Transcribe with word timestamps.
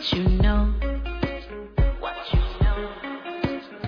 what 0.00 0.12
you 0.14 0.24
know. 0.40 0.72
What 2.00 2.16
you 2.32 2.40
know. 2.62 2.94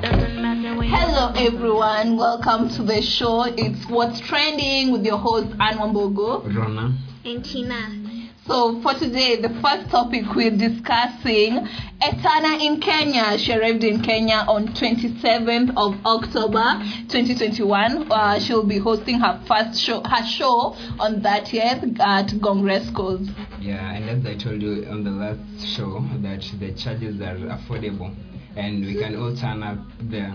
Doesn't 0.03 0.43
matter 0.43 0.77
when 0.77 0.91
Hello 0.91 1.33
everyone, 1.35 2.19
welcome 2.19 2.69
to 2.69 2.83
the 2.83 3.01
show. 3.01 3.45
It's 3.45 3.89
What's 3.89 4.21
Trending 4.21 4.93
with 4.93 5.07
your 5.07 5.17
host 5.17 5.57
Anne 5.59 5.79
Wambogo. 5.79 6.55
Rona. 6.55 6.99
and 7.25 7.43
Tina. 7.43 8.02
So 8.47 8.83
for 8.83 8.93
today, 8.95 9.41
the 9.41 9.51
first 9.63 9.89
topic 9.89 10.25
we're 10.35 10.51
discussing, 10.51 11.65
Etana 12.03 12.59
in 12.61 12.81
Kenya. 12.81 13.39
She 13.39 13.53
arrived 13.53 13.85
in 13.85 14.03
Kenya 14.03 14.45
on 14.49 14.75
27th 14.75 15.71
of 15.77 16.05
October 16.05 16.83
2021. 17.09 18.11
Uh, 18.11 18.41
she'll 18.41 18.65
be 18.67 18.79
hosting 18.79 19.21
her 19.21 19.41
first 19.47 19.81
show, 19.81 20.03
her 20.03 20.27
show 20.27 20.75
on 20.99 21.21
30th 21.23 22.01
at 22.01 22.31
Gongre 22.41 22.85
Schools. 22.89 23.29
Yeah, 23.61 23.95
and 23.95 24.11
as 24.11 24.27
I 24.27 24.37
told 24.37 24.61
you 24.61 24.87
on 24.91 25.05
the 25.05 25.11
last 25.11 25.77
show, 25.77 26.01
that 26.23 26.43
the 26.59 26.73
charges 26.73 27.21
are 27.21 27.37
affordable 27.37 28.13
and 28.57 28.85
we 28.85 28.97
can 28.97 29.15
all 29.15 29.37
turn 29.37 29.63
up 29.63 29.79
there. 30.01 30.35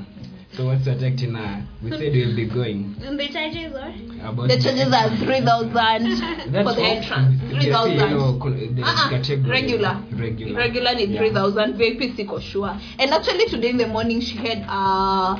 So 0.57 0.65
what's 0.65 0.85
your 0.87 0.95
take, 0.97 1.17
Tina? 1.17 1.67
We 1.83 1.91
said 1.91 1.99
we'll 2.13 2.35
be 2.35 2.47
going. 2.47 2.95
And 3.05 3.19
the 3.19 3.27
charges 3.27 3.73
are? 3.75 3.93
About 4.27 4.47
The 4.49 4.57
charges 4.59 4.91
are 4.91 5.15
3,000 5.15 5.71
for 6.65 6.73
the 6.73 6.81
entrance. 6.81 7.41
3,000. 7.51 7.91
you 7.93 7.99
know, 7.99 8.39
the 8.39 8.81
Uh-uh, 8.81 9.09
category. 9.11 9.49
regular. 9.51 10.01
Regular. 10.13 10.57
regular 10.57 10.93
ni 10.95 11.05
Yeah. 11.05 11.19
3000 11.19 11.75
vip 11.77 11.99
siko 12.17 12.41
sure 12.41 12.73
and 12.97 13.11
actually 13.13 13.45
today 13.45 13.69
in 13.69 13.77
the 13.77 13.87
morning 13.87 14.19
she 14.19 14.37
had 14.37 14.65
uh 14.67 15.37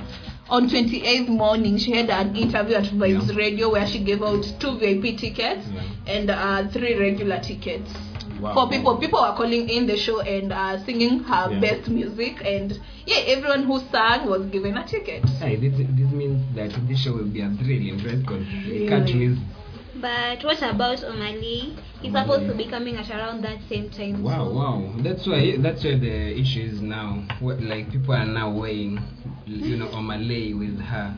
on 0.50 0.70
28th 0.70 1.28
morning 1.30 1.78
she 1.78 1.92
had 1.92 2.10
an 2.10 2.36
interview 2.36 2.76
at 2.76 2.86
vibes 2.86 3.28
Yeah. 3.30 3.36
radio 3.38 3.72
where 3.72 3.88
she 3.88 4.00
gave 4.00 4.22
out 4.22 4.46
two 4.60 4.78
vip 4.78 5.02
tickets 5.18 5.66
Yeah. 5.74 6.14
and 6.14 6.30
uh, 6.30 6.68
three 6.70 6.94
regular 6.96 7.40
tickets 7.40 7.90
Wow. 8.42 8.54
for 8.54 8.70
people 8.70 8.98
people 8.98 9.22
were 9.22 9.36
calling 9.36 9.70
in 9.70 9.88
the 9.88 9.98
show 9.98 10.20
and 10.22 10.52
uh, 10.54 10.84
singing 10.86 11.20
her 11.20 11.52
Yeah. 11.52 11.60
best 11.60 11.90
music 11.90 12.42
and 12.46 12.80
yeah 13.06 13.18
everyone 13.34 13.64
who 13.64 13.80
sang 13.92 14.28
was 14.30 14.46
given 14.48 14.78
a 14.78 14.86
ticket 14.86 15.24
Hey, 15.40 15.56
this, 15.56 15.74
this 15.78 16.12
means 16.12 16.42
that 16.56 16.72
this 16.88 17.00
show 17.04 17.14
will 17.14 17.26
be 17.32 17.42
a 17.42 17.50
thrilling, 17.50 17.98
right? 18.06 18.20
Because 18.20 18.46
you 18.66 18.88
can't 18.90 19.14
miss. 19.16 19.38
But 20.00 20.44
what 20.44 20.62
about 20.62 21.00
Omali? 21.00 21.76
He's 22.02 22.12
Omali. 22.14 22.22
supposed 22.22 22.48
to 22.50 22.56
be 22.56 22.68
coming 22.70 22.96
at 22.98 23.10
around 23.10 23.44
that 23.44 23.58
same 23.68 23.90
time. 23.90 24.22
Wow, 24.24 24.46
so- 24.46 24.54
wow. 24.54 24.94
That's 25.00 25.26
why 25.28 25.58
that's 25.58 25.84
where 25.84 25.98
the 25.98 26.40
issue 26.40 26.62
is 26.62 26.82
now. 26.82 27.26
What, 27.40 27.62
like 27.62 27.92
people 27.92 28.14
are 28.14 28.26
now 28.26 28.52
weighing, 28.52 29.00
you 29.48 29.76
know, 29.78 29.88
Omalay 29.98 30.58
with 30.58 30.80
her. 30.80 31.16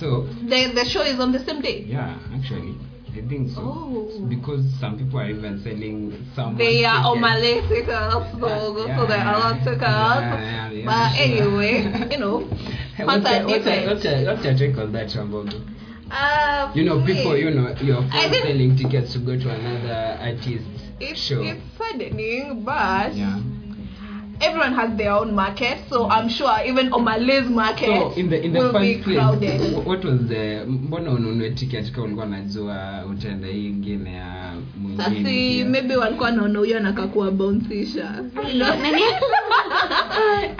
So 0.00 0.24
the 0.24 0.72
the 0.74 0.84
show 0.84 1.02
is 1.02 1.20
on 1.20 1.32
the 1.32 1.38
same 1.44 1.60
day 1.62 1.84
Yeah, 1.86 2.18
actually, 2.34 2.74
I 3.16 3.26
think 3.28 3.50
so. 3.50 3.60
Oh. 3.62 4.26
Because 4.28 4.62
some 4.78 4.98
people 4.98 5.18
are 5.20 5.30
even 5.30 5.62
selling 5.62 6.26
some. 6.34 6.56
they 6.56 6.84
are 6.84 7.14
tickets. 7.14 7.24
Omale 7.24 7.68
tickets, 7.68 8.40
so, 8.40 8.86
Yeah, 8.86 8.96
so 8.96 9.06
they 9.06 9.14
are 9.14 9.38
not 9.40 9.64
tickets. 9.64 9.80
yeah, 9.82 10.70
yeah, 10.70 10.84
but 10.84 11.14
sure. 11.14 11.24
anyway, 11.24 12.08
you 12.12 12.18
know, 12.18 12.38
what's, 13.04 13.30
your, 13.30 13.46
what's, 13.46 13.64
your, 13.66 13.86
what's, 13.86 14.04
your, 14.04 14.24
what's 14.24 14.44
your 14.44 14.54
take 14.58 14.76
on 14.76 14.92
that, 14.92 15.08
Shambogo? 15.08 15.64
Uh, 16.10 16.70
You 16.74 16.84
know, 16.84 17.04
people, 17.04 17.32
me, 17.32 17.40
you 17.40 17.50
know, 17.50 17.74
you're 17.80 18.08
selling 18.10 18.76
tickets 18.76 19.12
to 19.14 19.18
go 19.18 19.38
to 19.38 19.48
another 19.50 20.18
artist 20.20 20.64
it's, 21.00 21.20
show. 21.20 21.42
it's 21.42 21.60
saddening, 21.78 22.62
but 22.64 23.14
yeah. 23.14 23.40
Everyone 24.40 24.74
has 24.74 24.96
their 24.96 25.12
own 25.12 25.34
market, 25.34 25.78
so 25.90 26.08
I'm 26.10 26.28
sure 26.28 26.50
even 26.66 26.90
Omale's 26.90 27.48
market 27.50 27.86
So 27.88 28.12
in 28.16 28.28
the 28.30 28.44
in 28.44 28.52
the 28.52 28.58
will 28.60 28.72
be 28.80 28.94
first 28.94 29.04
place, 29.04 29.16
crowded. 29.18 29.60
wh- 29.74 29.86
what 29.86 30.04
was 30.04 30.20
the 30.28 30.64
mbona 30.66 31.10
ununue 31.10 31.50
ticket 31.50 31.92
kama 31.92 32.04
ulikuwa 32.04 32.26
unajua 32.26 33.04
utaenda 33.10 33.48
hii 33.48 33.66
ingine 33.66 34.12
ya 34.12 34.52
mwingine? 34.76 35.04
Sasi 35.04 35.64
maybe 35.64 35.96
walikuwa 35.96 36.30
naona 36.30 36.58
huyo 36.58 36.76
anakakuwa 36.76 37.30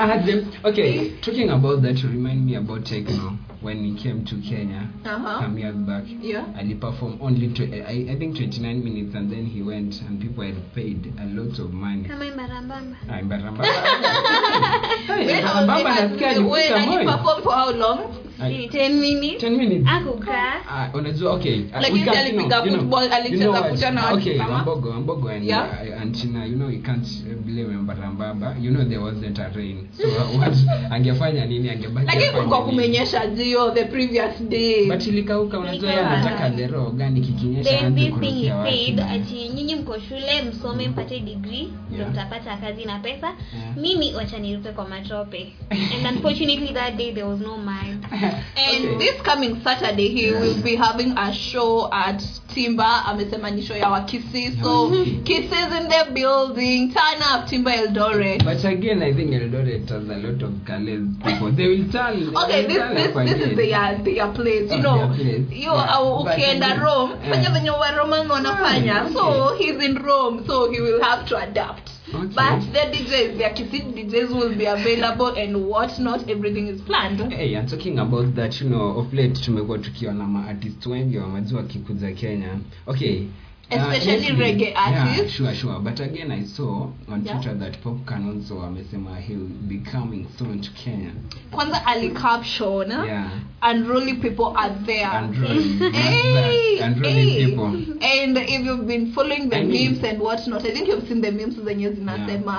had 0.06 0.25
them. 0.26 0.44
Okay, 0.65 1.10
talking 1.20 1.50
about 1.50 1.82
that, 1.82 2.03
you 2.04 2.09
remind 2.10 2.50
me 2.50 2.56
about 2.56 2.84
Tekno 2.84 3.32
when 3.66 3.82
he 3.84 3.93
came 4.00 4.25
to 4.25 4.34
Kenya 4.49 4.88
Uh-huh. 5.04 5.41
some 5.43 5.59
years 5.59 5.75
back. 5.91 6.04
Yeah. 6.06 6.47
And 6.56 6.69
he 6.69 6.75
performed 6.77 7.19
only, 7.21 7.49
tw- 7.53 7.72
I, 7.82 8.06
I 8.12 8.16
think, 8.16 8.37
29 8.38 8.62
minutes, 8.84 9.15
and 9.19 9.27
then 9.31 9.44
he 9.47 9.60
went, 9.62 10.00
and 10.06 10.21
people 10.22 10.44
had 10.44 10.54
paid 10.72 11.12
a 11.19 11.27
lot 11.34 11.59
of 11.59 11.72
money. 11.72 12.06
Kama 12.09 12.25
Imbarambamba. 12.31 12.97
Ah, 13.10 13.19
Mbaramba. 13.27 13.62
Hey, 15.06 15.27
When 15.27 15.43
Mbaramba 15.44 15.91
I- 15.91 16.09
nasikia 16.09 16.49
when 16.49 16.72
alifika 16.72 16.77
I 16.77 16.87
moyo. 16.87 17.16
performed 17.16 17.43
for 17.44 17.53
how 17.53 17.71
long? 17.72 18.00
Ay, 18.41 18.69
10 18.69 19.00
minutes. 19.00 19.42
10 19.42 19.56
minutes. 19.56 19.86
Akukaa. 19.88 20.52
Ah, 20.70 20.88
unajua 20.94 21.32
okay 21.32 21.60
Lakini 21.80 22.08
alipiga 22.08 22.62
football, 22.62 23.12
alicheza 23.12 23.50
what? 23.50 23.82
watu 23.82 24.14
okay 24.19 24.38
kama- 24.38 24.54
Wambogo 24.54 24.88
Wambogo 24.91 25.28
and 25.28 25.44
Yeah. 25.44 25.69
uh, 25.94 26.02
and 26.02 26.14
China 26.16 26.44
you 26.47 26.54
know 26.56 26.69
you 26.70 26.82
can't 26.82 27.06
blame 27.44 27.76
Mbarambamba 27.76 28.56
you 28.60 28.70
know 28.70 28.84
there 28.84 28.98
wasn't 29.00 29.38
a 29.38 29.48
rain 29.54 29.88
so 29.92 30.08
what 30.38 30.54
angefanya 30.91 31.47
nini 31.47 31.70
angebaki 31.70 32.06
lakini 32.06 32.30
kulikuwa 32.30 32.64
kumenyesha 32.64 33.26
jio 33.26 33.70
the 33.70 33.84
previous 33.84 34.42
day 34.48 34.86
but 34.88 35.06
ilikauka 35.06 35.58
unajua 35.58 35.91
yeye 35.91 36.03
anataka 36.03 36.50
the 36.50 36.66
raw 36.66 36.91
gani 36.91 37.20
kikinyesha 37.20 37.91
kurukia 38.10 38.56
watu. 38.56 39.03
ati 39.14 39.48
nyinyi 39.54 39.74
mko 39.74 39.98
shule 40.08 40.42
msome 40.50 40.88
mpate 40.88 41.20
degree 41.20 41.68
ndio 41.91 41.98
Yeah. 41.98 42.10
mtapata 42.10 42.56
kazi 42.56 42.84
na 42.84 42.98
pesa 42.98 43.26
Yeah. 43.26 43.76
mimi 43.76 44.14
wacha 44.14 44.38
niruke 44.38 44.68
kwa 44.68 44.88
matope 44.88 45.53
and 45.70 46.16
unfortunately 46.16 46.68
that 46.74 46.97
day 46.97 47.12
there 47.12 47.26
was 47.26 47.41
no 47.41 47.56
mine 47.58 47.98
and 48.56 48.84
Okay. 48.87 48.98
this 48.98 49.20
coming 49.22 49.60
saturday 49.64 50.09
he 50.09 50.26
Yeah. 50.31 50.41
will 50.41 50.62
be 50.62 50.76
having 50.76 51.16
a 51.19 51.32
show 51.32 51.88
at 51.92 52.22
timba. 52.54 53.04
Amesema 53.06 53.50
ni 53.50 53.62
show 53.62 53.76
ya 53.76 53.88
wakisi 53.91 54.59
so 54.62 54.91
kisses 55.25 55.72
in 55.81 55.88
the 55.88 56.04
building. 56.12 56.92
Turn 56.92 57.22
up 57.22 57.47
timba 57.47 57.75
eldore. 57.75 58.38
But 58.44 58.65
again 58.65 59.03
I 59.03 59.12
think 59.12 59.31
Eldoret 59.32 59.88
has 59.88 60.09
a 60.09 60.16
lot 60.16 60.42
of 60.42 60.53
Calais 60.65 61.00
people. 61.25 61.53
They 61.53 61.69
will 61.69 61.92
turn 61.92 62.36
okay 62.36 62.66
this 62.66 62.82
this 62.94 63.15
this 63.15 63.47
is 63.50 63.56
their 63.56 63.98
their 64.04 64.28
place 64.32 64.70
you 64.70 64.78
Oh, 64.86 65.09
know. 65.09 65.15
you 65.50 65.70
uh, 65.70 66.20
ukienda 66.25 66.75
rome 66.82 67.12
fanya 67.31 67.50
venye 67.50 67.70
waromans 67.70 68.31
wanafanya. 68.31 68.84
Yeah, 68.86 69.12
so 69.12 69.54
he's 69.59 69.82
in 69.84 69.97
rome 69.97 70.44
so 70.47 70.70
he 70.70 70.81
will 70.81 71.03
have 71.03 71.26
to 71.28 71.36
adapt 71.36 71.91
Okay. 72.14 72.26
but 72.34 72.60
the 72.72 72.80
djs 72.98 73.36
their 73.38 73.54
kisi 73.54 73.80
djs 73.82 74.28
will 74.30 74.54
be 74.54 74.66
available 74.66 75.26
and 75.42 75.56
what 75.56 75.98
not 75.98 76.30
everything 76.30 76.68
is 76.68 76.80
planned 76.82 77.32
Hey, 77.32 77.56
I'm 77.56 77.66
talking 77.66 77.98
about 77.98 78.34
that 78.34 78.60
you 78.60 78.68
know 78.68 78.98
of 78.98 79.12
late 79.12 79.40
tumekuwa 79.40 79.78
tukiona 79.78 80.26
maartist 80.26 80.86
wengi 80.86 81.18
wamejua 81.18 81.58
wakikuja 81.60 82.12
Kenya. 82.12 82.58
Okay. 82.86 83.22
Especially 83.71 84.31
uh, 84.31 84.37
reggae 84.37 84.72
artists. 84.77 85.41
Yeah, 85.41 85.53
sure, 85.53 85.54
sure. 85.54 85.81
But 85.81 85.99
again, 86.00 86.31
I 86.31 86.44
saw 86.44 86.88
on 87.09 87.25
Yeah. 87.25 87.32
Twitter 87.34 87.54
that 87.59 87.81
Popcan 87.82 88.28
also 88.31 88.60
amesema 88.62 89.16
he'll 89.21 89.49
be 89.69 89.78
coming 89.78 90.27
soon 90.38 90.60
to 90.60 90.71
Kenya. 90.71 91.10
kwanza 91.50 91.87
alicaption 91.87 92.91
Yeah. 92.91 93.31
unruly 93.62 94.15
people 94.15 94.53
are 94.56 94.75
there 94.87 95.10
Unruly. 95.19 95.91
Hey, 95.93 96.78
Unruly 96.78 97.31
hey. 97.31 97.47
people. 97.47 97.66
and 98.03 98.38
if 98.38 98.65
you've 98.65 98.87
been 98.87 99.12
following 99.12 99.49
the 99.49 99.56
I 99.56 99.65
mean- 99.65 99.93
memes 99.93 100.04
and 100.04 100.21
whatnot 100.21 100.65
i 100.65 100.71
think 100.71 100.88
you've 100.88 101.09
seen 101.09 101.21
the 101.22 101.31
memes 101.33 101.54
zenye 101.65 101.91
zinasema 101.91 102.56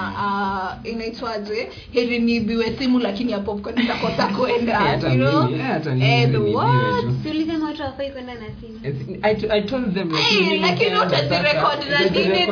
uh, 0.84 0.90
inaitwaje 0.92 1.70
heri 1.92 2.20
niibiwe 2.20 2.76
simu 2.78 3.00
lakini 3.00 3.32
ya 3.32 3.40
popcorn 3.40 3.80
itakosa 3.82 4.28
kuenda 4.38 4.94
Eh, 4.94 5.04
you 5.04 5.10
know 5.18 5.44
mimi, 5.44 5.60
eh, 5.60 6.24
and 6.24 6.36
what 6.38 7.02
tu. 7.02 7.64
watu 7.66 7.82
hawafai 7.84 8.12
kwenda 8.12 8.34
na 8.34 8.46
simu 8.62 8.80
I, 9.24 9.58
I 9.60 9.62
told 9.62 9.94
them 9.94 10.10
like, 10.12 10.24
Hey, 10.24 10.60
nikaenda 10.60 10.97
utazirekodi 11.06 11.86
sasa, 11.86 12.04
na 12.04 12.10
nini 12.10 12.46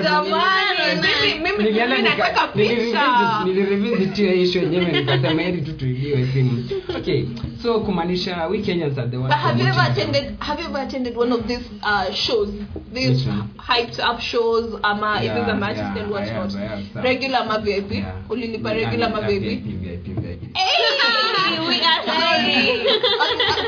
nataka 2.02 2.48
nilirevisit- 3.46 4.16
hiyo 4.16 4.64
yenyewe 4.64 4.86
nikasema 4.92 5.42
heri 5.42 5.62
tu 5.62 5.74
tuibiwe 5.74 6.28
simu 6.34 6.70
okay 6.98 7.26
so 7.64 7.80
kumaanisha 7.80 8.48
we 8.48 8.60
Kenyans 8.60 8.98
are 8.98 9.08
the 9.10 9.18
one 9.18 9.28
But 9.28 9.38
have 9.38 9.62
you 9.64 9.68
ever 9.70 9.82
attended? 9.92 10.36
Have 10.40 10.62
you 10.64 10.70
ever 10.70 10.82
attended 10.82 11.18
one 11.18 11.34
of 11.34 11.46
these 11.48 11.66
uh, 11.84 12.14
shows? 12.14 12.50
These 12.94 13.28
hyped 13.58 14.00
up 14.12 14.20
shows, 14.22 14.66
ama 14.84 15.22
Yeah, 15.22 15.40
it's 15.40 15.50
a 15.50 15.66
artist 15.66 15.84
yeah, 15.84 16.04
and 16.04 16.12
have 16.72 16.84
some. 16.94 17.04
Regular 17.04 17.46
ma 17.46 17.58
VIP? 17.60 17.92
Yeah. 17.92 18.14
Ulilipa 18.30 18.74
regular 18.74 19.10
ma 19.10 19.22
VIP? 19.22 19.64
Hey, 20.56 21.60
we 21.68 21.82
are 21.84 22.02
sorry. 22.06 22.88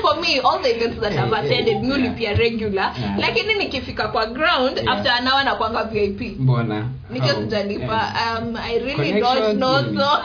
For 0.01 0.16
me, 0.22 0.39
all 0.39 0.60
the 0.62 0.72
events 0.75 1.00
that 1.01 1.12
I've 1.13 1.34
attended, 1.34 1.81
mi 1.81 1.92
ulipia 1.92 2.34
regular. 2.38 2.94
Yeah. 3.00 3.18
Lakini 3.19 3.54
nikifika 3.54 4.07
kwa 4.07 4.25
ground, 4.25 4.78
Yeah. 4.78 4.94
after 4.94 5.12
an 5.12 5.28
hour 5.28 5.44
nakwanga 5.44 5.84
VIP. 5.84 6.22
mbona 6.39 6.88
Nikiwa 7.10 7.36
sijalipa. 7.36 8.13
Eh. 8.16 8.38
Um, 8.44 8.56
I 8.56 8.80
really 8.80 8.95
Connections 8.95 9.60
don't 9.60 9.92
know 9.92 10.06
so. 10.06 10.19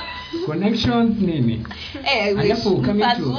Connections 0.46 1.20
nini 1.20 1.66
Eh, 2.04 2.38
Alafu 2.38 2.76
coming 2.82 3.02
to- 3.16 3.30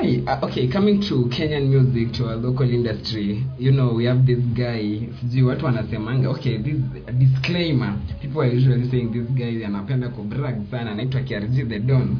Hey, 0.00 0.18
uh, 0.26 0.42
okay, 0.44 0.68
coming 0.68 1.00
to 1.00 1.24
Kenyan 1.28 1.68
music, 1.68 2.12
to 2.12 2.24
our 2.26 2.36
local 2.36 2.70
industry, 2.74 3.44
you 3.58 3.72
know, 3.72 3.94
we 3.96 4.06
have 4.06 4.22
this 4.26 4.38
guy, 4.38 5.00
sijui 5.20 5.42
watu 5.42 5.64
wanasemanga, 5.64 6.30
okay, 6.30 6.58
this 6.58 6.76
disclaimer, 7.12 7.94
people 8.22 8.40
are 8.40 8.56
usually 8.56 8.90
saying 8.90 9.12
this 9.12 9.26
guy 9.34 9.64
anapenda 9.66 10.08
kubrag 10.08 10.54
sana, 10.70 10.90
anaitwa 10.90 11.20
KRG 11.20 11.68
the 11.68 11.78
Don. 11.78 12.16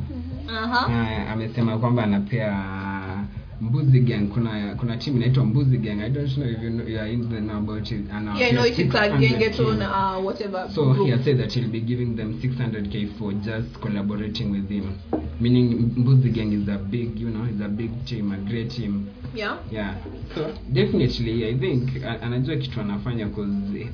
Aha. 0.49 0.87
Uh, 0.87 1.33
amesema 1.33 1.79
kwamba 1.79 2.03
anapea 2.05 2.53
mbuzi 3.61 4.01
gang 4.01 4.27
kuna 4.27 4.75
kuna 4.75 4.97
team 4.97 5.17
inaitwa 5.17 5.45
mbuzi 5.47 5.79
gang 5.79 6.01
i 6.03 6.11
don't 6.11 6.33
know 6.35 6.49
if 6.49 6.63
you, 6.63 6.71
know, 6.71 6.87
you 6.89 6.99
are 7.01 7.13
in 7.13 7.29
the 7.29 7.41
know 7.41 7.57
about 7.59 7.91
it 7.91 8.11
and 8.11 8.29
uh, 8.29 8.41
Yeah, 8.41 8.53
no, 8.53 8.63
we 8.63 8.69
are 8.69 8.73
it 8.73 8.79
is 8.79 8.95
a 8.95 8.99
600 8.99 9.21
gengeton, 9.21 9.79
team. 9.79 9.83
uh, 9.83 10.21
whatever. 10.25 10.71
So 10.75 10.85
group. 10.95 11.07
he 11.07 11.11
has 11.13 11.25
said 11.25 11.39
that 11.39 11.53
he'll 11.53 11.69
be 11.71 11.81
giving 11.81 12.17
them 12.17 12.41
600k 12.41 13.19
for 13.19 13.33
just 13.35 13.81
collaborating 13.83 14.51
with 14.51 14.69
him. 14.71 14.99
Meaning 15.41 15.93
Mbuzi 15.97 16.31
Gang 16.33 16.53
is 16.53 16.69
a 16.69 16.79
big, 16.79 17.19
you 17.19 17.31
know, 17.31 17.45
is 17.45 17.61
a 17.61 17.69
big 17.69 17.91
team, 18.07 18.33
a 18.33 18.37
great 18.51 18.71
team. 18.71 19.09
Yeah. 19.35 19.59
Yeah. 19.71 19.95
So 20.35 20.53
definitely, 20.73 21.47
I 21.49 21.59
think 21.59 21.91
anajua 22.23 22.57
kitu 22.57 22.81
anafanya 22.81 23.27
because 23.27 23.51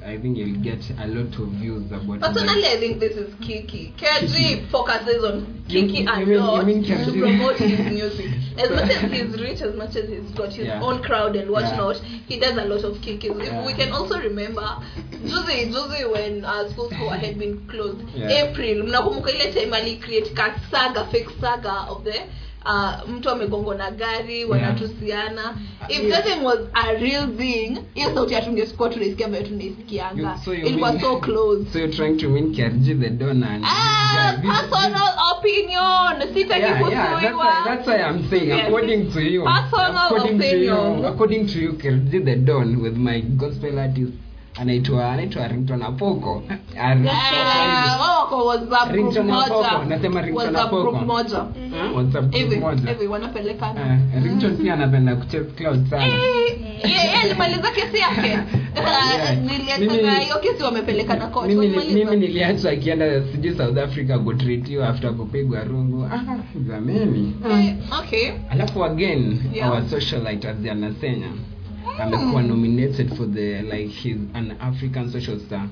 I 0.06 0.18
think 0.18 0.36
you'll 0.38 0.60
get 0.62 0.80
a 0.98 1.06
lot 1.06 1.38
of 1.42 1.48
views 1.60 1.92
about. 1.92 2.20
Personally, 2.20 2.66
I 2.66 2.76
think 2.78 3.00
this 3.00 3.16
is 3.16 3.34
Kiki. 3.40 3.92
KG 3.96 4.66
focuses 4.70 5.24
on 5.24 5.46
Kiki 5.68 6.02
You- 6.02 6.08
a 6.10 6.20
you 6.20 6.26
mean- 6.26 6.38
lot 6.46 6.60
you 6.60 6.66
mean 6.66 6.84
to 6.84 7.12
promote 7.12 7.56
his 7.58 7.80
music. 7.98 8.26
As 8.58 8.70
much 8.70 8.90
as 8.90 9.10
he's 9.12 9.40
rich, 9.40 9.60
as 9.62 9.74
much 9.76 9.96
as 9.96 10.08
he's 10.08 10.30
got 10.34 10.52
his 10.52 10.66
Yeah. 10.66 10.82
own 10.82 11.02
crowd 11.02 11.36
and 11.36 11.50
whatnot, 11.50 11.96
he 12.28 12.40
does 12.40 12.56
a 12.56 12.64
lot 12.64 12.84
of 12.84 13.00
Kiki. 13.02 13.28
Yeah. 13.28 13.66
We 13.66 13.74
can 13.74 13.92
also 13.92 14.18
remember 14.18 14.66
Juzi, 15.24 15.72
Juzi 15.72 16.10
when 16.12 16.44
uh, 16.44 16.68
school 16.70 16.90
school 16.90 17.10
had 17.10 17.38
been 17.38 17.66
closed. 17.68 18.00
Yeah. 18.16 18.44
April, 18.48 18.84
mnakumbuka 18.84 19.30
ile 19.30 19.52
time 19.52 19.72
ali 19.76 19.96
create 19.96 20.34
ka 20.34 20.54
saga, 20.70 21.04
fake 21.12 21.28
saga 21.40 21.86
of 21.90 22.04
the 22.04 22.14
uh, 22.66 23.08
mtu 23.10 23.30
amegongwa 23.30 23.74
na 23.74 23.90
gari 23.90 24.44
wanatusiana. 24.44 25.56
If 25.88 26.02
Yeah. 26.02 26.22
that 26.24 26.42
was 26.42 26.58
a 26.74 26.92
real 26.92 27.28
thing 27.36 27.78
hiyo 27.94 28.14
sauti 28.14 28.34
hatungekuwa 28.34 28.88
tunaisikia 28.88 29.26
ambayo 29.26 29.44
tunaisikianga. 29.44 30.38
So 30.44 30.54
you 30.54 30.66
ilikuwa 30.66 30.92
mean- 30.92 31.00
so 31.00 31.16
close. 31.16 31.64
So 31.72 31.78
you're 31.78 31.96
trying 31.96 32.16
to 32.16 32.28
mean 32.28 32.54
KRG 32.54 32.94
the 33.00 33.10
Don 33.10 33.42
and 33.44 33.64
Ah, 33.64 34.32
personal 34.42 35.10
opinion. 35.38 36.34
Sitaki 36.34 36.60
yeah, 36.60 36.80
yeah, 36.90 37.20
that's 37.22 37.36
why, 37.36 37.64
that's 37.64 37.86
why 37.88 37.96
I'm 37.96 38.30
saying, 38.30 38.52
according 38.52 39.12
to 39.12 39.20
you, 39.20 39.44
Personal 39.44 40.06
according 40.06 40.38
to 40.40 40.46
opinion. 40.46 40.98
you, 40.98 41.06
according 41.06 41.46
to 41.46 41.58
you, 41.60 41.72
KRG 41.72 42.24
the 42.24 42.36
Don 42.36 42.82
with 42.82 42.96
my 42.96 43.20
gospel 43.20 43.78
artist 43.78 44.12
anaitwa 44.60 45.12
anaitwa 45.12 45.48
Rington 45.48 45.82
Apoko. 45.82 46.42
Ah, 46.80 46.94
group 48.88 48.92
Ringtone 48.92 49.32
Apoko. 49.32 49.84
Nasema 49.88 50.20
Ringtone 50.22 50.58
Apoko. 50.58 51.06
WhatsApp 51.94 52.30
group 52.30 52.60
moja. 52.60 52.90
hivi 52.90 53.06
wanapelekana. 53.06 53.98
Eh, 54.16 54.22
pia 54.50 54.74
anapenda 54.74 55.16
kuchase 55.16 55.44
cloud 55.44 55.90
sana. 55.90 56.06
Eh, 56.06 56.60
yeye 56.84 57.12
alimaliza 57.22 57.70
kesi 57.76 57.98
yake. 57.98 58.38
Niliacha 59.46 59.78
Mimi- 59.80 60.24
hiyo 60.24 60.36
kesi 60.42 60.62
wamepelekana 60.62 61.26
court. 61.26 61.48
mimi 61.94 62.16
niliacha 62.16 62.70
akienda 62.70 63.06
sijui 63.32 63.54
south 63.56 63.78
africa 63.78 64.18
kutritiwa 64.24 64.88
after 64.88 65.12
kupigwa 65.14 65.64
rungu. 65.64 66.04
Ah, 66.12 66.38
jameni 66.68 67.34
Eh, 67.50 67.74
okay. 68.00 68.30
Alafu 68.50 68.84
again 68.84 69.38
our 69.64 69.82
socialite 69.90 70.48
Senya 71.00 71.28
amekuwa 71.98 72.42
nominated 72.42 73.14
for 73.16 73.26
the 73.32 73.62
like 73.62 73.88
he's 73.88 74.16
an 74.34 74.52
african 74.60 75.10
social 75.12 75.38
star 75.40 75.68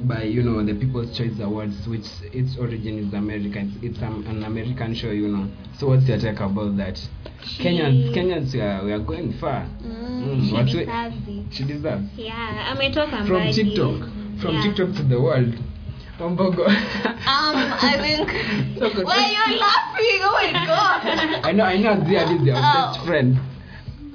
by 0.00 0.22
you 0.24 0.42
know 0.42 0.62
the 0.64 0.74
people's 0.74 1.16
choice 1.16 1.40
awards 1.42 1.86
which 1.88 2.06
its 2.32 2.58
origin 2.58 2.98
is 2.98 3.14
america 3.14 3.58
it's, 3.60 3.82
it's 3.82 4.02
um, 4.02 4.24
an 4.28 4.44
american 4.44 4.94
show 4.94 5.12
you 5.12 5.28
know 5.28 5.46
so 5.78 5.86
what's 5.88 6.08
your 6.08 6.18
take 6.18 6.40
about 6.40 6.76
that 6.76 6.98
she, 7.44 7.62
kenyans 7.62 8.12
kenyans 8.14 8.54
we 8.54 8.60
are, 8.60 8.84
we 8.84 8.92
are 8.92 8.98
going 9.04 9.32
far 9.40 9.66
mm. 9.82 10.24
mm, 10.24 10.46
She 10.48 10.52
what 10.54 10.66
deserves 10.66 11.16
we, 11.28 11.32
it. 11.34 11.44
she 11.52 11.64
deserves 11.64 12.04
Yeah, 12.16 12.72
ametoka 12.72 13.24
from 13.26 13.42
mbali. 13.42 13.54
tiktok 13.54 14.08
from 14.40 14.54
Yeah. 14.54 14.62
tiktok 14.62 14.94
to 14.96 15.02
the 15.02 15.20
world 15.20 15.54
Ombogo. 16.20 16.66
um 16.66 17.56
i 17.82 17.96
think 18.02 18.28
why 19.04 19.34
are 19.34 19.52
you 19.52 19.58
laughing 19.58 20.20
oh 20.22 20.52
my 20.52 20.66
god 20.66 21.44
I 21.44 21.52
know, 21.52 21.64
I 21.64 21.76
know 21.78 22.04
Zia 22.06 22.22
is 22.30 22.42
your 22.42 22.56
Oh. 22.56 22.92
best 22.92 23.06
friend. 23.06 23.38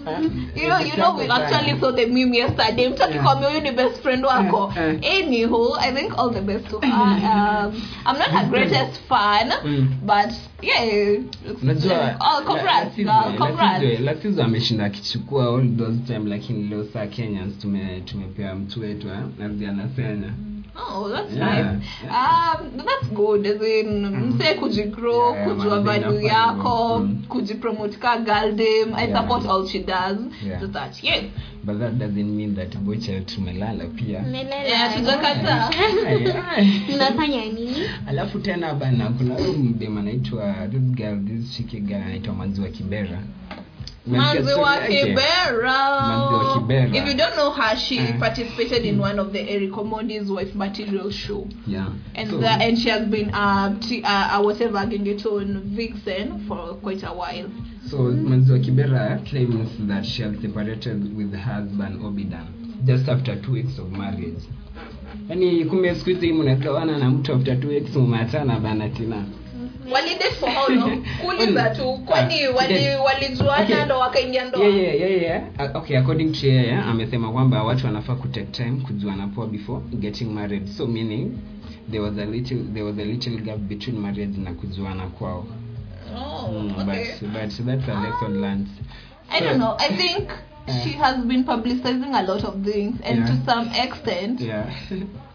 Huh? 0.05 0.23
you 0.55 0.67
know 0.69 0.79
you 0.79 0.95
know 0.95 1.15
we 1.17 1.27
actually 1.29 1.79
saw 1.79 1.91
the 1.91 2.05
meme 2.05 2.33
yesterday 2.33 2.87
mtaki 2.89 3.13
Yeah. 3.13 3.23
kwambia 3.25 3.49
huyu 3.49 3.61
ni 3.61 3.71
best 3.71 4.01
friend 4.01 4.25
wako 4.25 4.73
anywho 5.19 5.77
i 5.81 5.91
think 5.91 6.19
all 6.19 6.33
the 6.33 6.41
best 6.41 6.69
to 6.69 6.79
her 6.79 6.91
um, 7.01 7.73
i'm 8.05 8.17
not 8.19 8.27
her 8.31 8.45
greatest 8.49 9.01
fan 9.09 9.51
Mm. 9.65 9.87
but 10.01 10.33
yeah 10.61 11.19
ameshinda 14.43 14.85
akichukua 14.85 15.43
all 15.55 15.77
those 15.77 15.97
time 16.07 16.29
lakini 16.29 16.63
leo 16.67 16.85
saa 16.93 17.07
kenyans 17.07 17.57
tume 17.59 18.03
mtu 18.55 18.79
wetu 18.81 19.07
eh? 19.07 19.19
nazianasenya 19.39 20.33
Oh, 20.75 21.09
that's 21.09 21.33
Yeah, 21.33 21.73
nice. 21.73 21.83
Um, 22.09 22.77
that's 22.77 23.07
good. 23.13 23.45
As 23.45 23.61
in, 23.61 24.05
mse 24.05 24.53
kujigrow, 24.59 25.33
Yeah, 25.35 25.47
yeah, 25.47 25.55
kujua 25.55 25.79
value 25.83 26.21
yako. 26.21 26.99
Mm. 26.99 27.23
kujipromote 27.27 27.97
ka 27.99 28.17
girl. 28.17 28.55
I 28.95 29.07
Yeah. 29.07 29.21
support 29.21 29.45
all 29.45 29.67
she 29.67 29.79
does. 29.79 30.17
Yeah. 30.45 30.59
So 30.59 30.67
that, 30.67 31.03
yeah. 31.03 31.21
but 31.63 31.79
that 31.79 31.97
doesn't 31.99 32.37
mean 32.37 32.55
that 32.55 32.71
bocha 32.77 33.21
tumelala 33.25 33.85
pia 33.95 34.21
Melala. 34.21 34.67
Yeah, 34.67 34.93
tujakata. 34.95 35.69
Mnafanya 36.95 37.45
nini 37.45 37.75
alafu 38.07 38.39
tena 38.39 38.73
bana 38.73 39.09
kuna 39.09 39.35
huyu 39.35 39.53
mdem 39.53 39.97
anaitwa 39.97 40.53
this 40.71 40.81
girl 40.81 41.17
this 41.25 41.57
chick 41.57 41.83
girl 41.83 42.01
anaitwa 42.01 42.33
maziwa 42.33 42.49
Manzi 42.49 42.61
wa? 42.61 42.69
Kibera. 42.69 43.19
Manzi 44.07 44.53
wa 44.53 44.77
If 46.91 47.07
you 47.07 47.13
don't 47.15 47.35
know 47.35 47.51
her, 47.51 47.75
she 47.75 47.99
uh, 47.99 48.17
participated 48.19 48.85
in 48.85 48.97
one 48.97 49.19
of 49.19 49.33
the 49.33 49.41
Eric 49.41 49.71
Omondi's 49.71 50.31
wife 50.31 50.55
material 50.55 51.11
show. 51.11 51.47
yeah 51.67 51.89
And 52.15 52.29
So- 52.29 52.37
the, 52.39 52.49
and 52.49 52.77
she 52.77 52.89
has 52.89 53.07
been 53.07 53.29
a, 53.33 53.75
uh, 54.03 54.37
uh 54.39 54.41
whatever 54.41 54.79
gengeton 54.79 55.63
vixen 55.75 56.45
for 56.47 56.75
quite 56.81 57.03
a 57.03 57.13
while. 57.13 57.49
So 57.87 57.97
Manziwa 57.97 58.59
Kibera 58.63 59.25
claims 59.29 59.69
that 59.87 60.05
she 60.05 60.21
has 60.23 60.39
separated 60.41 61.15
with 61.15 61.31
her 61.33 61.39
husband 61.39 62.01
Obidan 62.01 62.85
just 62.85 63.09
after 63.09 63.35
two 63.41 63.51
weeks 63.53 63.77
of 63.77 63.91
marriage. 63.91 64.43
yani 65.29 65.65
kumbe 65.65 65.95
siku 65.95 66.09
hizi 66.09 66.33
mnagawana 66.33 66.97
na 66.97 67.09
mtu 67.09 67.33
after 67.33 67.59
two 67.59 67.67
weeks 67.67 67.95
mumeachana 67.95 68.59
bana 68.59 68.89
tina. 68.89 69.25
Walidate 69.93 70.31
for 70.39 70.49
how 70.49 70.67
long 70.75 71.03
kuuliza 71.21 71.69
tu 71.69 71.93
kwani 72.05 72.43
Ah, 72.43 72.51
wali 72.55 72.75
walijuana 73.05 73.63
Okay. 73.63 73.85
ndo 73.85 73.99
wakaingia 73.99 74.45
ndoa 74.45 74.65
Yeah, 74.65 74.77
yeah, 74.77 74.99
yeah, 75.11 75.21
yeah. 75.21 75.43
Uh, 75.59 75.75
okay, 75.81 75.97
according 75.97 76.31
to 76.31 76.47
yeye 76.47 76.73
amesema 76.75 77.31
kwamba 77.31 77.63
watu 77.63 77.85
wanafaa 77.85 78.15
kutake 78.15 78.45
time 78.51 78.81
kujuana 78.81 79.27
poa 79.27 79.47
before 79.47 79.81
getting 79.93 80.25
married. 80.25 80.67
So 80.67 80.87
meaning 80.87 81.31
there 81.91 81.99
was 82.03 82.17
a 82.17 82.25
little 82.25 82.57
there 82.73 82.83
was 82.85 82.99
a 82.99 83.03
little 83.05 83.37
gap 83.37 83.57
between 83.57 83.97
marriage 83.99 84.37
na 84.37 84.53
kujuana 84.53 85.07
kwao. 85.07 85.45
oh, 86.17 86.51
Mm, 86.51 86.71
okay. 86.71 86.83
but 86.85 87.21
but 87.33 87.65
that's 87.65 87.89
a 87.89 87.93
lesson 88.01 88.41
learned. 88.41 88.67
i 89.31 89.39
don't 89.41 89.57
know 89.57 89.75
i 89.79 89.89
think 89.97 90.29
Eh. 90.67 90.73
she 90.83 90.89
has 90.89 91.17
been 91.17 91.43
publicizing 91.43 92.15
a 92.15 92.21
lot 92.21 92.43
of 92.47 92.55
things 92.63 92.95
and 93.05 93.17
Yeah. 93.17 93.27
to 93.29 93.51
some 93.51 93.69
extent 93.83 94.41
Yeah. 94.41 94.65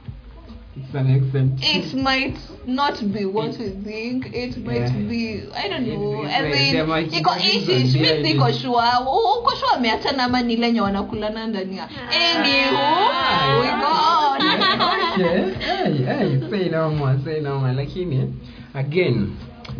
It's 0.77 0.95
an 0.95 1.07
accent. 1.11 1.53
it 1.63 1.95
might 1.95 2.37
not 2.67 3.01
be 3.13 3.25
what 3.25 3.57
we 3.59 3.69
think 3.85 4.35
it 4.35 4.57
might 4.67 4.91
Yeah. 4.91 5.09
be 5.09 5.43
i 5.55 5.69
don't 5.69 5.87
know 5.87 6.25
I 6.25 6.43
mean, 6.43 6.73
there 6.75 6.87
might 6.87 7.11
be 7.11 7.17
iko 7.21 7.35
reasons 7.37 7.95
mi 7.95 8.09
siko 8.25 8.51
sure 8.53 8.83
uko 9.07 9.55
sure 9.57 9.75
ameachana 9.77 10.25
ama 10.25 10.43
ni 10.43 10.57
lenye 10.57 10.81
wanakulana 10.81 11.47
ndani 11.47 11.77
ya 11.77 11.89
anywho 12.11 13.61
we 13.61 13.71
go 13.83 13.93
on 14.27 14.41
yes. 15.21 15.57
Hey, 15.59 16.05
hey, 16.05 16.51
say 16.51 16.69
no 16.69 16.91
more, 16.91 17.17
say 17.25 17.41
no 17.41 17.61
more. 17.61 17.73
lakini 17.73 18.33
again 18.75 19.31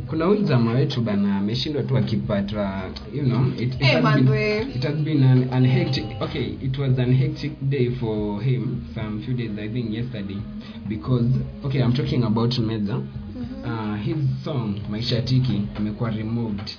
kuna 0.07 0.25
huyu 0.25 0.43
jamaa 0.43 0.73
wetu 0.73 1.01
bana 1.01 1.37
ameshindwa 1.37 1.83
tu 1.83 1.97
akipata 1.97 2.83
you 3.15 3.23
know 3.23 3.47
it, 3.49 3.61
it, 3.61 3.75
hey, 3.79 4.01
has, 4.03 4.21
been, 4.23 4.71
it 4.71 4.85
has 4.85 4.95
been 4.97 5.23
an, 5.23 5.49
an 5.53 5.67
hectic 5.67 6.05
okay 6.21 6.45
it 6.63 6.79
was 6.79 6.99
an 6.99 7.15
hectic 7.15 7.53
day 7.63 7.91
for 7.91 8.43
him 8.43 8.77
some 8.95 9.23
few 9.23 9.35
days 9.35 9.51
i 9.59 9.69
think 9.69 9.93
yesterday 9.95 10.39
because 10.89 11.27
okay 11.65 11.83
i'm 11.83 11.93
talking 11.93 12.23
about 12.25 12.59
Meza. 12.59 13.03
Uh, 13.65 13.95
his 13.97 14.17
song 14.45 14.75
maisha 14.91 15.23
tiki 15.23 15.63
imekuwa 15.79 16.11
removed 16.11 16.71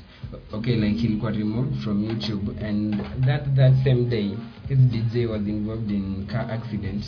okay 0.54 0.76
like 0.76 1.06
ilikuwa 1.06 1.32
removed 1.32 1.76
from 1.76 2.04
youtube 2.06 2.66
and 2.68 2.96
that 3.26 3.56
that 3.56 3.84
same 3.84 4.04
day 4.06 4.30
his 4.70 4.78
dj 4.80 5.26
was 5.26 5.48
involved 5.48 5.92
in 5.92 6.26
car 6.28 6.52
accident 6.52 7.06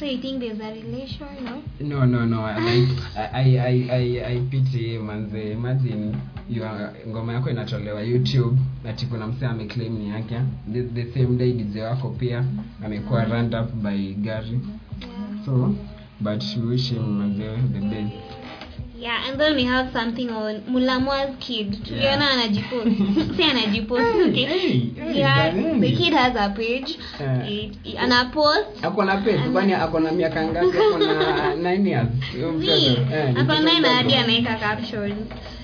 so 0.00 0.06
you 0.06 0.18
think 0.18 0.40
there's 0.40 0.58
a 0.60 0.72
relation 0.72 1.44
no? 1.44 1.62
No 1.80 2.04
no 2.06 2.24
no. 2.24 2.40
Like 2.40 2.88
I, 3.16 3.58
I, 3.58 3.88
I, 3.92 4.32
I 4.32 4.40
pity 4.50 4.98
manze 4.98 5.52
imagine 5.52 6.16
you 6.48 6.64
are, 6.64 6.92
ngoma 7.08 7.32
yako 7.32 7.50
inatolewa 7.50 8.02
youtube 8.02 8.58
ati 8.88 9.06
kuna 9.06 9.26
msee 9.26 9.46
ameclaim 9.46 9.98
ni 9.98 10.08
yake. 10.08 10.34
The, 10.72 10.82
the 10.82 11.12
same 11.12 11.36
day 11.36 11.52
dj 11.52 11.76
wako 11.76 12.08
pia 12.10 12.44
amekuwa 12.84 13.24
run 13.24 13.54
up 13.54 13.72
by 13.74 14.12
gari 14.14 14.60
so 15.46 15.74
but 16.20 16.42
we 16.56 16.66
wish 16.70 16.90
him 16.92 17.02
manze 17.18 17.44
the 17.72 17.80
best 17.80 18.12
yeah 19.00 19.28
and 19.28 19.40
then 19.40 19.56
we 19.56 19.64
have 19.64 19.92
something 19.92 20.30
on 20.30 20.60
mulamwa's 20.68 21.36
kid. 21.40 21.72
Tuliona 21.84 22.30
anajipost 22.30 22.90
si 23.36 23.42
anajipost 23.50 24.02
okay. 24.28 24.44
Hey, 24.44 24.78
hey, 24.78 25.18
yeah 25.18 25.52
the 25.80 25.96
kid 25.96 26.12
has 26.12 26.36
a 26.36 26.50
page. 26.54 26.98
Eh. 27.20 27.70
it, 27.84 27.96
ako 28.82 29.04
na 29.04 29.16
page 29.24 29.40
kwani 29.52 29.72
ako 29.72 30.00
na 30.00 30.12
miaka 30.12 30.42
ngapi? 30.46 30.78
Ako 30.78 30.98
na 30.98 31.54
9 31.56 31.86
years. 31.86 32.08
Eh, 33.12 33.34
hapa 33.34 33.60
naye 33.60 33.80
na 33.80 33.88
hadi 33.88 34.14
anaweka 34.14 34.54
caption. 34.60 35.12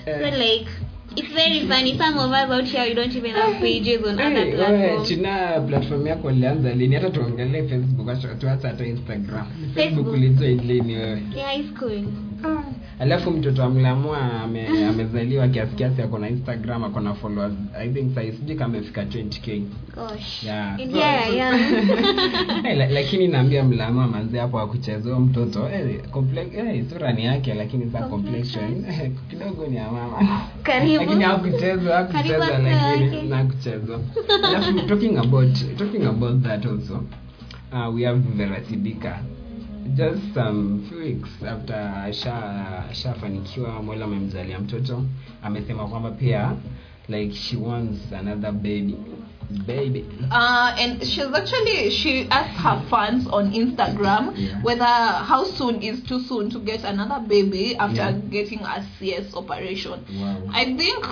Eh. 0.05 0.19
so 0.19 0.37
like 0.37 0.67
it's 1.15 1.33
very 1.33 1.67
funny. 1.67 1.97
Some 1.97 2.17
of 2.17 2.31
us 2.31 2.49
out 2.49 2.63
here 2.65 2.85
you 2.85 2.95
don't 2.95 3.15
even 3.15 3.31
have 3.31 3.57
pages 3.61 4.05
on 4.05 4.17
Hey, 4.17 4.25
other 4.25 4.55
platforms. 4.55 5.09
China 5.09 5.65
platform 5.67 6.07
yako 6.07 6.31
ilianza 6.31 6.73
lini? 6.73 6.95
Hata 6.95 7.09
tuongelee 7.09 7.67
facebook 7.67 8.09
acha 8.09 8.27
tuacha 8.35 8.67
hata 8.67 8.85
instagram. 8.85 9.45
Facebook. 9.75 10.15
Facebook. 10.15 10.63
lini 10.65 10.95
wewe? 10.95 11.21
Ya 11.35 11.47
high 11.47 11.63
school 11.63 12.03
alafu 12.99 13.31
mtoto 13.31 13.61
wa 13.61 13.69
mlamua 13.69 14.41
ame, 14.43 14.67
amezaliwa 14.87 15.47
kiasi 15.47 15.75
kiasi 15.75 16.01
ako 16.01 16.19
na 16.19 16.29
instagram 16.29 16.83
ako 16.83 16.99
na 16.99 17.13
followers. 17.13 17.53
I 17.79 17.89
think 17.89 18.15
sai 18.15 18.31
sijui 18.31 18.55
kama 18.55 18.77
amefika 18.77 19.03
20k 19.03 19.61
gosh. 19.95 20.43
Yeah. 20.43 20.77
So- 20.77 20.83
here 20.83 21.03
I 21.05 21.41
am. 21.41 21.59
Eh, 22.65 22.89
lakini 22.91 23.27
naambia 23.27 23.63
mlamua 23.63 24.07
manzi 24.07 24.37
hapo 24.37 24.59
akuchezea 24.59 25.19
mtoto. 25.19 25.65
Hey, 25.67 25.97
comple- 26.11 26.75
eh, 26.77 26.83
sura 26.89 27.11
ni 27.13 27.25
yake 27.25 27.53
lakini 27.53 27.91
sa 27.91 27.99
complexion. 27.99 28.85
eh, 28.89 29.11
kidogo 29.29 29.67
ni 29.67 29.75
ya 29.75 29.91
mama. 29.91 30.41
Lakini 30.97 31.23
hakuchezwa 31.23 31.95
hakuchezwa 31.95 32.47
lakini 32.59 33.21
na 33.29 33.43
kuchezwa 33.43 33.99
alafu 34.47 34.79
talking 34.87 35.17
about 35.17 35.77
talking 35.77 36.05
about 36.05 36.43
that 36.43 36.65
also 36.65 37.03
uh, 37.73 37.95
we 37.95 38.03
have 38.05 38.19
Vera 38.35 38.61
Sidika 38.69 39.19
just 39.95 40.33
some 40.33 40.85
few 40.89 40.97
weeks 40.99 41.29
after 41.47 41.75
asha 41.75 42.83
ashafanikiwa 42.91 43.83
Mola 43.83 44.05
amemzalia 44.05 44.59
mtoto 44.59 45.03
amesema 45.43 45.87
kwamba 45.87 46.11
pia 46.11 46.51
like 47.09 47.33
she 47.35 47.57
wants 47.57 48.13
another 48.19 48.51
baby 48.51 48.95
baby 49.67 50.05
uh, 50.31 50.79
and 50.79 51.03
she's 51.05 51.33
actually 51.33 51.91
she 51.91 52.27
asked 52.29 52.57
her 52.63 52.81
fans 52.89 53.27
on 53.31 53.53
Instagram 53.53 54.33
Yeah. 54.35 54.63
whether 54.65 55.23
how 55.27 55.45
soon 55.45 55.81
is 55.83 56.03
too 56.03 56.19
soon 56.19 56.49
to 56.49 56.59
get 56.59 56.85
another 56.85 57.19
baby 57.19 57.75
after 57.77 57.95
Yeah. 58.01 58.11
getting 58.29 58.59
a 58.59 58.83
CS 58.99 59.33
operation. 59.35 59.99
wow 60.21 60.35
I 60.53 60.65
think 60.77 61.05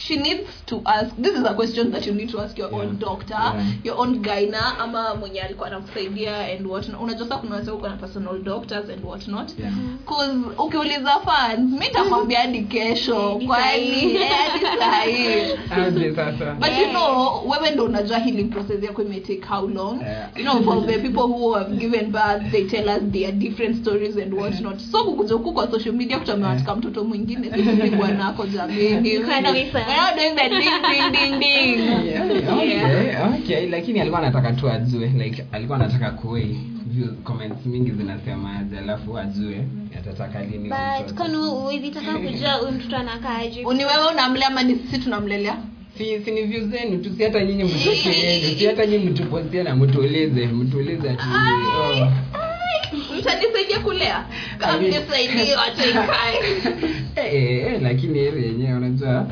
she 0.00 0.16
needs 0.16 0.48
to 0.66 0.82
ask 0.86 1.14
this 1.16 1.34
is 1.36 1.44
a 1.44 1.54
question 1.54 1.90
that 1.90 2.06
you 2.06 2.12
need 2.12 2.30
to 2.30 2.40
ask 2.40 2.56
your 2.56 2.70
Yeah. 2.70 2.80
own 2.80 2.98
doctor 2.98 3.34
Yeah. 3.34 3.84
your 3.84 3.98
own 4.00 4.22
gyna 4.22 4.78
ama 4.78 5.14
mwenye 5.14 5.40
alikuwa 5.40 5.66
anakusaidia 5.66 6.38
and 6.52 6.66
what 6.66 6.88
unajosa 7.00 7.36
kunaweza 7.36 7.72
kuna 7.72 7.78
uko 7.78 7.88
na 7.88 7.96
personal 7.96 8.42
doctors 8.42 8.90
and 8.90 9.04
what 9.04 9.28
not. 9.28 9.58
Yeah. 9.58 9.72
Cause 10.06 10.32
ukiuliza 10.58 11.20
fans 11.24 11.80
mi 11.80 11.88
takwambia 11.88 12.40
hadi 12.40 12.62
kesho 12.62 13.40
kwani 13.46 14.18
hadi 14.18 14.60
sahii. 14.78 15.56
but 16.60 16.78
you 16.78 16.88
know 16.90 17.42
wewe 17.50 17.70
ndo 17.70 17.84
unajua 17.84 18.18
healing 18.18 18.44
process 18.44 18.82
yako 18.82 19.02
ime 19.02 19.20
take 19.20 19.46
how 19.48 19.68
long. 19.68 20.00
Yeah. 20.00 20.30
you 20.36 20.42
know 20.42 20.62
for 20.62 20.86
the 20.86 20.98
people 20.98 21.22
who 21.22 21.52
have 21.54 21.76
given 21.76 22.12
birth 22.12 22.50
they 22.50 22.64
tell 22.64 22.88
us 22.88 23.02
their 23.12 23.32
different 23.32 23.76
stories 23.76 24.16
and 24.16 24.34
what 24.34 24.60
not. 24.60 24.78
So 24.78 25.04
kukuja 25.04 25.34
huku 25.34 25.52
kwa 25.52 25.70
social 25.70 25.94
media 25.94 26.18
kutamea 26.18 26.48
katika 26.48 26.76
mtoto 26.76 27.04
mwingine 27.04 27.50
sikupigwa 27.50 28.08
nako 28.08 28.46
jamini 28.46 29.18
Not 29.96 30.16
doing 30.16 30.34
the 30.36 30.48
ding 30.48 30.82
ding 30.82 31.12
ding 31.12 31.40
ding. 31.40 32.06
Yeah, 32.06 32.54
okay, 32.54 33.42
okay. 33.42 33.66
Lakini 33.70 34.00
alikuwa 34.00 34.22
anataka 34.22 34.52
tu 34.52 34.70
ajue 34.70 35.06
like 35.06 35.44
alikuwa 35.52 35.78
anataka 35.78 36.10
kuwe 36.10 36.56
comments 37.24 37.66
mingi 37.66 37.90
zinasemaje 37.90 38.78
alafu 38.78 39.18
ajue 39.18 39.64
atataka 39.98 40.42
lini 40.44 40.72
kwani 41.16 41.36
huwezi 41.36 41.90
taka 41.90 42.12
kujua 42.18 42.52
huyu 42.52 42.72
mtoto 42.72 42.96
anakaaje. 42.96 43.60
Ni 43.62 43.84
wewe 43.84 44.06
unamlea 44.12 44.48
ama 44.48 44.62
ni 44.62 44.74
sisi 44.74 44.98
tunamlelea? 44.98 45.56
Si 45.98 46.20
si 46.24 46.30
ni 46.30 46.42
view 46.42 46.68
zenu 46.68 46.98
tu 46.98 47.10
si 47.16 47.22
hata 47.22 47.44
nyinyi 47.44 47.64
mtupe 47.64 47.94
si 48.58 48.66
hata 48.66 48.86
nyinyi 48.86 49.04
mtupostie 49.10 49.62
na 49.62 49.76
mtuulize 49.76 50.46
mtuulize 50.46 51.10
ati 51.10 51.22
oh. 51.24 52.12
Mtanisaidia 53.18 53.78
kulea? 53.84 54.24
Mnisaidie 54.80 55.42
eh, 57.16 57.34
eh, 57.34 57.66
eh, 57.66 57.82
lakini 57.82 58.18
heri 58.18 58.44
yenyewe 58.44 58.76
unajua 58.76 59.26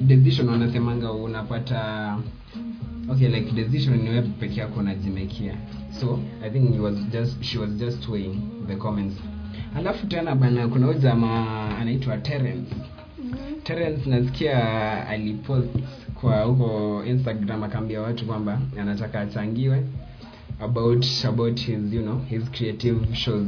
decision 0.00 0.48
wanasemanga 0.48 1.12
unapata 1.12 2.16
okay 3.10 3.28
like 3.28 3.50
decision 3.52 4.02
ni 4.02 4.10
wewe 4.10 4.22
peke 4.22 4.60
yako 4.60 4.80
unajimekia. 4.80 5.54
So 6.00 6.20
i 6.44 6.50
think 6.50 6.72
he 6.74 6.80
was 6.80 6.94
just 7.12 7.42
she 7.42 7.58
was 7.58 7.70
just 7.70 8.08
weighing 8.08 8.40
the 8.66 8.76
comments. 8.76 9.16
Alafu 9.76 10.06
tena 10.06 10.34
bana 10.34 10.68
kuna 10.68 10.86
huyu 10.86 10.98
jamaa 10.98 11.68
anaitwa 11.80 12.16
Terence. 12.16 12.74
Terence 13.64 14.10
nasikia 14.10 15.08
alipost 15.08 15.68
kwa 16.20 16.42
huko 16.42 17.02
Instagram 17.06 17.62
akaambia 17.62 18.00
watu 18.00 18.26
kwamba 18.26 18.60
anataka 18.80 19.20
achangiwe 19.20 19.82
about 20.60 21.06
about 21.24 21.58
his 21.60 21.92
you 21.92 22.02
know 22.02 22.18
his 22.28 22.42
creative 22.50 23.14
shows. 23.14 23.46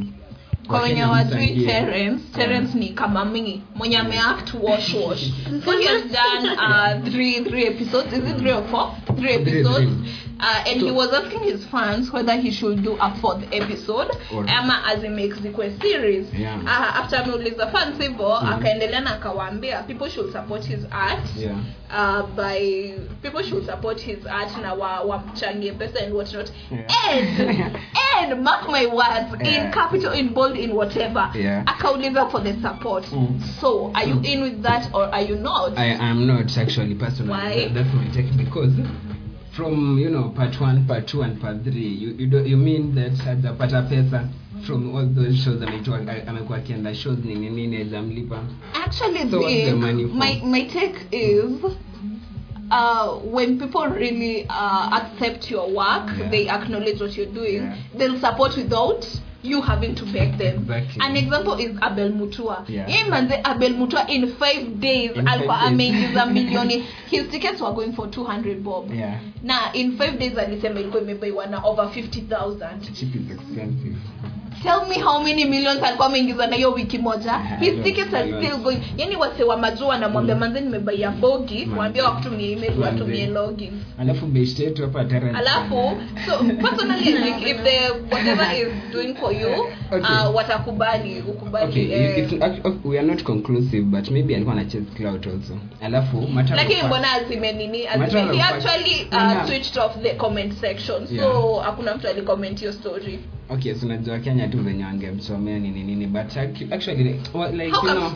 Kwa 0.66 0.82
wenye 0.82 1.04
wajui. 1.04 1.66
Terence 1.66 2.23
Terence 2.34 2.78
ni 2.78 2.88
kama 2.88 3.25
mingi 3.25 3.62
mwenye 3.75 3.99
ameact 3.99 4.54
wash 4.62 4.94
wash. 4.94 5.30
So 5.64 5.78
he 5.78 5.87
has 5.87 6.02
done 6.02 6.49
uh, 6.56 7.12
three 7.12 7.44
three 7.44 7.66
episodes. 7.66 8.12
Is 8.12 8.30
it 8.30 8.37
three 8.38 8.52
or 8.52 8.64
four? 8.68 8.90
Three 9.16 9.32
episodes 9.34 9.76
three. 9.76 10.12
Uh, 10.44 10.62
and 10.68 10.80
so, 10.80 10.86
he 10.86 10.92
was 10.92 11.10
asking 11.14 11.40
his 11.42 11.64
fans 11.66 12.12
whether 12.12 12.36
he 12.36 12.50
should 12.50 12.82
do 12.82 12.96
a 13.00 13.14
fourth 13.20 13.42
episode 13.52 14.10
Or- 14.34 14.44
ama 14.48 14.82
makes 15.08 15.38
the 15.40 15.50
series 15.80 16.26
Yeah. 16.34 16.60
uh, 16.66 17.00
after 17.00 17.16
ameuliza 17.16 17.66
fans 17.72 17.98
hivyo 17.98 18.36
akaendelea 18.36 19.00
na 19.00 19.14
akawaambia 19.14 19.82
people 19.86 20.10
should 20.10 20.32
support 20.32 20.64
his 20.66 20.84
art 20.90 21.24
yeah 21.36 21.56
uh, 21.90 22.26
by 22.36 22.92
people 23.22 23.42
should 23.42 23.64
support 23.66 24.00
his 24.00 24.26
art 24.26 24.56
na 24.62 24.74
wa- 24.74 25.02
wamchangie 25.02 25.72
pesa 25.72 26.00
and 26.04 26.12
whatnot 26.14 26.50
Yeah. 26.70 27.10
and 27.10 27.76
and 28.20 28.42
mark 28.42 28.68
my 28.68 28.86
words 28.86 29.34
yeah. 29.42 29.66
in 29.66 29.72
capital 29.72 30.12
in 30.12 30.28
bold 30.34 30.56
in 30.56 30.70
whatever 30.72 31.30
Yeah. 31.34 31.62
akauliza 31.66 32.26
for 32.30 32.40
the 32.42 32.52
support 32.62 33.04
Mm. 33.12 33.40
so 33.60 33.90
are 33.94 34.08
you 34.08 34.20
in 34.22 34.42
with 34.42 34.62
that 34.62 34.88
or 34.92 35.04
are 35.14 35.22
you 35.30 35.36
not 35.36 35.78
I 35.78 35.94
am 36.10 36.26
not 36.26 36.58
actually 36.58 36.94
personally. 36.94 37.32
Why? 37.32 37.54
That- 37.68 37.74
That's 37.74 37.94
my 37.94 38.08
take 38.14 38.36
because 38.36 38.72
from 39.56 39.99
you 39.99 40.11
know 40.11 40.30
part 40.30 40.61
one, 40.61 40.87
part 40.87 41.06
two, 41.06 41.23
and 41.23 41.40
part 41.40 41.62
three, 41.62 41.88
you 41.88 42.08
you, 42.18 42.26
do, 42.26 42.42
you 42.44 42.56
mean 42.56 42.94
that 42.94 43.12
hajapata 43.12 43.88
pesa 43.88 44.28
from 44.66 44.94
all 44.94 45.06
those 45.06 45.37
shows 45.44 45.62
ametoa 45.62 45.99
amekuwa 46.26 46.58
akienda 46.58 46.94
shows 46.94 47.18
nini 47.25 47.50
nini 47.50 47.76
hajamlipa. 47.76 48.38
actually 48.75 49.30
So 49.30 49.40
the 49.40 49.46
Vic, 49.64 49.76
money 49.76 50.04
for? 50.08 50.14
my 50.14 50.40
my 50.44 50.64
take 50.68 50.96
is 51.12 51.64
uh, 52.70 53.18
when 53.25 53.58
people 53.58 53.87
really 53.88 54.46
uh, 54.49 54.90
accept 54.92 55.50
your 55.50 55.68
work 55.70 56.11
Yeah. 56.18 56.30
they 56.30 56.49
acknowledge 56.49 57.00
what 57.00 57.16
you're 57.16 57.32
doing 57.34 57.62
Yeah. 57.62 57.76
they'll 57.99 58.18
support 58.20 58.56
without 58.56 59.06
you 59.44 59.60
having 59.60 59.94
to 59.94 60.04
beg 60.06 60.38
them. 60.38 60.62
Exactly. 60.62 61.00
an 61.00 61.16
example 61.16 61.54
is 61.54 61.76
abel 61.82 62.10
mutua. 62.10 62.64
Yeah. 62.68 62.88
Yeye 62.88 63.04
manze 63.04 63.40
abel 63.44 63.70
mutua 63.74 64.08
in 64.08 64.34
five 64.36 64.80
days 64.80 65.10
alikuwa 65.26 65.60
ameingiza 65.60 66.26
milioni 66.34 66.84
his 67.10 67.28
tickets 67.30 67.60
were 67.60 67.72
going 67.72 67.92
for 67.92 68.06
200 68.06 68.62
bob. 68.62 68.94
Yeah, 68.94 69.20
na 69.42 69.72
in 69.72 69.98
five 69.98 70.18
days 70.18 70.38
alisema 70.38 70.80
ilikuwa 70.80 71.02
imebaiwa 71.02 71.46
na 71.46 71.60
over 71.64 71.84
50000 71.84 72.80
cheap 72.92 73.14
is 73.14 73.30
expensive. 73.30 73.96
Tell 74.62 74.88
me 74.88 75.02
how 75.02 75.20
many 75.23 75.44
millions 75.44 75.82
alikuwa 75.82 76.06
ameingiza 76.08 76.46
na 76.46 76.56
hiyo 76.56 76.73
wiki 76.73 76.99
moja 76.99 77.25
Yeah, 77.32 77.61
his 77.61 77.84
tickets 77.84 78.14
are 78.14 78.32
still 78.32 78.56
going 78.62 78.78
yani 78.96 79.16
wase 79.16 79.44
wa 79.44 79.56
majua 79.56 79.88
wanamwambia 79.88 80.34
Mm. 80.34 80.40
manze 80.40 80.61
nimebaia 80.61 81.11
bogi 81.11 81.54
Manze. 81.58 81.75
mwambie 81.75 82.02
wakutumie 82.02 82.52
email 82.52 82.78
watumie 82.80 83.26
login 83.26 83.73
Alafu 83.99 84.26
best 84.26 84.58
yetu 84.61 84.82
hapa 84.82 85.04
Terence. 85.04 85.38
alafu 85.38 85.92
so 86.26 86.38
personally 86.44 87.12
like 87.25 87.50
if 87.50 87.62
the 87.62 87.90
whatever 88.14 88.46
is 88.58 88.92
doing 88.92 89.14
for 89.14 89.32
you 89.32 89.49
Okay. 89.92 90.00
uh, 90.28 90.34
watakubali 90.34 91.20
ukubali 91.28 91.66
Okay, 91.70 91.92
eh, 91.92 92.18
it's, 92.18 92.32
we 92.84 92.99
are 92.99 93.06
not 93.06 93.23
conclusive 93.23 93.82
but 93.82 94.11
maybe 94.11 94.34
alikuwa 94.37 94.56
na 94.56 94.64
chase 94.64 94.84
cloud 94.96 95.26
also. 95.26 95.56
Alafu 95.80 96.16
matter 96.20 96.56
lakini 96.56 96.82
mbona 96.82 97.12
azime 97.12 97.52
nini 97.52 97.87
azime, 97.87 98.37
he 98.37 98.42
actually 98.42 99.08
uh, 99.12 99.46
switched 99.46 99.78
off 99.78 99.92
the 100.02 100.11
comment 100.14 100.52
section 100.61 101.06
so 101.06 101.14
Yeah. 101.14 101.64
hakuna 101.64 101.94
mtu 101.94 102.08
alicomment 102.08 102.61
hiyo 102.61 102.73
story 102.73 103.18
okay 103.50 103.74
so 103.74 103.86
unajua 103.86 104.18
kenya 104.18 104.48
tu 104.48 104.58
venye 104.58 104.84
wangemsomea 104.84 105.58
nini 105.58 105.82
nini 105.84 106.06
but 106.06 106.36
actually 106.72 107.20
well, 107.34 107.52
like 107.54 107.70
how 107.70 107.88
you 107.88 107.94
know 107.94 108.10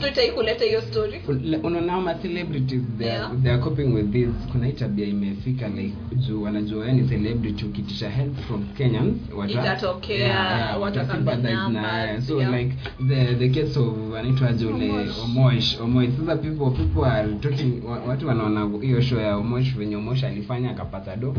hiyo 0.64 0.82
story? 0.82 1.20
Unaona 1.62 2.14
celebrities 2.14 2.82
they 2.99 3.11
are, 3.11 3.18
Yeah. 3.18 3.42
they 3.42 3.52
are 3.52 3.62
coping 3.62 3.94
with 3.94 4.12
this. 4.12 4.28
Kuna 4.52 4.66
hii 4.66 4.73
tabia 4.73 5.06
imefika 5.06 5.68
like 5.68 5.92
juu 6.16 6.42
wanajua 6.42 6.87
yani 6.87 7.00
ni 7.02 7.08
celebrity 7.08 7.64
ukitisha 7.64 8.11
help 8.11 8.37
from 8.47 8.64
Kenyans 8.76 9.16
wata 9.37 9.52
Itatokea, 9.52 10.76
wata 10.80 11.00
wataka 11.00 11.37
na 11.68 12.23
so 12.23 12.40
yeah. 12.40 12.52
like 12.58 12.75
the 13.08 13.35
the 13.35 13.49
case 13.49 13.78
of 13.78 14.14
anaitwa 14.18 14.52
Jule 14.52 14.90
Omosh. 15.25 15.80
Omosh 15.80 16.11
sasa 16.20 16.37
people 16.37 16.70
people 16.70 17.04
are 17.04 17.35
talking 17.35 17.82
watu 18.08 18.28
wanaona 18.28 18.68
hiyo 18.80 19.00
show 19.00 19.20
ya 19.20 19.37
Omosh 19.37 19.75
venye 19.76 19.97
Omosh 19.97 20.25
alifanya 20.25 20.70
akapata 20.70 21.16
do 21.16 21.35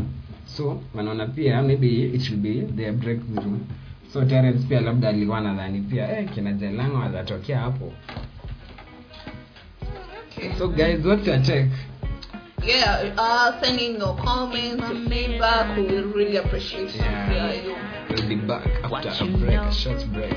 so 0.46 0.82
wanaona 0.94 1.26
pia 1.26 1.62
maybe 1.62 2.02
it 2.02 2.20
should 2.20 2.42
be 2.42 2.60
their 2.76 2.92
breakthrough 2.92 3.58
so 4.12 4.24
Terence 4.24 4.66
pia 4.68 4.80
labda 4.80 5.08
alikuwa 5.08 5.40
nadhani 5.40 5.80
pia 5.80 6.18
eh 6.18 6.28
kina 6.34 6.52
Jelang'o 6.52 6.98
watatokea 6.98 7.58
hapo 7.60 7.92
okay. 10.36 10.50
so 10.58 10.68
guys 10.68 11.04
what's 11.04 11.26
your 11.26 11.42
take 11.42 11.68
yeah 12.66 13.02
uh 13.18 13.60
sending 13.64 13.98
your 13.98 14.16
comments 14.16 14.84
your 14.90 15.08
feedback 15.08 15.76
we 15.76 15.86
really 16.14 16.38
appreciate 16.38 16.94
Yeah. 16.96 17.32
yeah, 17.32 17.64
you. 17.64 17.74
We'll 18.10 18.28
be 18.28 18.34
back 18.36 18.66
after 18.82 19.24
a 19.24 19.26
break, 19.38 19.54
know. 19.54 19.68
a 19.68 19.72
short 19.72 20.04
break. 20.12 20.34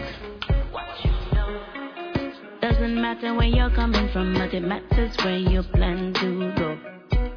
Doesn't 2.62 3.02
matter 3.02 3.34
where 3.34 3.48
you're 3.48 3.72
coming 3.72 4.08
from, 4.14 4.36
but 4.36 4.54
it 4.54 4.62
matters 4.62 5.16
where 5.26 5.38
you 5.38 5.64
plan 5.64 6.14
to 6.14 6.54
go. 6.56 6.78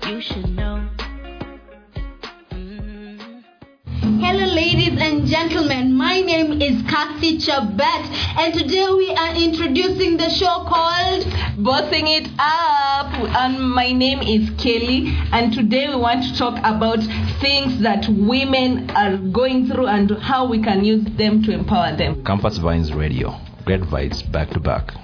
You 0.08 0.20
should 0.20 0.54
know. 0.54 0.87
Hello, 4.07 4.47
ladies 4.55 4.97
and 5.03 5.27
gentlemen. 5.27 5.93
My 5.93 6.21
name 6.21 6.63
is 6.63 6.81
Kathy 6.89 7.39
Chabet, 7.39 8.07
and 8.39 8.55
today 8.55 8.87
we 8.97 9.11
are 9.11 9.35
introducing 9.35 10.17
the 10.17 10.31
show 10.31 10.63
called 10.65 11.27
bossing 11.59 12.07
it 12.07 12.29
up 12.39 13.13
and 13.43 13.59
my 13.69 13.91
name 13.91 14.21
is 14.21 14.49
kelly 14.63 15.07
and 15.33 15.53
today 15.53 15.89
we 15.89 15.97
want 15.97 16.23
to 16.23 16.39
talk 16.39 16.57
about 16.59 17.01
things 17.41 17.81
that 17.83 18.07
women 18.11 18.89
are 18.91 19.17
going 19.17 19.67
through 19.67 19.87
and 19.89 20.11
how 20.19 20.47
we 20.47 20.63
can 20.63 20.85
use 20.85 21.05
them 21.17 21.43
to 21.43 21.51
empower 21.53 21.97
them 21.97 22.25
Campus 22.25 22.59
Vines 22.59 22.93
Radio. 22.93 23.35
Great 23.65 23.81
vibes 23.81 24.23
back 24.31 24.51
to 24.51 24.61
back. 24.61 24.95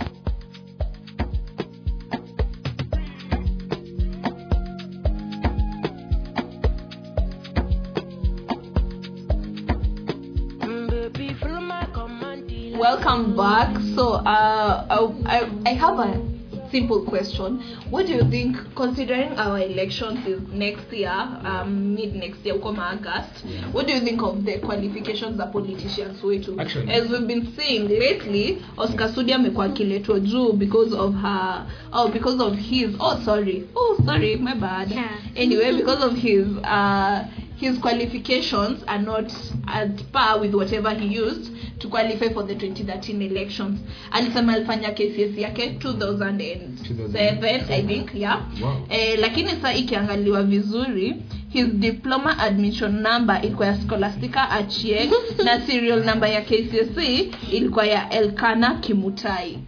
Welcome 13.13 13.37
back. 13.37 13.77
So 13.95 14.13
uh, 14.15 14.87
I, 14.89 15.37
I, 15.39 15.71
I 15.71 15.75
have 15.75 15.99
a 15.99 16.33
simple 16.71 17.05
question. 17.05 17.61
What 17.91 18.07
do 18.07 18.13
you 18.15 18.25
think 18.31 18.57
considering 18.75 19.39
our 19.39 19.59
elections 19.59 20.27
is 20.27 20.41
next 20.49 20.91
year 20.91 21.11
um, 21.11 21.95
mid 21.95 22.15
next 22.15 22.39
year 22.47 22.59
come 22.59 22.79
august 22.79 23.45
Yeah. 23.45 23.69
what 23.73 23.87
do 23.87 23.93
you 23.93 24.01
think 24.01 24.23
of 24.23 24.43
the 24.47 24.59
qualifications 24.61 25.37
za 25.37 25.47
politicians 25.53 26.23
wetu 26.23 26.59
Actually- 26.59 26.91
as 26.91 27.11
we've 27.11 27.27
been 27.27 27.47
seeing 27.59 27.89
lately 27.89 28.63
oscar 28.79 29.09
sudi 29.13 29.33
amekuwa 29.33 29.67
akiletwa 29.67 30.21
juu 30.21 30.53
because 30.53 30.95
of 30.97 31.15
her 31.15 31.67
oh 31.93 32.09
because 32.09 32.43
of 32.43 32.55
his 32.57 32.89
oh 32.99 33.19
sorry. 33.25 33.65
Oh 33.77 33.97
sorry 34.07 34.37
my 34.37 34.55
bad. 34.55 34.91
Yeah. 34.91 35.11
anyway 35.37 35.73
because 35.73 36.03
of 36.07 36.15
his 36.17 36.47
uh, 36.65 37.19
his 37.63 37.79
qualifications 37.79 38.83
are 38.87 39.03
not 39.03 39.33
at 39.67 40.03
par 40.13 40.41
with 40.41 40.55
whatever 40.55 40.91
he 40.91 41.07
used 41.07 41.51
to 41.79 41.89
qualify 41.89 42.29
for 42.33 42.43
the 42.43 42.55
2013 42.55 43.23
elections. 43.23 43.81
Alisema 44.11 44.53
alifanya 44.53 44.91
kcs 44.91 45.39
yake 45.39 45.79
2007 45.79 47.71
i 47.71 47.83
think 47.83 48.15
yeah. 48.15 48.43
Wow. 48.63 48.87
eh, 48.91 49.19
lakini 49.21 49.51
saa 49.63 49.73
ikiangaliwa 49.73 50.43
vizuri 50.43 51.15
his 51.49 51.67
diploma 51.67 52.39
admission 52.39 53.01
number 53.03 53.41
ilikuwa 53.45 53.67
ya 53.69 53.77
scholastica 53.77 54.51
achieng 54.51 55.11
na 55.45 55.61
serial 55.61 56.05
number 56.05 56.31
ya 56.31 56.41
kcse 56.43 57.31
ilikuwa 57.53 57.87
ya 57.87 58.11
elkana 58.11 58.75
kimutai 58.75 59.59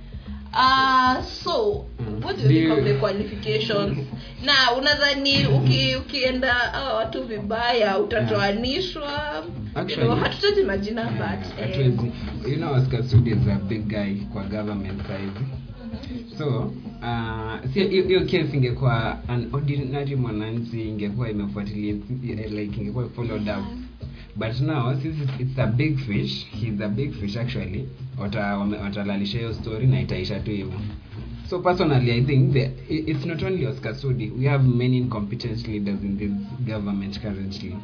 Uh, 0.54 1.20
so 1.24 1.84
Mm. 1.98 2.24
what 2.24 2.36
do 2.36 2.42
you 2.42 2.48
think 2.68 2.78
of 2.78 2.84
the 2.84 2.94
qualifications? 2.94 3.98
Na 4.44 4.72
unadhani 4.78 5.46
uki, 5.46 5.96
ukienda 5.96 6.54
uh, 6.72 6.96
watu 6.96 7.24
vibaya 7.24 7.98
utatoanishwa 7.98 9.44
Actually- 9.74 9.90
you 10.00 10.06
know, 10.06 10.16
hatutaji 10.16 10.62
majina 10.62 11.00
Yeah, 11.00 11.12
but 11.40 11.58
eh, 11.58 11.92
you 12.50 12.56
know 12.56 12.74
Oscar 12.74 13.02
Sudi 13.04 13.30
is 13.30 13.48
a 13.48 13.54
big 13.68 13.88
guy 13.88 14.14
kwa 14.32 14.42
government 14.42 15.02
size 15.02 15.46
so 16.38 16.72
uh, 17.02 17.70
si 17.74 17.84
hiyo 17.88 18.20
case 18.20 18.48
ingekuwa 18.56 19.18
an 19.28 19.48
ordinary 19.52 20.16
mwananchi 20.16 20.88
ingekuwa 20.88 21.30
imefuatilia 21.30 21.94
like 22.50 22.80
ingekuwa 22.80 23.08
followed 23.08 23.48
up 23.48 23.64
but 24.36 24.60
now 24.60 24.94
since 25.02 25.20
it's, 25.22 25.32
it's 25.40 25.58
a 25.58 25.66
big 25.66 25.98
fish 26.00 26.46
he's 26.50 26.80
a 26.80 26.88
big 26.88 27.14
fish 27.14 27.36
actually 27.36 27.88
watalalisha 28.82 29.38
hiyo 29.38 29.54
story 29.54 29.86
na 29.86 30.00
itaisha 30.00 30.40
tu 30.40 30.50
hivyo. 30.50 30.80
So 31.50 31.58
personally 31.58 32.12
i 32.12 32.22
think 32.22 32.52
that 32.54 32.70
it's 32.88 33.26
not 33.26 33.42
only 33.42 33.66
oscar 33.66 33.94
sudi 33.94 34.30
we 34.38 34.46
have 34.46 34.64
many 34.68 34.96
incompetent 34.96 35.68
leaders 35.68 36.02
in 36.04 36.18
this 36.18 36.30
government 36.66 37.20
currently. 37.20 37.76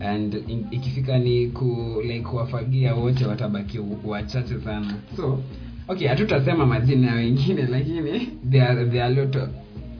And 0.00 0.34
in, 0.34 0.66
ikifika 0.70 1.18
ni 1.18 1.46
ku 1.48 2.00
like 2.04 2.20
kuwafagia 2.20 2.94
wote 2.94 3.24
watabaki 3.24 3.78
wachache 4.04 4.60
sana. 4.64 4.94
So 5.16 5.42
okay 5.88 6.08
hatutasema 6.08 6.66
majina 6.66 7.06
ya 7.06 7.14
wengine 7.14 7.62
lakini 7.62 8.20
there 8.50 8.64
are, 8.68 8.84
there 8.86 9.02
are 9.02 9.12
a 9.14 9.24
lot 9.24 9.38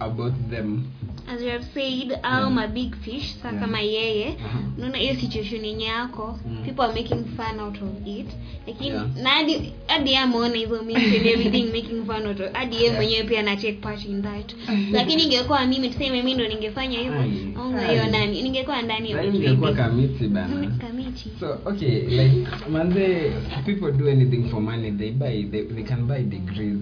about 0.00 0.34
them 0.50 0.82
as 1.28 1.42
you 1.42 1.48
have 1.50 1.64
said 1.74 2.18
au 2.22 2.50
ma 2.50 2.66
big 2.66 2.94
fish 2.96 3.34
sa 3.42 3.48
Yeah. 3.48 3.60
kama 3.60 3.80
yeye 3.80 4.36
unaona 4.78 4.98
hiyo 4.98 5.14
situation 5.14 5.64
yenye 5.64 5.84
yako 5.84 6.38
Mm. 6.46 6.56
people 6.64 6.82
are 6.82 6.92
making 6.92 7.24
fun 7.36 7.60
out 7.60 7.82
of 7.82 8.06
it. 8.06 8.26
Lakini 8.66 8.88
Yeah. 8.90 9.06
na 9.22 9.30
hadi 9.30 9.72
hadi 9.86 10.16
ameona 10.16 10.54
hizo 10.56 10.82
memes 10.82 11.16
and 11.16 11.26
everything 11.26 11.62
making 11.64 12.04
fun 12.06 12.26
out 12.26 12.40
of 12.40 12.52
hadi 12.52 12.74
yeye 12.76 12.84
Yeah. 12.86 12.96
mwenyewe 12.96 13.24
pia 13.24 13.40
ana 13.40 13.56
take 13.56 13.72
part 13.72 14.04
in 14.04 14.22
that. 14.22 14.54
Lakini 14.92 15.22
ingekuwa 15.22 15.66
mimi 15.66 15.88
tuseme 15.88 16.10
mimi 16.16 16.34
ndo 16.34 16.48
ningefanya 16.48 16.98
hivyo. 16.98 17.20
Au 17.62 17.90
hiyo 17.90 18.06
nani 18.10 18.42
ningekuwa 18.42 18.82
ndani 18.82 19.10
ya 19.10 19.16
maybe. 19.22 19.72
kamiti 19.74 20.28
bana. 20.28 20.66
Kamiti. 20.78 21.30
So 21.40 21.58
okay 21.64 22.00
like 22.00 22.46
manze 22.72 23.32
people 23.66 23.92
do 23.92 24.10
anything 24.10 24.50
for 24.50 24.60
money 24.60 24.90
they 24.92 25.10
buy 25.10 25.42
they, 25.50 25.62
they 25.64 25.84
can 25.84 26.06
buy 26.06 26.22
degrees 26.22 26.78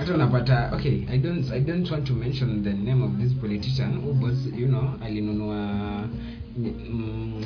hata 0.00 0.14
unapata 0.14 0.70
okay 0.74 1.02
i 1.12 1.18
don't 1.18 1.50
i 1.52 1.60
don't 1.60 1.90
want 1.90 2.04
to 2.06 2.14
mention 2.14 2.62
the 2.64 2.72
name 2.72 3.02
of 3.04 3.10
this 3.18 3.32
politician 3.34 3.90
who 3.98 4.24
was 4.24 4.34
you 4.58 4.66
know 4.66 4.94
alinunua 5.04 5.68
mm, 6.58 7.44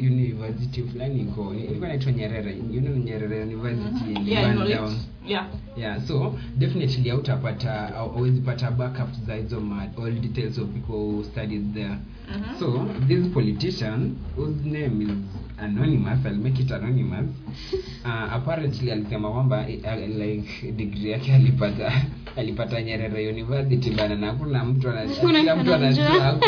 university 0.00 0.82
fulani 0.82 1.20
iko 1.20 1.54
ilikuwa 1.54 1.88
inaitwa 1.88 2.12
nyerere 2.12 2.56
you 2.72 2.80
know 2.80 2.96
nyerere 2.96 3.42
university 3.42 4.18
mm 4.20 4.28
yeah, 4.28 4.50
I 4.50 4.54
know 4.54 4.66
it. 4.68 4.74
down 4.76 4.94
yeah 5.28 5.46
yeah 5.76 6.00
so 6.06 6.34
definitely 6.58 7.10
hautapata 7.10 7.94
au- 7.96 8.10
hauwezi 8.12 8.40
pata 8.40 8.70
backup 8.70 9.08
za 9.26 9.34
hizo 9.34 9.62
all 10.04 10.12
details 10.20 10.58
of 10.58 10.68
people 10.68 10.92
who 10.92 11.24
studied 11.24 11.74
there 11.74 11.96
Mhm. 12.36 12.58
so 12.58 12.86
this 13.08 13.26
politician 13.28 14.12
whose 14.36 14.68
name 14.68 15.02
is 15.04 15.10
anonymous 15.62 16.18
i'll 16.26 16.36
make 16.36 16.62
it 16.62 16.70
anonymous. 16.70 17.26
Uh, 18.04 18.32
apparently 18.34 18.92
alisema 18.92 19.30
kwamba 19.30 19.66
uh, 19.84 20.16
like 20.18 20.72
degree 20.72 21.10
yake 21.10 21.34
alipata 21.34 21.92
alipata 22.36 22.82
nyerere 22.82 23.28
university 23.28 23.90
bana 23.90 24.14
na 24.14 24.26
hakuna 24.26 24.64
mtu 24.64 24.88
ana- 24.90 25.06
kila 25.40 25.56
mtu 25.56 25.74
anajua 25.74 26.38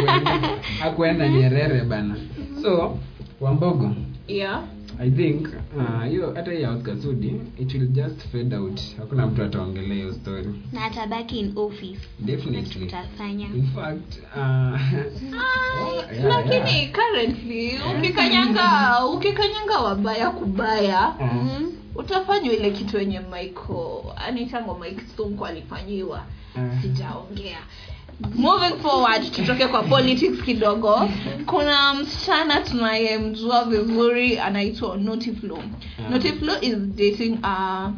hakuenda 0.81 1.29
nyerere 1.29 1.81
bana. 1.85 2.17
So 2.63 2.99
wambogo 3.41 3.95
yeah 4.29 4.63
i 5.03 5.11
think 5.11 5.49
uh, 5.77 6.35
hata 6.35 6.53
hiyo 6.53 6.73
Oscar 6.77 6.97
Sudi 7.03 7.35
it 7.59 7.75
will 7.75 7.87
just 7.89 8.29
fade 8.33 8.57
out. 8.57 8.81
Hakuna 8.99 9.27
mtu 9.27 9.43
ataongelea 9.43 9.95
hiyo 9.95 10.13
story. 10.15 10.49
Na 10.73 10.85
atabaki 10.85 11.39
in 11.39 11.53
office. 11.59 12.01
Definitely. 12.19 12.87
Tutafanya. 12.87 13.47
In 13.47 13.67
fact 13.75 14.19
uh, 14.37 14.81
yeah, 16.13 16.25
lakini 16.29 16.79
yeah. 16.79 16.93
currently 16.93 17.79
ukikanyanga 17.99 19.07
ukikanyanga 19.07 19.79
wabaya 19.81 20.31
kubaya 20.31 21.15
Uh, 21.21 21.33
Mhm. 21.35 21.73
utafanywa 21.95 22.55
ile 22.55 22.71
kitu 22.71 22.99
yenye 22.99 23.21
michael 23.21 24.03
anitango 24.27 24.75
mike 24.79 25.03
sonko 25.17 25.47
alifanyiwa. 25.47 26.23
Uh, 26.57 26.83
sijaongea 26.83 27.59
moving 28.35 28.79
forward 28.83 29.23
tutoke 29.33 29.67
kwa 29.69 29.83
politics 29.83 30.43
kidogo. 30.45 31.09
Kuna 31.47 31.95
msichana 31.95 32.61
tunayemjua 32.61 33.65
vizuri 33.65 34.39
anaitwa 34.39 34.97
notiflo 34.97 35.59
Ah. 36.07 36.11
notiflo 36.11 36.53
is 36.61 36.77
dating 36.77 37.39
a 37.43 37.91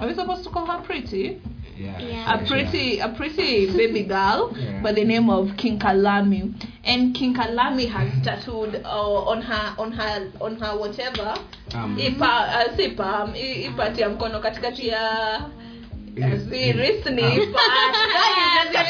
are 0.00 0.08
we 0.08 0.14
supposed 0.14 0.44
to 0.44 0.50
call 0.50 0.66
her 0.66 0.82
pretty? 0.82 1.36
Yeah, 1.80 2.02
Yeah. 2.10 2.30
a 2.34 2.38
pretty 2.38 3.00
a 3.00 3.08
pretty 3.08 3.66
baby 3.66 4.02
girl 4.02 4.50
Yeah. 4.62 4.82
by 4.82 4.92
the 4.92 5.04
name 5.04 5.30
of 5.32 5.52
King 5.56 5.78
Kalami 5.78 6.52
and 6.84 7.14
King 7.16 7.34
Kalami 7.34 7.86
has 7.88 8.08
tattooed 8.24 8.82
uh, 8.84 9.28
on 9.30 9.42
her 9.42 9.74
on 9.78 9.92
her 9.92 10.22
on 10.40 10.56
her 10.60 10.76
whatever. 10.76 11.34
Um, 11.74 11.96
ipa 11.98 12.26
uh, 12.48 12.76
si 12.76 12.88
palm 12.88 13.30
i- 13.34 13.64
ipati 13.64 14.00
ya 14.00 14.08
mkono 14.08 14.40
katikati 14.40 14.88
ya 14.88 15.40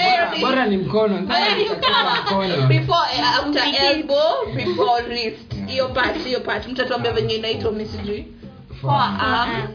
Bora- 0.04 0.36
bora 0.40 0.66
ni 0.66 0.76
mkono 0.76 1.18
Bora 1.18 1.54
ni 1.56 1.64
mkono. 1.64 2.66
before 2.68 3.08
after 3.38 3.62
elbow 3.84 4.46
before 4.56 5.02
wrist. 5.08 5.52
Yeah. 5.54 5.68
hiyo 5.68 5.88
part 5.88 6.24
hiyo 6.24 6.40
part. 6.40 6.66
Mtatuambia 6.68 7.12
venye 7.12 7.34
inaitwa 7.34 7.72
misijui 7.72 8.26
Forearm. 8.80 9.16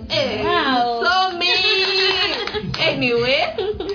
forearm. 0.09 0.45
Wow. 0.45 1.03
so 1.05 1.37
me. 1.37 1.45
Anyway 2.89 3.43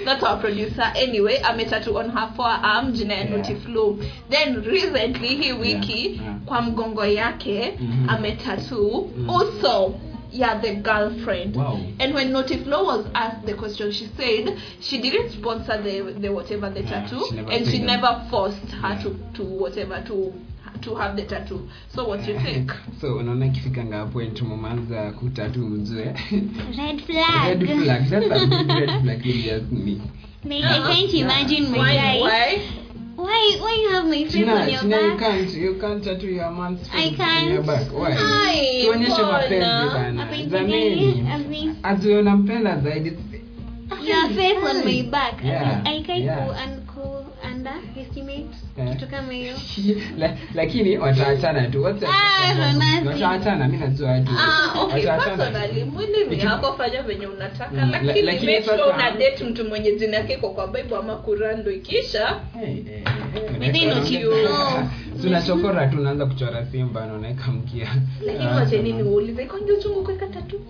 that's 0.05 0.23
our 0.23 0.39
producer. 0.41 0.93
Anyway 1.03 1.39
ametatu 1.43 1.97
on 1.97 2.11
her 2.11 2.29
forearm 2.37 2.93
jina 2.93 3.15
ya 3.15 3.25
Yeah. 3.25 3.99
Then 4.31 4.63
recently 4.65 5.29
hii 5.29 5.53
wiki 5.53 6.07
Yeah, 6.07 6.17
yeah. 6.23 6.35
kwa 6.47 6.63
mgongo 6.63 7.07
yake 7.07 7.75
Mhm. 7.81 8.09
ametatu 8.09 9.11
Mm. 9.17 9.29
uso 9.31 9.95
ya 10.33 10.59
the 10.61 10.75
girlfriend. 10.77 11.57
Wow. 11.57 11.81
and 11.99 12.15
when 12.15 12.33
Naughty 12.33 12.63
Flow 12.65 12.85
was 12.85 13.07
asked 13.15 13.47
the 13.47 13.55
question 13.55 13.91
she 13.93 14.07
said 14.17 14.57
she 14.81 15.01
didn't 15.01 15.31
sponsor 15.33 15.83
the 15.83 16.13
the 16.21 16.29
whatever 16.29 16.71
the 16.71 16.81
Yeah, 16.83 16.91
tattoo 17.07 17.25
she 17.31 17.39
and 17.39 17.67
she 17.67 17.79
them. 17.79 17.87
never 17.87 18.27
forced 18.31 18.71
her 18.73 18.89
Yeah. 18.95 19.03
to 19.03 19.17
to 19.35 19.43
whatever 19.45 20.03
to 20.07 20.33
to 20.83 20.95
have 20.95 21.17
the 21.17 21.25
tattoo. 21.25 21.69
So 21.89 22.09
what 22.09 22.25
do 22.25 22.33
you 22.33 22.39
think? 22.45 22.73
So 23.01 23.17
unaona 23.17 23.47
ikifikanga 23.47 24.07
point 24.07 24.43
mumeanza 24.43 25.13
kutatu 25.13 25.59
mzue 25.61 26.05
red 26.79 27.01
flag 27.01 27.61
red 27.63 27.69
flag. 27.85 28.09
that's 28.11 28.43
a 28.43 28.47
big 28.47 28.69
red 28.69 29.03
flag 29.03 29.27
if 29.27 29.45
you 29.47 29.53
ask 29.55 29.73
me. 29.73 30.01
Like 30.45 30.65
i 30.65 30.95
can't 30.95 31.15
imagine 31.15 31.71
my 31.71 31.79
why 31.79 31.95
guy 31.97 32.21
why 32.21 32.63
why 33.21 33.57
why 33.61 33.75
you 33.83 33.91
have 33.91 34.05
my 34.05 34.25
face 34.25 34.33
Tina, 34.33 34.55
on 34.55 34.69
your 34.69 34.81
Tina, 34.81 35.01
you 35.01 35.17
can't 35.19 35.51
you 35.51 35.75
can't 35.81 36.05
tattoo 36.05 36.27
your 36.27 36.51
man's 36.51 36.89
face 36.89 37.21
I 37.21 37.47
on 37.47 37.53
your 37.53 37.63
back. 37.63 37.87
Why? 37.93 38.13
Ai, 38.13 38.83
tuonyeshe 38.85 39.23
mapenzi 39.23 39.95
bana. 39.95 40.27
Zameni 40.49 40.51
gani? 40.51 41.31
As 41.33 41.53
in, 41.53 41.77
azi 41.83 42.15
unampenda 42.15 42.77
zaidi. 42.81 43.17
Your 44.03 44.29
face 44.29 44.65
on 44.71 44.85
my 44.85 45.03
back. 45.11 45.43
Yeah, 45.45 45.83
I 45.85 46.03
can't 46.03 46.25
yeah. 46.25 46.63
and 46.63 46.80
under 47.61 47.73
estimate? 48.01 48.47
Kitu 48.93 49.07
kama 49.11 49.33
hiyo 49.33 49.55
La- 50.19 50.37
lakini 50.55 50.99
wataachana 50.99 51.69
tu. 51.69 51.87
Ah, 51.87 51.91
wataachana. 52.55 53.69
mi 53.69 53.77
najua 53.77 54.21
tu. 54.21 54.33
Ah, 54.39 54.85
fanya 56.73 57.03
venye 57.03 57.27
unataka 57.27 57.71
Mm, 57.73 57.91
la- 57.91 58.03
lakini 58.03 58.23
lakini 58.27 58.63
sure 58.63 58.83
una 58.83 59.11
date 59.11 59.45
mtu 59.45 59.65
mwenye 59.65 59.93
jina 59.93 60.23
kiko 60.23 60.51
kwa 60.51 60.67
bible 60.69 60.97
ama 60.97 61.17
kurando 61.17 61.71
ikisha. 61.71 62.41
Hey, 62.61 62.67
hey, 62.75 62.83
hey. 62.85 63.03
Maybe 65.23 65.31
not 65.35 65.47
you. 65.47 65.51
Si 65.51 65.53
unachokora 65.57 65.87
tu 65.87 65.97
naanza 66.01 66.27
kuchora 66.27 66.67
simba 66.67 67.07
na 67.07 67.13
mkia 67.53 67.89
lakini 68.27 68.45
Ah, 68.47 68.55
kuweka 70.03 70.27
tatu? 70.27 70.61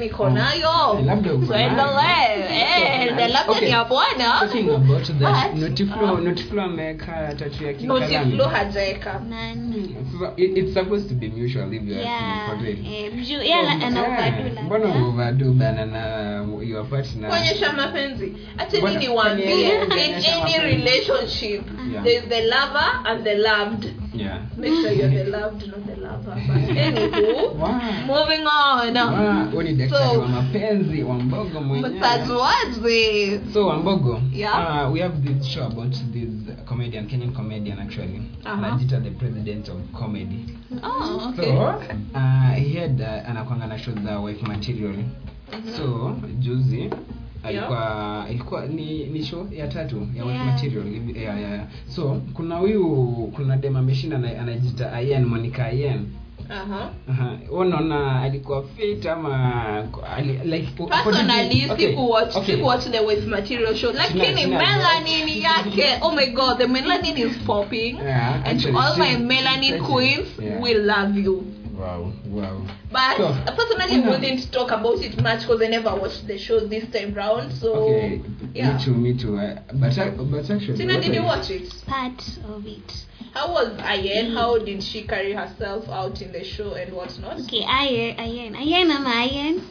Niko 0.00 0.30
nayo. 0.30 0.98
Eh, 0.98 1.06
labda 1.06 1.34
uko 1.34 1.52
nayo. 1.52 1.70
tuendelee 1.76 3.16
the 3.16 3.28
labda 3.28 3.60
ni 3.60 3.70
ya 3.70 3.84
bwana 3.84 4.38
Talking 4.40 4.70
about 4.70 5.02
that, 5.06 5.52
But, 5.52 5.62
Notiflo-. 5.62 6.20
Notiflo 6.20 6.62
ameweka 6.62 7.34
tatu 7.38 7.64
ya 7.64 7.72
kikalamu. 7.72 8.42
hajaeka. 8.44 9.20
Nani? 9.28 9.96
It's 10.36 10.74
supposed 10.74 11.08
to 11.08 11.14
be 11.14 11.28
mutual 11.28 11.72
if 11.74 11.82
you 11.82 11.96
ask 11.96 12.04
me 12.04 12.46
for 12.46 12.64
real. 12.64 12.76
mju- 13.16 13.42
yeah, 13.44 13.82
ana 13.84 14.00
overdo 14.00 14.62
mbona 14.62 15.06
overdo 15.08 15.52
bana 15.52 15.86
na 15.86 16.02
your 16.62 16.84
partner? 16.88 17.28
Kuonyesha 17.30 17.72
mapenzi. 17.72 18.32
Acheni 18.58 18.80
Bwana- 18.82 18.98
niwaambie? 19.00 19.52
in 19.52 20.14
any 20.14 20.56
mapenzi. 20.56 21.61
Relationship 21.70 21.92
Yeah. 21.92 22.04
there's 22.04 22.28
the 22.28 22.40
lover 22.48 22.90
and 23.06 23.24
the 23.24 23.34
loved. 23.34 23.86
Yeah. 24.14 24.38
Make 24.56 24.72
sure 24.72 24.92
you're 24.92 25.08
the 25.24 25.30
loved 25.30 25.66
not 25.66 25.86
the 25.86 25.96
lover. 25.96 26.34
But 26.46 26.76
anywho 26.76 27.54
Wow. 27.58 27.80
moving 28.06 28.46
on. 28.46 28.94
Wow, 28.96 29.50
So- 29.88 30.20
wa 30.20 30.28
mapenzi 30.28 31.02
wa 31.02 31.14
mbogo 31.14 31.60
mwenyewe. 31.60 33.40
so 33.52 33.66
wambogo 33.66 34.20
Yeah. 34.32 34.86
uh, 34.86 34.92
we 34.92 35.00
have 35.00 35.16
this 35.22 35.46
show 35.46 35.64
about 35.66 35.92
this 36.12 36.28
comedian 36.66 37.06
kenyan 37.06 37.32
comedian 37.32 37.78
actually. 37.78 38.22
Uh-huh. 38.44 38.60
Najita 38.60 39.00
the 39.00 39.10
president 39.10 39.68
of 39.68 39.76
comedy. 39.98 40.44
Oh 40.82 41.28
okay. 41.28 41.44
So 41.44 41.82
uh, 42.14 42.54
he 42.54 42.78
had 42.80 43.00
uh, 43.00 43.28
anakwanga 43.30 43.66
na 43.66 43.78
show 43.78 43.92
the 43.92 44.16
wife 44.20 44.42
material. 44.42 44.94
So 45.76 46.16
juzi 46.38 46.90
alikuwa 47.44 48.26
ilikuwa 48.30 48.66
ni, 48.66 49.04
ni 49.04 49.24
show 49.24 49.46
ya 49.52 49.68
tatu 49.68 50.06
ya 50.16 50.24
Yeah. 50.24 50.46
material 50.46 50.84
yeah, 51.16 51.40
yeah. 51.40 51.64
so 51.88 52.20
kuna 52.34 52.56
huyu 52.56 52.86
kuna 53.34 53.56
dem 53.56 53.76
ameshinda 53.76 54.16
ana- 54.16 54.40
anajita 54.40 54.92
Ayen 54.92 55.24
Monica 55.24 55.58
Ayen 55.64 56.06
uh-huh 56.48 56.88
Aha. 57.10 57.38
Wewe 57.50 57.66
unaona 57.66 58.20
alikuwa 58.22 58.62
fit 58.62 59.06
ama 59.06 59.84
ali, 60.16 60.32
like 60.44 60.66
personally 61.02 61.70
okay, 61.70 61.86
sikuwatch 61.88 62.36
okay. 62.36 62.54
sikuwatch 62.54 62.84
the 62.90 63.00
wife 63.00 63.26
material 63.26 63.74
show 63.76 63.92
lakini 63.92 64.46
melanin 64.46 65.42
yake 65.42 65.84
oh 66.00 66.12
my 66.12 66.26
god 66.26 66.58
the 66.58 66.66
melanin 66.66 67.16
is 67.18 67.38
popping 67.46 67.96
Yeah, 68.04 68.34
and 68.34 68.46
actually, 68.46 68.78
all 68.78 68.96
my 68.98 69.16
melanin 69.16 69.78
queens 69.82 70.26
yeah. 70.42 70.62
we 70.62 70.74
love 70.74 71.20
you 71.20 71.42
wow 71.80 72.12
wow 72.32 72.60
but 72.92 73.16
So, 73.16 73.32
personally 73.56 73.96
una- 74.00 74.10
wouldn't 74.10 74.52
talk 74.52 74.70
about 74.70 74.98
it 75.00 75.20
much 75.22 75.40
because 75.42 75.62
I 75.62 75.68
never 75.68 75.94
watched 75.96 76.26
the 76.26 76.38
show 76.38 76.60
this 76.60 76.84
time 76.92 77.14
round 77.14 77.52
so 77.52 77.72
okay 77.74 78.20
yeah. 78.54 78.76
me 78.76 78.84
too 78.84 78.94
me 78.94 79.16
too. 79.18 79.36
Uh, 79.38 79.56
but 79.74 79.96
I, 79.98 80.10
but 80.10 80.50
actually 80.50 80.76
Tina 80.76 80.94
what 80.94 81.02
did 81.02 81.14
you 81.14 81.22
watch 81.22 81.50
it? 81.50 81.72
Part 81.86 82.20
of 82.44 82.66
it. 82.66 83.06
How 83.32 83.50
was 83.50 83.68
Ayen? 83.80 84.34
How 84.34 84.58
did 84.58 84.82
she 84.82 85.06
carry 85.06 85.32
herself 85.32 85.88
out 85.88 86.20
in 86.20 86.32
the 86.32 86.44
show 86.44 86.74
and 86.74 86.92
whatnot? 86.92 87.40
Okay 87.40 87.62
ayen 87.64 88.16
ayen 88.18 88.52
ayen. 88.54 88.90
Ama 88.90 89.10
ayen. 89.24 89.62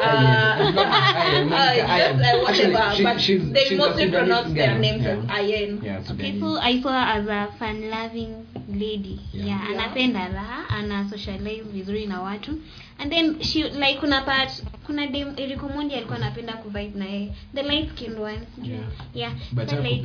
Ayen, 0.00 0.74
Ayen, 0.76 1.52
uh, 1.52 1.86
Ayen. 1.86 2.20
uh, 2.20 2.42
whatever 2.42 2.76
Actually, 2.78 2.96
she- 2.96 3.02
but 3.04 3.20
she's- 3.20 3.52
they 3.52 3.64
she's 3.64 3.78
mostly 3.78 4.10
pronounce 4.10 4.54
their 4.54 4.78
names 4.78 5.02
Yeah. 5.02 5.20
as 5.20 5.24
Ayen. 5.40 5.82
Yeah 5.82 5.98
okay 5.98 6.06
Sudanese. 6.08 6.40
so 6.40 6.56
i 6.56 6.80
saw 6.80 6.90
her 6.92 7.20
as 7.20 7.26
a 7.28 7.58
fun 7.58 7.90
loving 7.90 8.46
lady. 8.74 9.20
Yeah. 9.34 9.46
yeah, 9.48 9.68
anapenda 9.70 10.28
raha 10.28 10.68
ana 10.68 11.10
socialize 11.10 11.62
vizuri 11.62 12.06
na 12.06 12.22
watu 12.22 12.58
and 13.00 13.10
then 13.12 13.40
she 13.42 13.62
like 13.62 14.00
kuna 14.00 14.20
part 14.22 14.50
kuna 14.86 15.06
dem 15.06 15.34
Eric 15.36 15.62
Omondi 15.62 15.94
alikuwa 15.94 16.16
anapenda 16.16 16.52
kuvibe 16.52 16.98
na 16.98 17.04
yeye 17.04 17.32
the 17.54 17.62
light 17.62 17.90
skinned 17.90 18.18
one. 18.20 18.38
Yeah. 18.62 18.80
yeah 19.14 19.32
but 19.52 19.66
but 19.70 19.82
like 19.84 20.02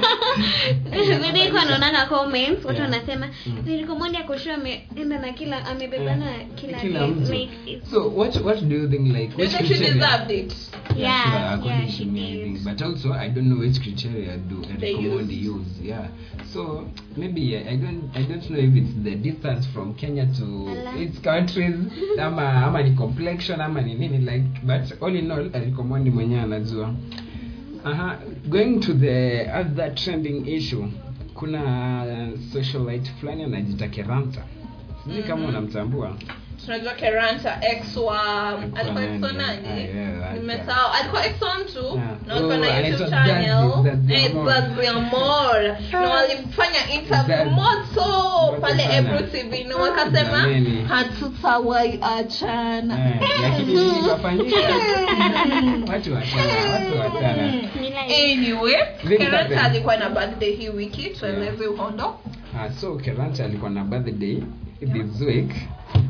Vile 1.31 1.51
kwa 1.51 1.65
naonanga 1.65 2.05
comments 2.05 2.65
watu 2.65 2.79
Yeah. 2.81 2.91
wanasema 2.91 3.29
Mm. 3.45 3.69
Eric 3.69 3.89
Omondi 3.89 4.17
akoshua 4.17 4.53
ameenda 4.53 5.19
na 5.19 5.33
kila 5.33 5.65
amebebana 5.67 6.25
kila 6.55 6.79
kila 6.79 7.07
like 7.07 7.81
so 7.91 8.07
what 8.15 8.35
what 8.45 8.61
do 8.63 8.75
you 8.75 8.87
think 8.89 9.07
like 9.07 9.41
which 9.41 9.51
criteria- 9.55 9.93
deserved 9.93 10.31
it 10.31 10.53
Yeah, 10.97 11.59
sure, 11.61 11.69
yeah, 11.71 11.87
she 11.89 12.05
me, 12.05 12.21
I 12.31 12.43
think. 12.43 12.63
But 12.63 12.81
also, 12.81 13.13
I 13.13 13.29
don't 13.29 13.47
know 13.47 13.59
which 13.59 13.79
criteria 13.79 14.37
do 14.37 14.61
They 14.79 14.93
recommend 14.95 15.31
use. 15.31 15.45
use. 15.49 15.87
Yeah. 15.87 16.07
So 16.53 16.87
maybe 17.17 17.55
I 17.57 17.59
I 17.73 17.75
don't 17.77 18.09
I 18.15 18.23
don't 18.23 18.49
know 18.49 18.57
if 18.59 18.75
it's 18.75 18.93
the 19.03 19.15
distance 19.15 19.67
from 19.73 19.93
Kenya 19.93 20.25
to. 20.25 20.68
Its 21.01 21.21
countries, 21.21 21.75
ama 22.21 22.53
ama 22.65 22.83
ni 22.83 22.91
complexion 22.91 23.61
ama 23.61 23.81
ni 23.81 23.93
nini 23.93 24.17
like. 24.17 24.45
But 24.63 25.03
all 25.03 25.15
in 25.15 25.31
all, 25.31 25.49
I 25.53 25.59
mwenyewe 26.11 26.41
anajua. 26.41 26.93
Aha, 27.83 28.19
going 28.49 28.79
to 28.79 28.93
the 28.93 29.47
other 29.59 29.95
trending 29.95 30.47
issue, 30.47 30.85
kuna 31.33 31.61
socialite 32.53 33.11
fulani 33.19 33.43
anajita 33.43 33.87
Keranta. 33.87 34.41
Sijui 35.03 35.23
kama 35.23 35.47
unamtambua. 35.47 36.17
Tunajua 36.65 36.93
keranta 36.93 37.57
ex 37.61 37.97
wa 37.97 38.49
alikuwa 38.75 39.03
ex 39.03 39.21
wa 39.23 39.31
nani? 39.31 39.89
Ah, 40.29 40.33
nimesahau. 40.33 40.91
alikuwa 40.99 41.25
ex 41.25 41.41
wa 41.41 41.59
mtu? 41.59 41.99
Na 42.27 42.33
alikuwa 42.33 42.55
Oh, 42.55 42.59
na 42.59 42.77
youtube 42.77 43.09
channel. 43.09 43.71
Amor. 44.89 45.77
Na 45.91 45.99
walifanya 46.09 46.89
interview 46.93 47.45
moto 47.51 48.57
pale. 48.61 48.83
Ebru 48.97 49.27
TV 49.27 49.63
na 49.63 49.75
wakasema 49.75 50.47
hatutawai 50.87 51.99
achana 52.17 52.99
Eh, 52.99 53.19
Ni 57.81 57.89
like- 57.89 58.15
anyway 58.33 58.75
keranta 59.17 59.63
alikuwa 59.63 59.97
na 59.97 60.09
birthday 60.09 60.55
hii 60.55 60.69
wiki 60.69 61.09
tueleze 61.09 61.67
uhondo. 61.67 62.19
Ah, 62.59 62.69
so 62.71 62.95
keranta 62.95 63.45
alikuwa 63.45 63.69
na 63.71 63.83
birthday 63.83 64.37
this 64.79 65.21
week 65.21 65.51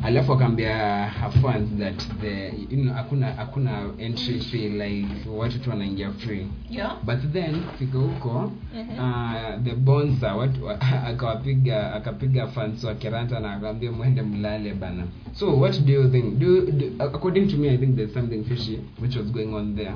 alafu 0.09 0.33
akaambia 0.33 1.09
fans 1.41 1.69
that 1.79 2.03
the 2.21 2.53
you 2.75 2.81
know, 2.83 2.93
hakuna 2.93 3.27
hakuna 3.31 3.81
entry 3.97 4.39
fee 4.39 4.69
like 4.69 5.07
watu 5.37 5.59
tu 5.59 5.69
wanaingia 5.69 6.11
free. 6.11 6.47
Yeah. 6.69 6.97
But 7.05 7.31
then 7.33 7.55
fika 7.79 7.97
huko 7.97 8.51
Mhm. 8.75 8.99
uh, 8.99 9.63
the 9.63 9.75
bonsa 9.75 10.35
watu 10.35 10.69
akawapiga 11.07 11.93
akapiga 11.93 12.47
fans 12.47 12.83
wa 12.83 12.93
kiranta 12.95 13.39
na 13.39 13.53
akaambia 13.53 13.91
mwende 13.91 14.21
mlale 14.21 14.73
bana. 14.73 15.03
So 15.33 15.59
what 15.59 15.85
do 15.85 15.93
you 15.93 16.09
think? 16.09 16.37
Do, 16.39 16.45
you- 16.55 16.71
do 16.71 16.85
according 16.99 17.47
to 17.47 17.57
me 17.57 17.69
i 17.69 17.77
think 17.77 17.95
there's 17.95 18.13
something 18.13 18.43
fishy 18.43 18.79
which 19.01 19.15
was 19.15 19.31
going 19.31 19.53
on 19.53 19.75
there. 19.75 19.93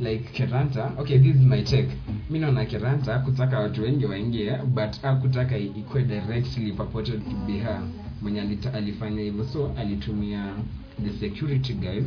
Like 0.00 0.24
keranta 0.32 0.92
okay 0.98 1.18
this 1.18 1.36
is 1.36 1.42
my 1.42 1.62
check 1.62 1.86
mi 2.30 2.38
naona 2.38 2.64
keranta 2.64 3.14
akutaka 3.14 3.58
watu 3.60 3.82
wengi 3.82 4.06
waingie 4.06 4.52
but 4.66 5.04
akutaka 5.04 5.58
ikuwe 5.58 6.02
directly 6.02 6.72
purported 6.72 7.24
to 7.24 7.36
be 7.46 7.52
her 7.52 7.80
mwenye 8.26 8.58
alifanya 8.74 9.22
hivyo. 9.22 9.44
So 9.44 9.70
alitumia 9.78 10.44
the 11.04 11.28
security 11.28 11.72
guys 11.72 12.04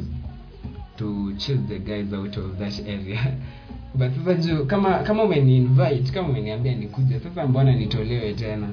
to 0.98 1.32
chase 1.38 1.60
the 1.68 1.80
guys 1.80 2.14
out 2.14 2.38
of 2.38 2.58
that 2.60 2.80
area. 2.80 3.20
But 3.96 4.12
sasa 4.16 4.34
juu 4.34 4.66
kama 4.66 5.00
kama 5.00 5.24
umeni 5.24 5.58
invite 5.58 6.12
kama 6.12 6.30
umeniambia 6.30 6.76
nikuja 6.76 7.20
sasa 7.20 7.48
mbona 7.48 7.76
nitolewe 7.76 8.34
tena? 8.34 8.68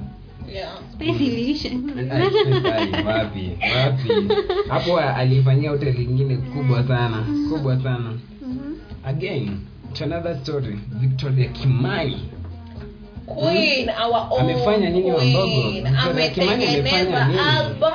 Ai, 2.11 3.03
wapi? 3.07 3.51
Wapi? 3.75 4.33
Hapo 4.69 4.99
alifanyia 4.99 5.69
hoteli 5.69 6.03
ingine 6.03 6.37
kubwa 6.37 6.87
sana 6.87 7.25
kubwa 7.51 7.83
sana. 7.83 8.13
Mhm. 8.47 8.75
again 9.05 9.57
to 9.93 10.03
another 10.03 10.37
story 10.43 10.79
victoria 10.99 11.47
kimani 11.49 12.21
queen 13.27 13.89
our 13.89 14.29
own 14.31 14.39
Amefanya 14.49 14.89
nini 14.89 15.11
queen. 15.11 15.85
Ametengeneza 15.85 17.21
album 17.39 17.93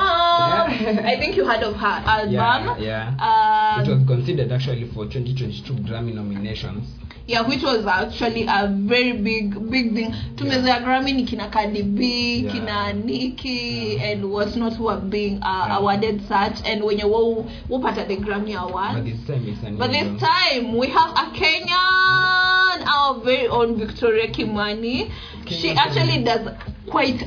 Yeah. 0.83 1.07
i 1.07 1.16
think 1.18 1.37
you 1.37 1.45
heard 1.45 1.62
of 1.62 1.77
her 1.77 2.03
album 2.07 2.33
Yeah, 2.33 2.77
yeah. 2.79 3.83
It 3.83 3.88
was 3.88 4.07
considered 4.07 4.53
actually 4.53 4.87
for 4.95 5.05
2022 5.07 5.75
Grammy 5.85 6.14
nominations. 6.14 6.85
yeah 7.27 7.40
which 7.49 7.62
was 7.62 7.87
actually 7.87 8.47
a 8.49 8.66
very 8.68 9.12
big 9.12 9.55
big 9.71 9.95
thing 9.95 10.12
tumezea 10.37 10.81
grammy 10.81 11.12
ni 11.12 11.25
kina 11.25 11.49
Cardi 11.49 11.83
B 11.83 12.03
Yeah. 12.42 12.53
kina 12.53 12.92
Nicki 12.92 13.99
and 14.03 14.25
was 14.25 14.57
not 14.57 14.73
who 14.77 14.88
are 14.90 15.01
being 15.01 15.37
uh, 15.42 15.66
Yeah. 15.66 15.77
awarded 15.79 16.21
such 16.29 16.61
and 16.68 16.83
wenye 16.83 17.05
wo 17.05 17.47
wopata 17.68 18.05
the 18.09 18.16
grammy 18.16 18.55
award 18.55 18.95
But 18.95 19.05
this 19.05 19.27
time 19.27 19.47
it's 19.49 19.62
an 19.66 19.77
But 19.79 19.90
this 19.92 20.21
time 20.21 20.77
we 20.79 20.88
have 20.88 21.11
a 21.16 21.31
Kenyan, 21.38 22.87
our 22.87 23.21
very 23.25 23.47
own 23.49 23.77
Victoria 23.79 24.27
Kimani. 24.29 25.11
She 25.47 25.71
actually 25.71 26.23
does 26.25 26.49
quite 26.89 27.19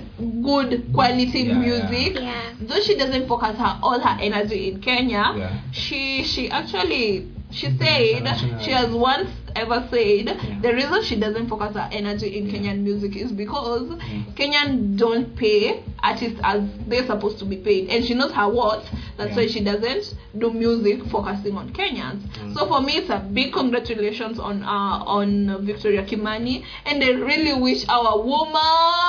good 0.44 0.92
quality 0.94 1.42
Yeah, 1.42 1.54
music. 1.58 2.16
Yeah. 2.16 2.54
Though 2.62 2.80
she 2.80 2.96
doesn't 2.96 3.28
focus 3.28 3.58
her 3.58 3.80
all 3.82 4.00
her 4.00 4.18
energy 4.22 4.70
in 4.70 4.82
Kenya, 4.82 5.34
Yeah. 5.36 5.60
she 5.72 6.24
she 6.24 6.50
actually 6.50 7.28
she 7.52 7.68
said 7.78 8.26
she 8.62 8.72
has 8.72 8.90
once 8.92 9.30
ever 9.56 9.88
said 9.90 10.26
Yeah. 10.26 10.60
the 10.62 10.74
reason 10.74 11.04
she 11.04 11.16
doesn't 11.16 11.48
focus 11.48 11.74
her 11.76 11.90
energy 11.92 12.38
in. 12.38 12.48
Kenyan 12.52 12.80
music 12.84 13.16
is 13.16 13.32
because. 13.32 13.90
Kenyan 14.36 14.98
don't 14.98 15.36
pay 15.36 15.84
artists 16.04 16.40
as 16.44 16.62
they're 16.88 17.06
supposed 17.06 17.40
to 17.40 17.46
be 17.46 17.58
paid, 17.58 17.90
and 17.90 18.04
she 18.06 18.14
knows 18.14 18.32
her 18.32 18.48
worth. 18.48 18.86
That's 19.18 19.36
why 19.36 19.48
she 19.48 19.64
doesn't 19.64 20.14
do 20.38 20.52
music 20.52 21.04
focusing 21.10 21.56
on 21.58 21.70
Kenyans. 21.72 22.22
So 22.54 22.68
for 22.68 22.82
me, 22.82 22.98
it's 22.98 23.10
a 23.10 23.20
big 23.20 23.54
congratulations 23.54 24.40
on 24.40 24.64
uh, 24.64 25.04
on 25.06 25.66
Victoria 25.66 26.04
Kimani, 26.04 26.64
and 26.86 27.04
I 27.04 27.10
really 27.12 27.54
wish 27.62 27.86
our 27.90 28.18
woman 28.22 28.62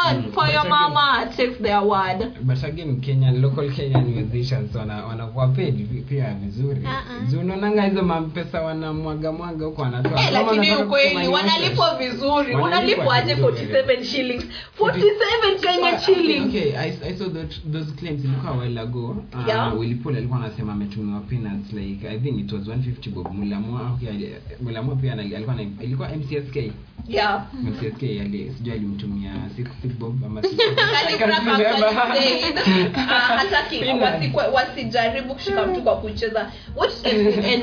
Mm, 0.07 0.33
for 0.35 0.47
your 0.47 0.65
mama 0.69 1.33
takes 1.37 1.59
the 1.59 1.77
award. 1.77 2.35
but 2.47 2.63
again 2.63 3.01
kenyan 3.01 3.41
local 3.43 3.69
kenyan 3.71 4.07
musicians 4.07 4.75
wana 4.75 5.05
wanakuwa 5.07 5.49
paid 5.49 6.05
pia 6.09 6.35
vizuri 6.35 6.81
Uh-uh. 6.87 7.41
Unaonanga 7.41 7.83
hizo 7.83 8.03
mampesa 8.03 8.63
wanamwaga 8.63 9.33
mwaga 9.33 9.67
huko 9.67 9.83
wanatoa 9.83 10.21
Eh, 10.21 10.27
Kama 10.27 10.36
lakini 10.43 10.77
ukweli 10.77 11.29
wanalipwa 11.29 11.95
vizuri. 11.99 12.55
Unalipwa 12.55 13.15
aje 13.17 13.35
vizuri. 13.35 13.57
47 13.67 14.05
shillings? 14.05 14.45
47 14.79 15.61
Kenya 15.61 15.89
Ah, 15.93 16.01
shillings. 16.01 16.47
okay 16.49 16.77
I, 16.79 16.89
I 17.05 17.15
saw 17.19 17.29
that 17.29 17.51
those 17.73 17.93
claims 17.93 18.25
ilikuwa 18.25 18.53
a 18.53 18.57
while 18.59 18.79
ago. 18.81 19.25
Uh, 19.35 19.49
Yeah. 19.49 19.79
Willy 19.79 19.95
Paul 19.95 20.17
alikuwa 20.17 20.39
anasema 20.45 20.73
ametumiwa 20.73 21.21
peanuts 21.21 21.73
like 21.73 22.09
I 22.09 22.19
think 22.19 22.39
it 22.41 22.53
was 22.53 22.63
150 22.69 23.11
bob 23.11 23.33
Mulamwa 23.35 23.91
okay 23.95 24.09
Mulamwa 24.61 24.97
pia 24.97 25.13
alikuwa 25.13 25.57
ilikuwa 25.81 26.09
MCSK 26.09 26.57
yeah 27.09 27.43
MCSK 27.63 28.03
ali 28.03 28.53
sijui 28.59 28.73
alimtumia 28.73 29.33
60 29.59 29.89
bob 29.99 30.25
ama 30.25 30.41
60 30.41 30.57
bob. 30.57 30.79
I 30.79 31.05
Kali 31.05 31.19
can't 31.19 31.31
Graham 31.31 31.47
remember. 31.61 31.87
actually 31.87 32.41
said, 32.41 32.93
hataki 32.95 33.85
wasijaribu 34.55 35.35
kushika 35.35 35.67
mtu 35.67 35.83
kwa 35.83 35.97
kucheza 35.97 36.53
what 36.77 36.93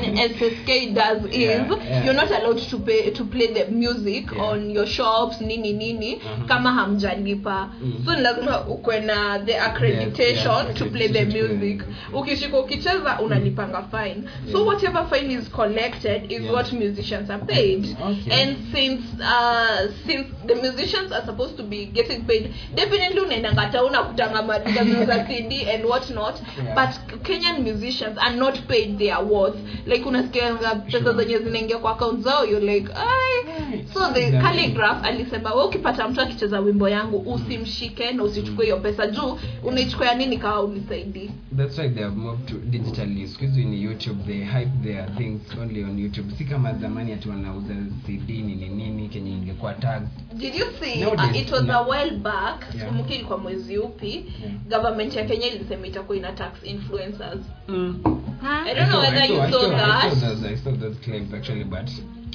NSSK 0.02 0.92
does 0.94 1.24
is 1.30 1.36
Yeah, 1.38 1.66
yeah. 1.68 2.04
you're 2.06 2.20
not 2.20 2.30
allowed 2.32 2.70
to 2.70 2.78
pay 2.78 3.10
to 3.10 3.24
play 3.24 3.48
the 3.48 3.64
music 3.70 4.32
Yeah. 4.32 4.48
on 4.50 4.70
your 4.70 4.86
shops 4.86 5.40
nini 5.40 5.72
nini 5.72 6.14
Uh-huh. 6.14 6.46
kama 6.46 6.72
hamjalipa 6.72 7.68
Mm. 7.82 7.92
so 8.04 8.14
ni 8.16 8.22
lazima 8.22 8.66
ukwe 8.66 9.00
na 9.00 9.38
the 9.38 9.60
accreditation 9.60 10.66
yes, 10.66 10.74
to 10.78 10.84
play 10.84 11.08
the 11.08 11.24
music 11.24 11.82
ukishika 12.12 12.58
ukicheza 12.60 13.20
unalipanga 13.20 13.82
fine 13.82 14.22
so 14.52 14.64
whatever 14.66 15.06
fine 15.10 15.34
is 15.34 15.50
collected 15.50 16.32
is 16.32 16.40
Yeah. 16.40 16.54
what 16.54 16.72
musicians 16.72 17.30
are 17.30 17.44
paid 17.44 17.96
Okay. 18.10 18.42
and 18.42 18.56
since 18.74 19.02
uh, 19.24 19.90
since 20.06 20.26
the 20.46 20.54
musicians 20.54 21.12
are 21.12 21.26
supposed 21.26 21.56
to 21.56 21.62
be 21.62 21.86
getting 21.86 22.20
paid 22.26 22.50
definitely 22.74 23.20
unaendanga 23.20 23.66
tauna 23.66 24.02
kutanga 24.02 24.42
maduka 24.42 25.04
za 25.06 25.24
cd 25.28 25.70
and 25.74 25.84
what 25.84 26.10
not. 26.10 26.34
Yeah. 26.64 26.74
but 26.74 27.20
kenyan 27.22 27.62
musicians 27.62 28.18
are 28.18 28.36
not 28.36 28.58
paid 28.68 28.98
their 28.98 29.18
worth 29.24 29.56
like 29.86 30.04
unasikianga 30.08 30.74
pesa 30.74 31.12
zenye 31.12 31.38
zinaingia 31.38 31.78
kwa 31.78 31.92
account 31.92 32.20
zao 32.20 32.44
you're 32.44 32.74
like 32.74 32.88
ai. 32.94 33.84
So 33.94 34.12
the 34.12 34.30
calligraph 34.32 35.04
alisema 35.04 35.54
we 35.54 35.64
ukipata 35.64 36.08
mtu 36.08 36.20
akicheza 36.20 36.60
wimbo 36.60 36.88
yangu 36.88 37.32
usimshike 37.34 38.12
na 38.12 38.22
usichukue 38.24 38.64
hiyo 38.64 38.76
pesa. 38.76 39.06
Juu 39.06 39.38
unaichukua 39.62 40.14
nini 40.14 40.38
kawa 40.38 40.62
unisaidii? 40.62 41.30
That's 41.56 41.78
why 41.78 41.88
they 41.88 42.02
have 42.02 42.16
moved 42.16 42.46
to 42.48 42.54
digitally. 42.54 43.26
Hizi 43.40 43.64
ni 43.64 43.82
YouTube, 43.82 44.24
they 44.26 44.44
hype 44.44 44.70
their 44.82 45.16
things 45.16 45.40
only 45.62 45.84
on 45.84 45.98
YouTube. 45.98 46.32
Si 46.38 46.44
kama 46.44 46.72
zamani 46.74 47.12
ati 47.12 47.28
wanauza 47.28 47.74
CD 48.06 48.32
nini 48.42 48.68
nini 48.68 49.08
kenye 49.14 49.30
ingekuwa 49.30 49.74
tag 49.74 50.02
did 50.32 50.54
you 50.54 50.66
see 50.80 51.00
Nowadays, 51.00 51.30
uh, 51.30 51.36
it 51.40 51.50
was 51.52 51.64
yeah. 51.66 51.76
a 51.76 51.82
while 51.82 52.16
back 52.18 52.60
Yeah. 52.74 52.80
sikumbuki 52.80 53.14
ilikuwa 53.14 53.38
mwezi 53.38 53.78
upi 53.78 54.10
Yeah. 54.10 54.54
government 54.70 55.16
ya 55.16 55.24
kenya 55.24 55.46
ilisema 55.46 55.86
itakuwa 55.86 56.16
ina 56.18 56.32
tax 56.32 56.52
influencers 56.64 57.40
Huh? 57.66 58.66
I 58.66 58.74
don't 58.74 58.88
know 58.90 59.00
saw- 59.00 59.10
whether 59.10 59.30
you 59.30 59.36
saw, 59.36 59.50
saw 59.50 59.72
I 59.72 59.76
that. 59.76 60.12
saw 60.20 60.28
those, 60.28 60.48
I 60.48 60.56
saw 60.56 60.72
those 60.72 60.96
claims 61.04 61.34
actually, 61.34 61.64
but 61.64 61.90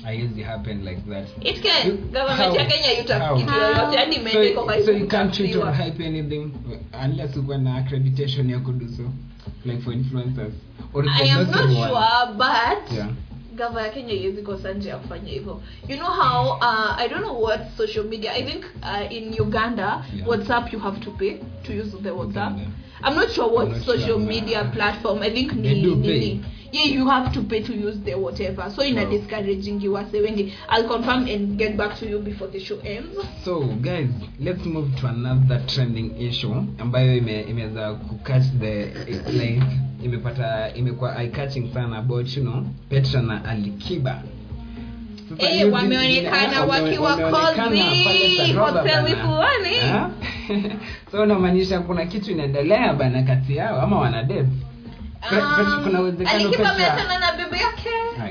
I 0.05 0.13
usually 0.23 0.43
happen 0.43 0.85
like 0.85 1.01
that. 1.09 1.27
it 1.41 1.61
can 1.61 1.87
You- 1.87 1.97
government 1.97 2.55
ya 2.55 2.61
how? 2.63 2.69
kenya 2.71 2.95
kitu 2.97 3.11
yoyote 3.53 3.97
hadi 3.97 4.15
So, 4.15 4.21
imeende 4.21 4.49
iko 4.49 4.71
so 4.85 4.91
you 4.91 5.07
can't 5.07 5.33
treat 5.33 5.55
or 5.55 5.73
hype 5.73 6.05
anything 6.07 6.51
unless 7.05 7.37
uko 7.37 7.57
na 7.57 7.75
accreditation 7.77 8.49
ya 8.49 8.59
kudo 8.59 8.85
so 8.97 9.03
like 9.65 9.81
for 9.81 9.93
influencers 9.93 10.53
or 10.93 11.05
i 11.09 11.31
am 11.31 11.51
not 11.51 11.69
sure 11.71 12.33
but 12.37 12.97
yeah 12.97 13.07
gava 13.59 13.81
ya 13.81 13.89
kenya 13.89 14.13
iwezi 14.13 14.41
kosa 14.41 14.73
nje 14.73 14.89
ya 14.89 14.97
kufanya 14.97 15.31
hivyo 15.31 15.61
you 15.87 15.97
know 15.97 16.11
how 16.21 16.57
uh, 16.57 16.99
i 16.99 17.09
don't 17.09 17.23
know 17.25 17.43
what 17.43 17.61
social 17.77 18.05
media 18.05 18.31
i 18.33 18.43
think 18.43 18.63
uh, 18.83 19.11
in 19.17 19.33
uganda 19.41 20.05
Yeah. 20.15 20.27
whatsapp 20.29 20.73
you 20.73 20.79
have 20.79 20.99
to 20.99 21.11
pay 21.11 21.37
to 21.63 21.73
use 21.81 21.91
the 22.03 22.09
whatsapp 22.11 22.53
i'm 23.03 23.15
not 23.15 23.29
sure 23.29 23.47
what 23.47 23.65
I'm 23.67 23.73
not 23.73 23.85
social 23.85 24.07
sure, 24.07 24.19
media 24.19 24.63
platform 24.75 25.21
i 25.21 25.29
think 25.31 25.49
They 25.53 25.73
ni, 25.73 25.81
do 25.83 25.95
pay. 25.95 26.19
ni 26.19 26.41
yeah 26.71 26.85
you 26.85 27.07
have 27.09 27.33
to 27.33 27.41
pay 27.41 27.61
to 27.63 27.73
use 27.73 27.97
the 28.05 28.15
whatever. 28.15 28.71
So 28.75 28.83
ina 28.83 29.03
no. 29.03 29.09
discouraging 29.09 29.81
you 29.81 29.93
wase 29.93 30.21
wengi 30.21 30.53
i'll 30.69 30.87
confirm 30.87 31.27
and 31.27 31.57
get 31.57 31.77
back 31.77 31.99
to 31.99 32.05
you 32.09 32.19
before 32.19 32.51
the 32.51 32.59
show 32.59 32.77
ends. 32.83 33.17
So 33.45 33.59
guys 33.81 34.09
let's 34.39 34.65
move 34.65 34.89
to 35.01 35.07
another 35.07 35.61
trending 35.67 36.21
issue 36.21 36.55
ambayo 36.77 37.17
ime- 37.17 37.41
imeweza 37.41 37.93
kukatch 37.93 38.43
the 38.59 38.85
like 39.31 39.63
imepata 40.03 40.73
imekuwa 40.73 41.21
eye 41.23 41.27
catching 41.29 41.73
sana 41.73 41.97
about 41.97 42.37
you 42.37 42.43
know 42.43 42.63
petra 42.89 43.21
na 43.21 43.45
alikiba. 43.45 44.23
Eh, 45.37 45.73
wameonekana 45.73 46.63
wakiwa 46.65 47.11
hoteli 47.13 47.81
fulani. 49.25 50.09
So 51.11 51.21
unamaanisha 51.23 51.79
kuna 51.79 52.05
kitu 52.05 52.31
inaendelea 52.31 52.93
bana 52.93 53.23
kati 53.23 53.55
yao 53.55 53.81
ama 53.81 53.99
wana 53.99 54.23
ameachana 55.21 57.19
na 57.19 57.31
bibi 57.31 57.57
yake 57.57 57.89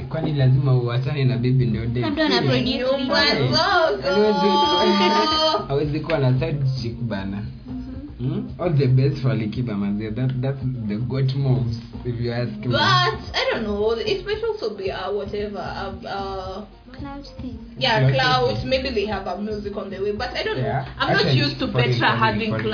kwani 0.09 0.33
lazima 0.33 0.74
uachane 0.74 1.24
na 1.24 1.37
bibi 1.38 1.66
ndio 1.66 1.83
hawezi 5.68 6.01
kuwa 6.05 6.18
na 6.18 6.38
side 6.40 6.64
chick 6.83 6.96
bana 7.01 7.42
Hmm? 8.18 8.48
all 8.59 8.74
the 8.74 8.87
best 8.88 9.18
for 9.22 9.33
Likiba 9.35 9.74
Mazia. 9.74 10.11
that 10.11 10.40
that's 10.40 10.59
the 10.88 10.96
goat 10.96 11.33
moves 11.37 11.79
if 12.05 12.20
you 12.20 12.33
ask 12.33 12.51
me 12.51 12.66
But 12.66 12.81
I 12.81 13.46
don't 13.53 13.62
know. 13.62 13.92
It 13.92 14.27
might 14.27 14.42
also 14.42 14.74
be 14.74 14.90
uh, 14.90 15.12
whatever. 15.12 15.59
Uh, 15.61 16.09
uh, 16.09 16.64
Cloud 16.98 17.26
thing. 17.40 17.58
yeah, 17.78 18.00
Clout 18.11 18.14
cloud. 18.54 18.64
Maybe 18.66 18.90
they 18.90 19.06
have 19.06 19.26
a 19.26 19.40
music 19.40 19.76
on 19.76 19.90
the 19.90 20.00
way, 20.00 20.12
but 20.12 20.30
I 20.37 20.42
don't 20.42 20.56
Yeah. 20.58 20.82
know. 20.84 20.87
I'm 20.98 21.12
not 21.16 21.34
used 21.34 21.58
to 21.61 21.66
Petra 21.68 22.12
it, 22.14 22.18
having 22.18 22.54
it. 22.54 22.64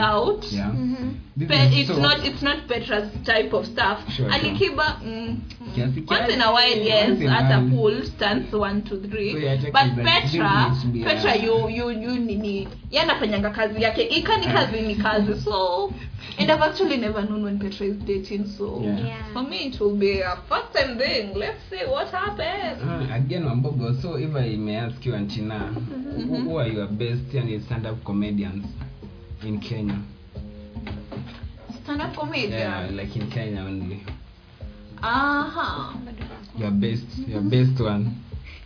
yeah 0.52 0.70
Mm-hmm. 0.70 1.08
But 1.36 1.72
it's 1.72 1.88
so- 1.88 1.96
not. 2.00 2.24
It's 2.24 2.42
not 2.42 2.68
Petra's 2.68 3.10
type 3.24 3.52
of 3.52 3.66
stuff. 3.66 4.00
Sure, 4.12 4.30
sure. 4.30 4.30
Alikiba. 4.30 5.02
Mm, 5.02 5.40
Kiasi 5.74 6.06
once 6.08 6.32
in 6.32 6.40
a 6.40 6.52
while, 6.52 6.76
yes, 6.78 7.10
at 7.28 7.50
a 7.50 7.60
pool, 7.68 8.02
stands 8.04 8.52
one, 8.54 8.82
two, 8.84 9.00
three. 9.10 9.32
So 9.32 9.38
yeah, 9.38 9.56
but 9.72 9.96
Petra, 9.96 10.70
Petra, 11.02 11.34
you, 11.36 11.68
you, 11.68 11.90
you, 11.90 12.20
nini, 12.20 12.68
yanafanyanga 12.92 13.50
kazi 13.52 13.82
yake. 13.82 14.02
Ikani 14.10 14.46
kazi 14.46 14.80
ni 14.82 14.94
kazi. 14.94 15.40
So, 15.40 15.92
and 16.38 16.50
I've 16.52 16.60
actually 16.62 16.98
never 16.98 17.22
known 17.22 17.42
when 17.42 17.58
Petra 17.58 17.86
is 17.86 17.96
dating. 18.06 18.46
So, 18.46 18.80
Yeah. 18.84 18.98
Yeah. 18.98 19.32
for 19.32 19.42
me, 19.42 19.66
it 19.74 19.80
will 19.80 19.96
be 19.96 20.20
a 20.20 20.36
first 20.48 20.72
time 20.72 20.96
thing. 20.98 21.34
Let's 21.34 21.58
see 21.68 21.84
what 21.86 22.08
happens. 22.14 22.80
Uh, 22.80 23.08
again 23.12 23.42
Mambogo. 23.42 24.00
so 24.00 24.13
if 24.16 24.34
i 24.34 24.56
may 24.56 24.76
ask 24.76 25.04
you 25.06 25.14
antina 25.14 25.58
who, 26.16 26.36
who 26.42 26.56
are 26.56 26.68
your 26.68 26.86
best 26.86 27.22
yani 27.32 27.60
stand 27.64 27.86
up 27.86 28.02
comedians 28.04 28.66
in 29.42 29.60
kenya? 29.60 29.98
Stand 31.82 32.02
up 32.02 32.16
comedian. 32.16 32.52
yeah 32.52 32.88
like 32.90 33.14
in 33.16 33.30
kenya 33.30 33.60
only. 33.60 34.02
Uh-huh. 35.02 35.92
your 36.56 36.70
best 36.70 37.04
your 37.28 37.42
best 37.42 37.80
one 37.80 38.23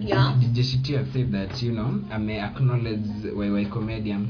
Yeah. 0.00 0.34
DJ 0.40 0.62
Shiti 0.64 0.96
has 0.96 1.06
said 1.12 1.32
that 1.32 1.62
you 1.62 1.72
know 1.72 2.00
ame 2.14 2.30
acknowledge 2.40 3.06
YY 3.36 3.70
comedian. 3.70 4.28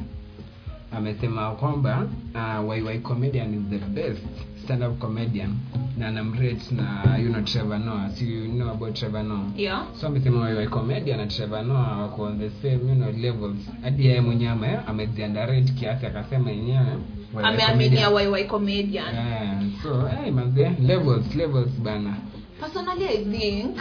Amesema 0.92 1.50
kwamba 1.50 2.06
uh, 2.34 2.70
YY 2.72 2.98
comedian 3.02 3.54
is 3.54 3.70
the 3.70 3.78
best 3.86 4.22
stand 4.64 4.82
up 4.82 4.98
comedian 4.98 5.56
na 5.98 6.08
anamrate 6.08 6.70
na 6.74 7.16
you 7.18 7.28
know 7.28 7.42
Trevor 7.42 7.78
Noah. 7.78 8.10
So 8.16 8.24
you 8.24 8.48
know 8.48 8.70
about 8.70 8.94
Trevor 8.96 9.22
Noah. 9.22 9.52
Yeah. 9.56 9.84
so 10.00 10.06
amesema 10.06 10.50
YY 10.50 10.66
comedian 10.70 11.18
na 11.18 11.26
Trevor 11.26 11.62
Noah 11.62 11.98
wako 12.02 12.22
on 12.22 12.38
the 12.38 12.50
same 12.62 12.88
you 12.88 12.94
know 12.94 13.10
levels 13.12 13.58
hadi 13.82 14.06
yeye 14.06 14.20
mwenyewe 14.20 14.50
ame- 14.52 14.78
ameziunderrate 14.86 15.72
kiasi 15.72 16.06
akasema 16.06 16.50
yenyewe 16.50 16.86
Ameaminia. 17.42 18.08
YY 18.10 18.44
comedian. 18.44 19.14
Yeah, 19.14 19.62
so 19.82 20.06
hey, 20.06 20.30
manze 20.30 20.70
levels 20.80 21.34
levels 21.34 21.70
bana 21.82 22.16
Personally, 22.60 23.04
I 23.08 23.24
think 23.24 23.76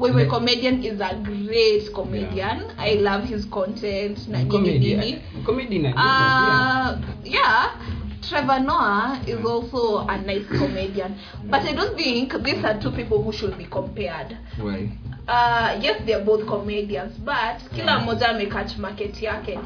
Wewe 0.00 0.22
Yeah. 0.22 0.30
comedian 0.30 0.82
is 0.84 1.00
a 1.00 1.14
great 1.14 1.92
comedian. 1.92 2.62
I 2.78 2.94
love 2.94 3.24
his 3.28 3.44
content 3.44 4.28
na 4.28 4.38
nini 4.42 4.78
nini. 4.78 5.22
comedy 5.44 5.78
na 5.78 5.90
Uh, 5.92 6.98
yeah. 7.24 7.70
Trevor 8.22 8.60
Noah 8.60 9.18
is 9.26 9.44
also 9.44 10.06
a 10.06 10.16
nice 10.18 10.46
comedian, 10.46 11.14
but 11.50 11.62
I 11.62 11.72
don't 11.72 11.96
think 11.96 12.32
these 12.44 12.62
are 12.64 12.78
two 12.80 12.90
people 12.92 13.22
who 13.22 13.32
should 13.32 13.56
be 13.58 13.64
compared. 13.64 14.36
why 14.60 14.88
uh, 15.30 15.78
yes 15.84 15.96
they're 16.06 16.24
both 16.24 16.44
comedians 16.46 17.12
but 17.18 17.56
kila 17.76 17.98
mmoja 17.98 18.28
amecatch 18.28 18.76
market 18.78 19.22
yake. 19.22 19.58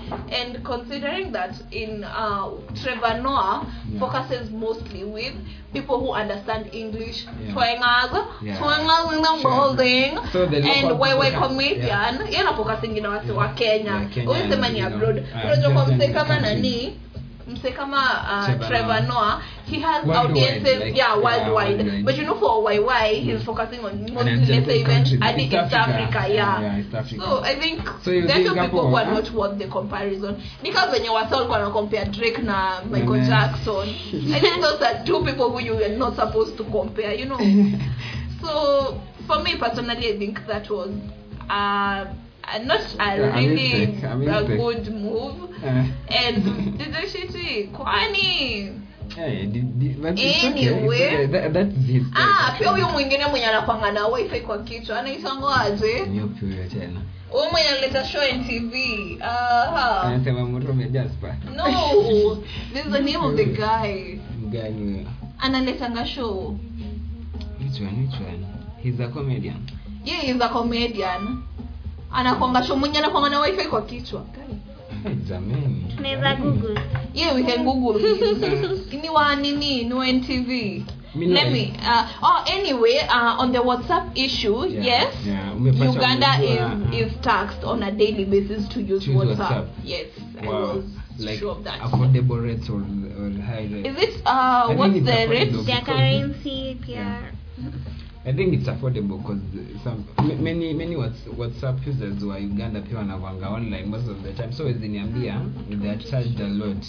And 0.43 0.63
considering 0.65 1.33
that 1.33 1.55
in 1.71 2.05
uh, 2.05 2.49
Trevor 2.83 3.23
Noah 3.23 3.67
Yeah. 3.91 4.01
focuses 4.01 4.51
mostly 4.51 5.05
with 5.05 5.33
people 5.73 5.99
who 6.01 6.13
understand 6.13 6.67
English 6.73 7.25
Yeah. 7.25 7.53
twangers 7.55 8.27
Yeah. 8.43 8.59
twangers 8.59 9.13
in 9.17 9.23
the 9.23 9.43
building 9.43 10.19
So 10.33 10.43
and 10.45 11.01
wewe 11.01 11.31
comedian? 11.31 11.87
Yeah. 11.87 12.31
yana 12.33 12.55
focusing 12.57 12.97
ina 12.97 13.09
watu 13.09 13.37
wa 13.39 13.49
Kenya. 13.49 14.09
Huyu 14.27 14.51
sema 14.51 14.69
ni 14.69 14.81
abroad 14.81 15.25
unajua 15.45 15.71
kwa 15.71 15.85
just 15.85 15.97
mse 15.97 16.05
in 16.07 16.13
the 16.13 16.19
kama 16.19 16.41
nani 16.41 17.01
mse 17.49 17.71
kama 17.71 17.97
uh, 17.99 18.69
Trevor 18.69 19.01
Noah. 19.01 19.43
He 19.67 19.81
has 19.81 20.05
Worldwide, 20.05 20.31
audiences 20.31 20.79
like, 20.81 20.97
yeah 20.97 21.15
yeah, 21.15 21.15
worldwide 21.17 21.77
worldwide. 21.79 22.05
but 22.05 22.17
you 22.17 22.25
know 22.25 22.35
for 22.39 22.63
YY 22.71 23.21
he's 23.23 23.43
focusing 23.45 23.85
on 23.85 24.01
mostly 24.13 24.37
let's 24.47 24.67
say 24.67 24.81
even 24.81 25.05
countries, 25.05 25.53
East 25.53 25.55
Africa. 25.55 26.27
yeah. 26.29 26.61
Yeah, 26.61 26.79
East 26.81 26.95
Africa. 26.95 27.23
so 27.25 27.43
I 27.45 27.55
think 27.61 27.81
So 28.03 28.11
there 28.11 28.49
are 28.49 28.67
people 28.69 28.89
who 28.89 28.97
are 28.97 29.07
not 29.07 29.31
worth 29.33 29.59
the 29.59 29.69
comparison 29.69 30.37
ni 30.63 30.73
kama 30.73 30.93
venye 30.93 31.09
wasa 31.09 31.37
walikuwa 31.37 31.59
na 31.59 31.71
compare 31.71 32.05
Drake 32.05 32.43
na 32.43 32.81
Michael 32.91 33.17
yeah. 33.17 33.29
Jackson 33.29 33.89
I 34.35 34.41
think 34.41 34.61
those 34.61 34.83
are 34.87 35.05
two 35.05 35.25
people 35.25 35.51
who 35.51 35.61
you 35.61 35.75
are 35.85 35.97
not 35.97 36.17
supposed 36.17 36.57
to 36.57 36.65
compare 36.65 37.15
you 37.15 37.27
know 37.27 37.39
so 38.43 39.01
for 39.27 39.43
me 39.43 39.57
personally 39.57 40.09
I 40.15 40.19
think 40.19 40.47
that 40.47 40.71
was 40.71 40.91
uh, 41.51 42.05
uh, 42.47 42.59
not 42.67 42.81
a 42.99 43.17
Yeah, 43.17 43.37
a 43.37 43.41
really 43.41 43.85
a 44.03 44.17
a 44.37 44.43
good 44.57 44.89
move. 44.95 45.35
Uh. 45.65 45.85
and 46.27 46.45
DJ 46.79 47.07
Shiti 47.09 47.69
kwani? 47.73 48.71
Di- 49.17 49.61
di- 49.79 49.97
but 50.01 50.19
it's 50.19 50.45
okay, 50.45 50.61
it's 50.61 50.73
Anyway. 50.73 51.07
okay. 51.07 51.27
That- 51.27 51.53
that's 51.53 51.75
his 51.87 52.03
ah 52.15 52.55
pia 52.59 52.71
huyo 52.71 52.89
mwingine 52.89 53.27
mwenye 53.27 53.47
anakwanga 53.47 53.93
na 53.93 54.07
wifi 54.07 54.41
kwa 54.41 54.59
kichwa 54.59 55.03
tena. 56.69 57.01
Huyu 57.31 57.51
mwenye 57.53 57.69
analeta 57.69 58.05
show 58.05 58.23
NTV 58.23 58.75
anasema 60.05 60.45
Murume 60.45 60.85
Jasper. 60.89 61.37
No 61.57 61.65
this 62.73 62.87
is 62.87 62.93
the 62.93 63.01
name 63.01 63.17
of 63.27 63.37
the 63.37 63.45
guy. 63.65 64.19
Mgani 64.47 64.83
huyo. 64.85 65.07
Analetanga 65.39 66.07
show. 66.07 66.57
Which 67.61 67.81
one 67.81 68.01
which 68.03 68.21
one? 68.21 68.47
He's 68.83 69.01
a 69.01 69.09
comedian. 69.09 69.71
Yeah 70.05 70.25
is 70.25 70.41
a 70.41 70.49
comedian 70.49 71.43
anakwanga 72.15 72.63
show 72.63 72.77
mwenye 72.77 72.99
anakwanga 72.99 73.29
na 73.29 73.41
wifi 73.41 73.69
kwa 73.69 73.83
kichwa 73.83 74.25
jameni 75.29 75.85
Tunaweza 75.97 76.35
google. 76.37 76.81
yeah 77.15 77.35
we 77.35 77.43
can 77.43 77.65
google 77.65 78.01
ni 79.03 79.11
wa 79.11 79.37
nini 79.37 79.85
ni 79.85 79.95
wa 79.95 80.07
NTV 80.13 80.83
let 81.15 81.53
me 81.53 81.73
uh, 81.83 82.07
oh 82.23 82.45
anyway 82.47 82.99
uh, 83.09 83.41
on 83.41 83.53
the 83.53 83.59
whatsapp 83.59 84.17
issue 84.19 84.67
Yeah, 84.67 84.85
yes 84.85 85.15
yeah. 85.27 85.91
Uganda 85.93 86.39
is 86.43 87.11
is 87.13 87.13
taxed 87.23 87.65
on 87.65 87.83
a 87.83 87.93
daily 87.93 88.25
basis 88.25 88.69
to 88.69 88.81
use 88.81 89.07
whatsapp. 89.07 89.39
WhatsApp. 89.39 89.69
yes 89.85 90.07
wow. 90.45 90.83
like 91.19 91.39
sure 91.39 91.53
of 91.53 91.65
that 91.65 91.81
affordable 91.81 92.43
rates 92.43 92.69
or, 92.69 92.81
or 92.81 93.31
high 93.43 93.69
rates 93.73 93.89
is 93.89 94.09
it 94.09 94.23
uh 94.27 94.75
what's 94.75 94.95
the 94.95 95.27
rate. 95.31 95.53
Their 95.67 95.83
currency. 95.83 96.81
Yeah. 96.87 97.31
I 98.27 98.33
think 98.33 98.55
it's 98.55 98.69
affordable 98.69 99.19
because 99.19 99.41
some 99.85 100.05
many 100.43 100.73
many 100.73 100.97
WhatsApp 100.97 101.87
users 101.87 102.25
wa 102.25 102.37
Uganda 102.39 102.81
pia 102.81 102.99
wanavanga 102.99 103.49
online 103.51 103.87
most 103.91 104.09
of 104.09 104.23
the 104.23 104.33
time 104.33 104.53
so 104.53 104.65
ziniambia 104.73 105.41
they 105.71 105.91
are 105.91 105.99
charged 106.11 106.41
a 106.41 106.49
lot. 106.49 106.87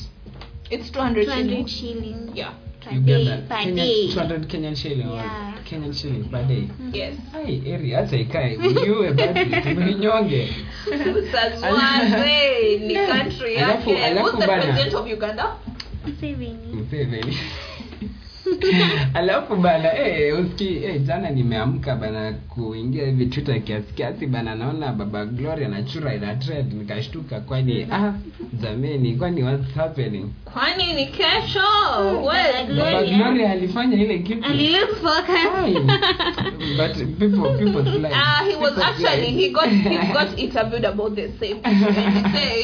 it's 0.71 0.89
200 0.91 1.25
200 1.25 1.27
shilling. 1.27 1.67
shillings 1.67 2.31
yeah 2.35 2.53
per 2.81 2.99
day. 2.99 3.25
Per 3.49 3.55
Kenyan, 3.55 3.75
day. 3.75 4.07
200 4.13 4.47
Kenyan 4.47 4.75
shilling 4.75 5.07
or 5.09 5.15
Yeah. 5.15 5.53
Kenyan 5.65 5.93
shilling 5.93 6.29
per 6.29 6.43
day. 6.47 6.69
yes 6.93 7.15
Hai 7.31 7.61
area 7.65 7.97
hata 7.97 8.17
ikae 8.17 8.57
ujue 8.57 9.11
basi 9.13 9.45
tumeninyonge. 9.63 10.49
Sazwaze 11.31 12.77
ni 12.79 12.95
country 13.11 13.55
yake 13.55 14.05
alafu 14.05 14.37
the 14.37 14.47
president 14.47 14.93
of 14.93 15.07
uganda 15.11 15.55
Museveni. 16.05 16.73
Museveni. 16.73 17.37
alafu 19.13 19.55
bana 19.55 19.97
eh 20.07 20.39
uski 20.39 20.67
eh 20.83 21.01
jana 21.01 21.29
nimeamka 21.29 21.95
bana 21.95 22.33
kuingia 22.33 23.05
hivi 23.05 23.25
twitter 23.25 23.61
kiasi 23.63 23.93
kiasi 23.93 24.27
bana 24.27 24.55
naona 24.55 24.91
baba 24.91 25.25
gloria 25.25 25.67
anachura 25.67 26.15
ina 26.15 26.35
trend 26.35 26.73
nikashtuka 26.73 27.39
kwani 27.39 27.87
ah 27.91 28.13
jameni 28.61 29.15
kwani 29.15 29.43
what's 29.43 29.73
happening? 29.75 30.25
Kwani 30.53 30.93
ni 30.93 31.05
kesho? 31.05 31.59
Baba 32.25 32.63
Gloria. 32.67 33.17
gloria 33.17 33.51
alifanya 33.51 33.97
ile 34.03 34.19
kitu. 34.19 34.43
Focus. 35.01 35.75
But 36.77 37.19
people 37.19 37.57
people 37.57 37.83
like 37.99 38.13
Ah, 38.13 38.43
he 38.49 38.55
was 38.55 38.77
actually 38.77 39.31
he 39.31 39.49
got 39.49 39.69
he 39.69 39.97
got 40.13 40.39
interviewed 40.39 40.85
about 40.85 41.15
the 41.15 41.27
same 41.39 41.61
thing. 41.61 41.75
He 42.15 42.21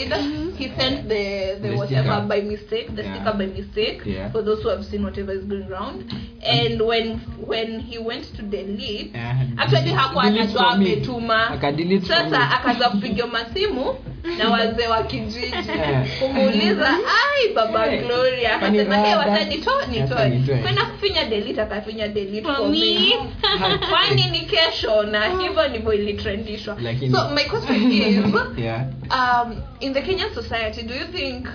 said 0.08 0.14
he 0.62 0.68
sent 0.80 1.08
the 1.10 1.56
the, 1.62 1.70
The 1.70 1.76
whatever 1.76 2.10
sticker. 2.12 2.28
by 2.28 2.42
mistake 2.42 2.96
the 2.96 3.02
Yeah. 3.04 3.16
sticker 3.16 3.38
by 3.38 3.46
mistake 3.48 4.02
Yeah. 4.06 4.32
for 4.32 4.42
those 4.46 4.64
who 4.64 4.70
have 4.70 4.84
seen 4.86 5.04
whatever 5.06 5.34
is 5.34 5.44
going 5.46 5.68
around 5.72 6.04
and 6.44 6.82
when 6.82 7.20
when 7.48 7.80
he 7.80 7.98
went 8.00 8.36
to 8.36 8.42
delete 8.42 9.12
Yeah, 9.16 9.36
actually 9.58 9.92
hakuwa 9.92 10.24
anajua 10.24 10.68
ametuma 10.72 11.50
me. 11.78 12.02
sasa 12.02 12.52
akaanza 12.52 12.90
kupiga 12.90 13.28
masimu 13.28 13.96
na 14.38 14.50
wazee 14.50 14.88
wa 14.88 15.04
kijiji. 15.04 15.46
Yeah. 15.78 16.08
kumuuliza 16.20 16.90
ai 16.90 17.54
baba 17.56 17.88
gloria. 17.88 18.60
Kwani 18.60 18.80
akasema 18.80 19.36
hey, 19.36 19.46
nitoe 19.46 19.86
nitoe. 20.30 20.58
kwenda 20.58 20.86
kufinya 20.86 21.26
delete 21.26 21.62
akafinya 21.62 22.08
delete 22.08 22.42
For 22.42 22.70
me. 22.70 23.14
kwani 23.90 24.30
ni 24.32 24.40
kesho? 24.40 25.04
Na 25.04 25.28
hivyo 25.42 25.68
ndivyo 25.68 25.94
ilitrendishwa. 25.94 26.78
So 27.12 27.30
my 27.36 27.44
question 27.44 27.92
is 27.92 28.26
yeah. 28.58 28.82
um, 29.10 29.56
in 29.80 29.94
the 29.94 30.02
kenyan 30.02 30.34
society 30.34 30.82
do 30.84 30.94
you 30.94 31.06
think 31.06 31.48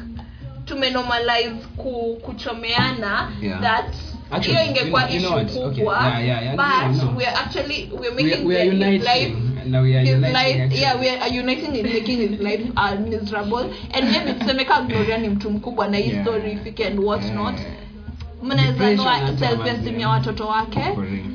tumenormalize 0.65 1.51
ku, 1.77 2.19
kuchomeana 2.23 3.33
Yeah. 3.43 3.61
that 3.61 3.95
hiyo 4.41 4.63
ingekuwa 4.65 5.11
ishu 5.11 5.33
kubwa 5.33 6.07
yeah, 6.07 6.27
yeah, 6.27 6.43
yeah, 6.45 6.57
but 6.57 6.97
no, 7.03 7.05
no. 7.11 7.17
we 7.19 7.27
are 7.27 7.37
actually 7.37 7.91
we 8.01 8.07
are 8.09 8.15
making 8.23 8.47
we 8.47 8.57
are 8.61 8.71
the- 8.71 8.91
his 8.91 9.03
life 9.05 9.37
now 9.67 9.83
we 9.83 9.97
are 9.97 10.01
his 10.01 10.11
uniting 10.15 10.33
life 10.33 10.61
actually. 10.61 10.81
yeah 10.83 11.01
we 11.01 11.09
are 11.09 11.29
uniting 11.39 11.77
in 11.77 11.87
making 11.87 12.19
his 12.19 12.41
life 12.41 12.63
uh, 12.77 12.95
miserable. 13.01 13.71
And 13.95 14.11
maybe 14.11 14.33
tuseme 14.33 14.65
gloria 14.87 15.19
ni 15.19 15.29
mtu 15.29 15.51
mkubwa 15.51 15.89
na 15.89 15.97
hii 15.97 16.11
Yeah. 16.11 16.23
story 16.23 16.53
ifike 16.53 16.87
and 16.87 16.99
what 17.01 17.23
not. 17.35 17.55
Mnaweza 18.43 18.73
Depression 18.73 19.39
self 19.39 19.67
esteem 19.67 20.01
ya 20.01 20.09
watoto 20.09 20.47
wake. 20.47 20.81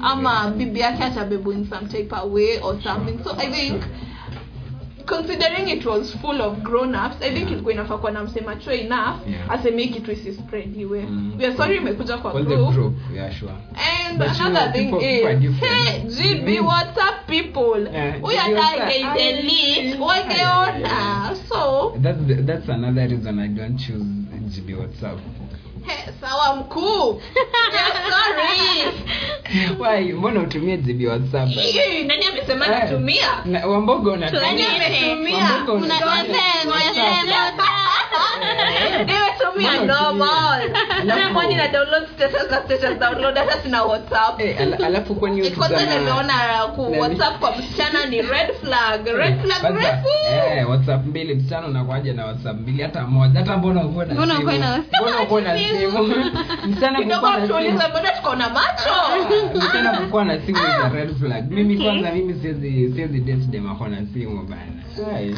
Ama 0.01 0.47
bibi 0.57 0.79
yake 0.79 1.03
atabebu 1.03 1.51
in 1.51 1.65
some 1.69 1.87
type 1.87 2.15
of 2.15 2.33
or 2.61 2.81
something. 2.83 3.23
So 3.23 3.35
i 3.39 3.47
think 3.47 3.83
considering 5.05 5.69
it 5.69 5.85
was 5.85 6.17
full 6.17 6.41
of 6.41 6.57
grown 6.57 6.95
ups 6.95 7.15
i 7.21 7.29
think 7.29 7.37
Yeah. 7.37 7.51
ilikuwa 7.51 7.73
inafaa 7.73 7.97
kuwa 7.97 8.11
na 8.11 8.23
msema 8.23 8.55
true 8.55 8.79
enough 8.79 9.15
Yeah. 9.29 9.51
aseme 9.51 9.81
hii 9.81 9.89
kitu 9.89 10.11
isispreadiwe 10.11 11.01
Mm. 11.01 11.33
we 11.39 11.45
are 11.45 11.57
sorry 11.57 11.77
imekuja 11.77 12.17
kwa 12.17 12.33
all 12.35 12.43
group 12.45 12.73
group 12.73 12.93
yeah 13.15 13.31
sure 13.39 13.51
and 13.51 14.17
But 14.17 14.27
you 14.39 14.45
another 14.45 14.61
know, 14.61 14.71
thing 14.73 14.91
people- 14.91 14.99
people 14.99 15.33
is 15.33 15.39
different. 15.39 16.17
hey 16.17 16.33
gb 16.39 16.59
Mm. 16.59 16.67
up 16.67 17.27
people 17.27 17.89
WhatsApp. 18.21 19.15
delete 19.17 19.97
Ah, 19.97 20.05
wangeona 20.05 21.35
so 21.49 21.93
that's 22.01 22.19
the, 22.27 22.35
that's 22.35 22.69
another 22.69 23.07
reason 23.09 23.39
i 23.39 23.47
don't 23.47 23.79
choose 23.87 24.05
gb 24.55 24.73
whatsapp 24.79 25.19
He, 25.85 26.11
sawa 26.21 26.55
mkuu. 26.55 27.21
Yeah, 27.73 27.87
sorry. 29.77 30.13
Mbona 30.13 30.39
utumie 30.39 30.77
jibi 30.77 31.07
whatsapp? 31.07 31.49
Nani 32.05 32.25
amesema 32.25 32.67
natumia 32.67 33.27
wambogo 33.67 34.17
WhatsApp. 43.83 44.41
alafu 44.85 45.15
kwa 47.39 47.57
msichana 47.57 48.05
ni 48.05 48.21
red 48.21 48.53
flag. 48.61 49.05
Red 49.07 49.41
flag 49.41 49.75
refu. 49.75 50.07
Mbili 51.05 51.35
msichana 51.35 51.67
unakwaja 51.67 52.13
na 52.13 52.25
whatsapp 52.25 52.59
mbili? 52.59 52.83
Hata 52.83 53.01
moja 53.07 53.39
hata 53.39 53.57
mbona 53.57 53.85
uko 53.85 54.05
na 54.05 54.13
Mbona 54.13 54.35
simu? 54.35 54.51
na 55.39 55.57
simu? 55.79 56.03
Mbona 56.67 58.11
uko 58.19 58.35
na 58.35 58.49
simu 58.55 59.55
msichana 59.55 59.97
kukuwa 59.97 60.25
na 60.25 60.39
simu 60.41 60.57
is 60.57 60.63
a 60.85 60.89
red 60.89 61.15
flag. 61.19 61.51
Mimi 61.51 61.73
Okay. 61.75 61.85
kwanza 61.85 62.11
mimi 62.11 62.33
siwezi 62.41 62.91
siwezi 62.95 63.19
date 63.19 63.45
dem 63.51 63.71
ako 63.71 63.87
na 63.87 63.97
simu 64.13 64.43
bana. 64.43 65.15
Ai. 65.17 65.35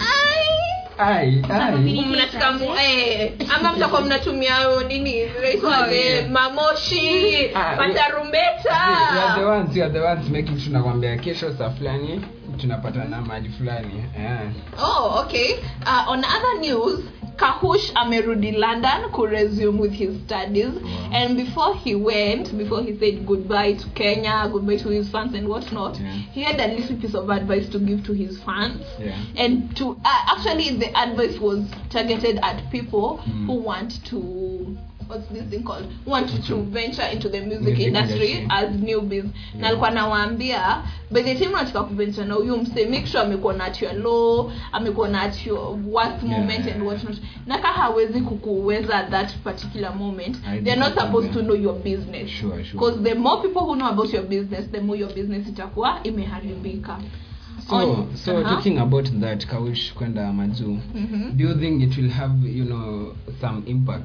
Ai. 0.98 1.44
Ai 1.50 2.06
mnataka 2.06 2.52
mu- 2.52 2.76
eh, 2.86 3.32
ama 3.56 3.74
mtakuwa 3.74 4.02
mnatumia 4.02 4.56
nini 4.88 5.14
zinaitwaje, 5.28 6.28
mamoshi 6.32 7.50
Ah, 7.56 7.76
You 9.16 9.22
are 9.22 9.40
the 9.40 9.46
ones, 9.46 9.76
you 9.76 9.84
are 9.84 9.94
the 9.94 10.00
ones 10.00 10.30
making 10.30 10.58
tunakwambia 10.66 11.18
kesho 11.18 11.54
saa 11.54 11.70
fulani 11.70 12.22
tunapatana 12.58 13.22
mahali 13.22 13.50
fulani 13.50 14.04
yeah. 14.20 14.42
oh 14.84 15.20
okay. 15.20 15.54
Uh, 15.86 16.12
on 16.12 16.20
other 16.20 16.60
news 16.62 17.00
kahush 17.38 17.92
amerudi 17.96 18.52
london 18.52 19.10
kuresume 19.12 19.80
with 19.80 19.92
his 19.94 20.16
studies 20.26 20.68
Wow. 20.74 21.10
and 21.14 21.38
before 21.38 21.76
he 21.76 21.96
went 21.96 22.56
before 22.58 22.82
he 22.84 22.98
said 23.00 23.26
goodbye 23.26 23.74
to 23.74 23.88
kenya 23.90 24.48
goodbye 24.52 24.78
to 24.78 24.90
his 24.90 25.10
fans 25.10 25.34
and 25.34 25.48
whatnot 25.48 26.00
Yeah. 26.00 26.12
he 26.32 26.44
had 26.44 26.60
a 26.60 26.68
little 26.76 26.98
piece 26.98 27.16
of 27.16 27.30
advice 27.30 27.68
to 27.70 27.80
give 27.80 28.04
to 28.06 28.14
his 28.14 28.38
fans 28.44 28.82
Yeah. 29.00 29.18
and 29.36 29.76
to 29.78 29.98
uh, 30.06 30.36
actually 30.36 30.78
the 30.78 30.96
advice 30.98 31.40
was 31.40 31.60
targeted 31.90 32.40
at 32.44 32.70
people 32.72 33.20
Mm. 33.28 33.46
who 33.48 33.54
want 33.54 34.04
to 34.06 34.78
what's 35.10 35.28
this 35.34 35.44
thing 35.50 35.64
called 35.64 35.86
want 36.06 36.46
to 36.48 36.56
venture 36.64 37.08
into 37.14 37.30
the 37.30 37.40
music, 37.40 37.62
Music 37.62 37.80
industry, 37.88 38.32
industry. 38.32 38.48
as 38.50 38.70
newbies 38.82 39.24
yeah. 39.24 39.60
na 39.62 39.68
alikuwa 39.68 39.92
nawaambia 39.92 40.84
by 41.12 41.22
the 41.24 41.36
time 41.36 41.50
unataka 41.50 41.84
kuventure 41.84 42.26
na 42.28 42.34
huyu 42.34 42.58
mse 42.58 42.86
make 42.86 43.06
sure 43.08 43.24
amekuwa 43.24 43.54
na 43.54 43.64
at 43.64 43.82
your 43.82 43.94
low 43.94 44.52
amekuwa 44.72 45.10
na 45.10 45.22
at 45.22 45.46
your 45.48 45.78
worst 45.92 46.24
Yeah. 46.24 46.40
moment 46.40 46.68
and 46.68 46.84
whatnot 46.84 47.18
na 47.48 47.58
ka 47.58 47.68
hawezi 47.68 48.22
kukuweza 48.22 49.04
that 49.04 49.36
particular 49.44 49.96
moment 49.96 50.38
I 50.48 50.62
they're 50.62 50.80
not 50.80 51.00
supposed 51.00 51.34
to 51.34 51.42
know 51.42 51.56
your 51.56 51.76
business 51.84 52.30
Sure, 52.30 52.64
sure. 52.64 52.74
because 52.74 53.00
the 53.04 53.14
more 53.16 53.42
people 53.42 53.60
who 53.62 53.76
know 53.76 53.88
about 53.88 54.14
your 54.14 54.24
business 54.24 54.72
the 54.72 54.82
more 54.82 55.00
your 55.00 55.14
business 55.14 55.48
itakuwa 55.48 56.00
imeharibika 56.04 57.00
so 57.70 57.76
On- 57.76 58.08
so 58.16 58.32
uh-huh. 58.38 58.50
talking 58.56 58.78
about 58.80 59.10
that 59.22 59.46
kawish 59.46 59.94
kwenda 59.94 60.34
majuu 60.34 60.78
mm-hmm. 60.96 61.38
do 61.38 61.44
you 61.50 61.54
think 61.56 61.84
it 61.84 61.98
will 61.98 62.10
have 62.10 62.50
you 62.50 62.66
know 62.66 63.16
some 63.42 63.62
impact 63.66 64.04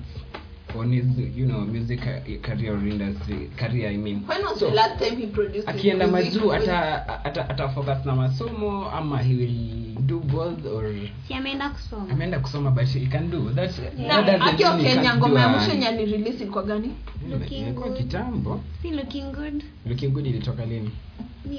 on 0.77 0.93
his 0.93 1.05
you 1.37 1.47
know 1.47 1.61
music 1.61 2.01
career 2.43 2.75
industry 2.89 3.51
career 3.57 3.89
i 3.89 3.97
mean. 3.97 4.25
When 4.27 4.43
was 4.43 4.59
So, 4.59 4.69
the 4.69 4.75
last 4.75 4.99
time 4.99 5.17
he 5.17 5.27
produced 5.27 5.69
akienda 5.69 6.07
mazuu 6.07 6.41
majuu 6.41 6.53
ata 6.53 7.25
ata, 7.25 7.49
ata 7.51 7.69
focus 7.69 8.05
na 8.05 8.17
masomo 8.17 8.91
ama 8.91 9.19
he 9.23 9.35
will 9.35 9.95
do 10.07 10.21
both 10.21 10.67
or? 10.67 10.93
Si 11.29 11.35
ameenda 11.35 11.69
kusoma. 11.71 12.13
Ameenda 12.13 12.39
kusoma 12.39 12.71
but 12.71 12.89
he 12.89 13.07
can 13.07 13.31
do. 13.31 13.51
That 13.51 13.71
Na 13.99 14.23
that 14.23 14.41
doesn't 14.59 14.83
mean 14.83 14.95
kenya 14.95 15.17
ngoma 15.17 15.41
ya 15.41 15.49
mwisho 15.49 15.71
yenye 15.71 15.87
alirelease 15.89 16.43
ilikuwa 16.43 16.65
gani? 16.65 16.91
Looking 17.31 17.73
good. 17.75 17.97
kitambo. 17.97 18.61
Si 18.83 18.91
looking 18.91 19.33
good. 19.33 19.65
Looking 19.87 20.09
good 20.13 20.27
ilitoka 20.27 20.65
lini? 20.67 20.91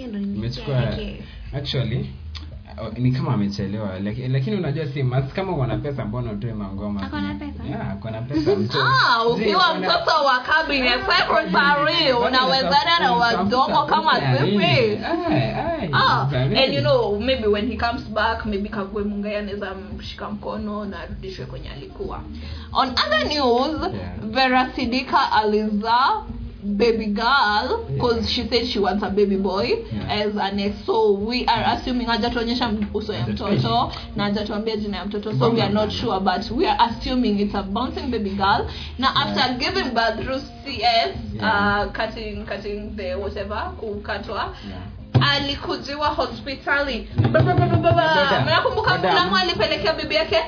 Ndo 0.08 0.20
imechukua 0.20 0.98
actually 1.54 2.10
ni 2.98 3.12
kama 3.12 3.34
amechelewa 3.34 4.00
laki- 4.00 4.28
lakini 4.28 4.58
unajua 4.58 4.86
si 4.88 5.04
mas 5.04 5.26
kama 5.34 5.56
wana 5.56 5.78
pesa 5.78 6.06
mbona 6.06 6.32
utoe 6.32 6.54
mangoma 6.54 7.02
Ako 7.04 7.20
na 7.20 7.34
pesa? 7.34 7.64
yeah, 7.70 7.92
ako 7.92 8.10
na 8.10 8.22
pesa. 8.22 8.52
Ah, 8.84 9.24
ukiwa 9.26 9.76
mtoto 9.76 10.26
wa 10.26 10.40
cabinet 10.40 11.00
secretary 11.06 12.12
unawezana 12.28 13.00
na 13.00 13.12
wadogo 13.14 13.84
kama 13.90 14.14
sisi 14.16 15.00
Ah, 15.94 16.28
and 16.32 16.74
you 16.74 16.82
know 16.82 17.20
maybe 17.20 17.48
when 17.48 17.68
he 17.72 17.78
comes 17.78 18.04
back 18.10 18.46
maybe 18.46 18.70
kagwe 18.70 19.04
mungai 19.04 19.36
anaweza 19.36 19.72
mshika 19.98 20.30
mkono 20.30 20.86
na 20.86 21.00
arudishwe 21.00 21.46
kwenye 21.46 21.70
alikuwa 21.70 22.22
on 22.74 22.90
other 22.90 23.26
news 23.28 23.94
Yeah. 23.94 24.12
vera 24.24 24.70
sidika 24.76 25.32
alizaa 25.32 26.12
baby 26.64 27.06
girl 27.06 27.86
because 27.88 28.30
she 28.30 28.48
said 28.50 28.68
she 28.68 28.80
wants 28.80 29.04
a 29.04 29.10
baby 29.10 29.38
boy. 29.38 29.86
Yeah. 29.92 30.26
as 30.26 30.36
an 30.36 30.60
ex 30.60 30.76
so 30.86 31.14
we 31.14 31.46
are 31.46 31.64
assuming 31.78 32.08
hajatuonyesha 32.08 32.72
uso 32.94 33.14
ya 33.14 33.28
mtoto. 33.28 33.92
Na 34.16 34.24
hajatuambia 34.24 34.76
jina 34.78 34.98
ya 34.98 35.06
mtoto 35.06 35.34
so 35.40 35.50
we 35.50 35.62
are 35.62 35.74
not 35.74 35.90
sure 35.92 36.20
but 36.20 36.52
we 36.52 36.68
are 36.68 36.80
assuming 36.80 37.40
it's 37.40 37.56
a 37.56 37.64
bouncing 37.64 38.08
baby 38.12 38.30
girl. 38.30 38.68
Na 38.98 39.16
after 39.16 39.54
giving 39.58 39.90
birth 39.94 40.20
through 40.24 40.42
cs 40.66 40.80
Yeah. 41.34 41.86
uh, 41.86 41.92
cutting 41.94 42.46
cutting 42.46 42.96
the 42.96 43.16
whatever 43.16 43.72
kukatwa 43.80 44.54
Yeah. 44.70 45.32
alikujiwa 45.34 46.08
hospitali. 46.08 47.10
Dada, 47.32 48.42
mnakumbuka 48.46 48.98
mlamu 48.98 49.36
alipelekea 49.38 49.94
bibi 49.94 50.16
yake? 50.16 50.40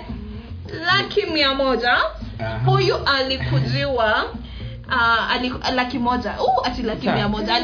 Laki 0.85 1.21
mia 1.25 1.53
moja. 1.55 1.97
Huyu 2.65 2.95
alikujiwa 3.05 4.25
Uh, 4.91 5.31
ali, 5.31 5.53
laki 5.75 5.99
moja. 5.99 6.35
Uh, 6.41 6.67
ati 6.67 6.81
laki 6.83 7.07
mia 7.09 7.27
moja. 7.29 7.55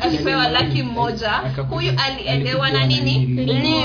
Alipewa 0.00 0.48
laki 0.48 0.82
moja. 0.82 1.30
huyu 1.70 1.92
aliendewa 2.06 2.70
na 2.70 2.86
nini 2.86 3.18
nini? 3.18 3.84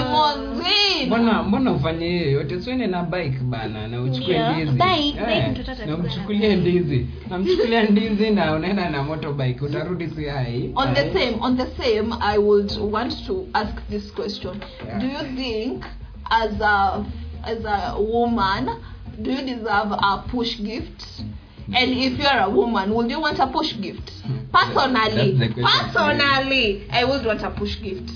mbona 1.07 1.43
mbona 1.43 1.71
ufanye 1.71 2.07
hiyo 2.09 2.31
yote? 2.31 2.61
Siende 2.61 2.87
na 2.87 3.03
bike 3.03 3.37
bana 3.41 3.87
na 3.87 4.01
uchukue 4.01 4.39
Ndio. 4.39 4.51
ndizi. 4.51 4.71
Bike, 4.71 5.19
Eh, 5.31 5.87
na 5.87 5.97
mchukulie 5.97 6.55
ndizi. 6.55 7.07
Namchukulia 7.29 7.83
ndizi 7.83 8.29
na 8.29 8.53
unaenda 8.53 8.89
na 8.89 9.03
motorbike. 9.03 9.65
Utarudi 9.65 10.07
si 10.09 10.25
hai. 10.25 10.71
On 10.75 10.93
the 10.93 11.13
same 11.13 11.37
on 11.41 11.57
the 11.57 11.83
same 11.83 12.15
i 12.19 12.37
would 12.37 12.71
want 12.91 13.25
to 13.27 13.45
ask 13.53 13.75
this 13.89 14.13
question. 14.13 14.55
Yeah. 14.87 14.99
do 14.99 15.05
you 15.07 15.35
think 15.35 15.83
as 16.29 16.61
a 16.61 17.03
as 17.43 17.65
a 17.65 17.95
woman 17.99 18.69
do 19.19 19.31
you 19.31 19.41
deserve 19.41 19.91
a 19.97 20.17
push 20.31 20.57
gift 20.61 21.03
and 21.73 21.91
if 21.97 22.19
you're 22.19 22.39
a 22.41 22.49
woman 22.49 22.91
would 22.91 23.11
you 23.11 23.21
want 23.21 23.39
a 23.39 23.47
push 23.47 23.75
gift? 23.75 24.11
Personally. 24.51 25.31
The 25.31 25.47
question. 25.49 25.63
personally 25.63 26.83
i 26.91 27.03
would 27.05 27.25
want 27.25 27.43
a 27.43 27.49
push 27.49 27.81
gift. 27.81 28.09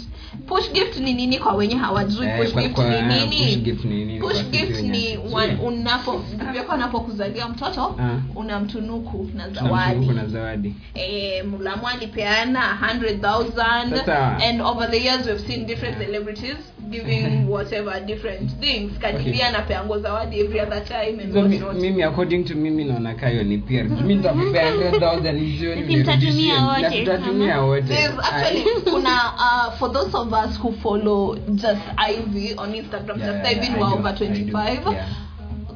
Push 0.48 0.72
gift 0.72 0.98
ni 1.00 1.14
nini 1.14 1.40
kwa 1.40 1.54
wenye 1.54 1.76
hawajui? 1.76 2.26
Eh, 2.28 2.38
push 2.38 2.54
gift 2.54 2.74
kwa- 2.76 3.02
ni 3.02 3.20
push 3.26 3.40
nini 3.40 3.56
gift 3.56 3.86
ni 3.86 4.06
nini? 4.06 4.20
Push 4.20 4.44
gift 4.52 4.82
ni 4.82 5.18
unapo 5.64 6.18
vyako 6.18 6.58
yako 6.58 6.72
anapokuzalia 6.72 7.48
mtoto 7.48 7.88
una 7.88 8.22
unamtunuku 8.36 9.30
na 9.36 9.50
zawadi 9.50 10.06
na 10.08 10.26
zawadi. 10.28 10.76
eh, 10.94 11.46
mulamu 11.46 11.88
alipeana 11.88 12.78
100000 12.82 14.44
and 14.50 14.62
over 14.62 14.92
the 14.92 14.98
years 15.04 15.26
we've 15.28 15.48
seen 15.48 15.66
different 15.66 15.98
celebrities 15.98 16.58
giving 16.90 17.48
whatever 17.50 18.00
different 18.06 18.52
things. 18.60 18.92
Kadibia 19.00 19.32
Okay. 19.34 19.44
anapeangwa 19.46 20.00
zawadi 20.00 20.40
every 20.40 20.60
other 20.60 20.84
time 20.86 21.20
and 21.24 21.34
so 21.34 21.42
mi, 21.42 21.60
mimi 21.82 22.04
according 22.04 22.44
to 22.44 22.56
mimi 22.56 22.84
naona 22.84 23.14
kayo 23.16 23.44
ni 23.44 23.58
pia 23.58 23.84
mi 24.06 24.16
nitakupea 24.16 24.72
100,000 24.72 25.58
jioni 25.58 25.82
Sisi 25.84 25.98
mtatumia 25.98 26.62
wote. 26.66 26.82
Na 26.82 26.90
tutatumia 26.92 27.62
wote 27.62 27.98
actually 27.98 28.64
kuna 28.94 29.34
uh, 29.36 29.74
for 29.80 29.94
those 29.94 30.18
of 30.18 30.34
us 30.34 30.60
who 30.60 30.72
follow 30.72 31.36
just 31.50 31.82
ivy 32.10 32.54
on 32.58 32.76
instagram 32.76 33.20
Yeah, 33.20 33.32
just 33.34 33.46
yeah, 33.46 33.58
ivy 33.58 33.66
yeah, 33.68 33.78
who 33.90 34.00
over 34.00 34.12
25 34.14 34.92
yeah. 34.94 35.08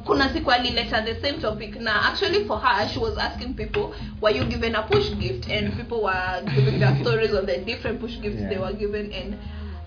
kuna 0.04 0.28
siku 0.28 0.50
alileta 0.52 1.02
the 1.02 1.14
same 1.14 1.38
topic 1.38 1.80
na 1.80 2.02
actually 2.12 2.44
for 2.44 2.58
her 2.60 2.88
she 2.88 2.98
was 3.00 3.18
asking 3.18 3.54
people 3.54 3.86
were 4.20 4.38
you 4.38 4.44
given 4.44 4.74
a 4.76 4.82
push 4.82 5.10
gift? 5.10 5.50
And 5.50 5.72
people 5.76 6.02
were 6.02 6.42
giving 6.54 6.78
their 6.78 6.96
stories 7.00 7.34
on 7.34 7.46
the 7.46 7.56
different 7.58 8.00
push 8.00 8.18
gifts 8.20 8.40
Yeah. 8.40 8.48
they 8.50 8.58
were 8.58 8.72
given 8.72 9.12
and 9.12 9.34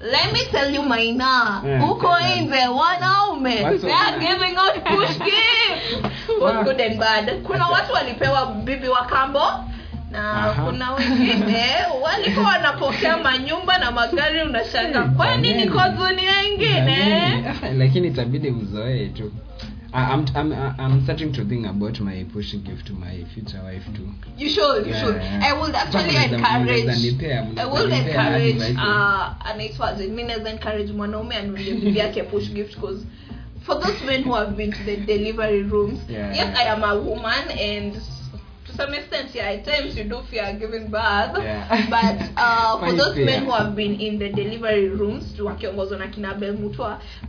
let 0.02 0.32
me 0.34 0.40
tell 0.52 0.70
you 0.74 0.82
maina. 0.84 1.62
Yeah, 1.66 1.82
huko 1.82 2.08
tell 2.20 2.42
nje 2.42 2.68
wanaume. 2.68 3.56
They 3.82 3.92
are 3.92 4.20
giving 4.20 4.58
out 4.58 4.84
push 4.86 5.18
gifts. 5.18 6.10
Both 6.40 6.64
good 6.66 6.82
and 6.82 7.00
bad? 7.00 7.44
Kuna 7.44 7.68
watu 7.68 7.94
walipewa 7.94 8.46
bibi 8.46 8.88
wa 8.88 9.06
kambo 9.06 9.42
na 10.12 10.32
Aha. 10.34 10.64
kuna 10.66 10.92
wengine. 10.92 11.66
Walikuwa 12.04 12.46
wanapokea 12.48 13.18
manyumba 13.18 13.78
na 13.78 13.92
magari. 13.92 14.42
Unashanga 14.42 15.02
kwani 15.04 15.54
Jamani. 15.54 15.72
kozuni 15.72 16.28
wengine 16.28 17.44
lakini 17.78 18.08
itabidi 18.08 18.50
uzoee 18.50 19.08
tu 19.08 19.32
I- 19.94 20.12
I'm, 20.14 20.26
I'm, 20.36 20.52
I'm 20.80 21.04
starting 21.04 21.32
to 21.34 21.46
think 21.46 21.66
about 21.66 22.00
my 22.00 22.26
push 22.34 22.54
gift 22.56 22.88
to 22.88 22.94
my 22.94 23.24
future 23.34 23.62
wife 23.64 23.84
too. 23.96 24.10
You 24.38 24.50
should, 24.50 24.86
you 24.86 24.94
Yeah, 24.94 25.04
should. 25.06 25.16
I 25.18 25.54
would 25.54 25.76
actually 25.76 26.16
encourage. 26.16 26.88
I 27.58 27.66
would 27.66 27.92
encourage. 27.92 28.78
Uh, 28.78 29.34
anaitwaje? 29.46 30.08
Mi 30.08 30.24
naweza 30.24 30.50
encourage 30.50 30.94
mwanaume 30.94 31.36
anunulie 31.36 31.74
bibi 31.74 32.00
yake 32.00 32.24
push 32.24 32.50
gift 32.50 32.76
because 32.76 33.06
for 33.62 33.80
those 33.82 34.06
men 34.06 34.24
who 34.24 34.34
have 34.34 34.56
been 34.56 34.72
to 34.72 34.84
the 34.86 34.98
delivery 34.98 35.62
rooms, 35.64 36.00
Yeah, 36.10 36.36
yes, 36.36 36.48
yeah. 36.48 36.60
I 36.60 36.70
am 36.74 36.84
a 36.84 36.96
woman 36.96 37.50
and 37.60 37.94
some 38.78 38.94
extent, 38.94 39.34
yeah, 39.36 39.52
at 39.52 39.66
times 39.66 39.98
you 39.98 40.04
do 40.04 40.22
fear 40.30 40.54
giving 40.60 40.88
birth. 40.90 41.38
Yeah. 41.44 41.88
But 41.90 42.18
uh, 42.38 42.80
for 42.80 42.94
those 42.94 43.16
fear. 43.16 43.26
men 43.26 43.46
who 43.46 43.52
have 43.52 43.76
been 43.76 44.00
in 44.00 44.20
the 44.20 44.30
delivery 44.30 44.90
rooms, 44.90 45.34
wakiongozwa 45.40 45.98
na 46.00 46.08
kina 46.08 46.34
Bel 46.36 46.56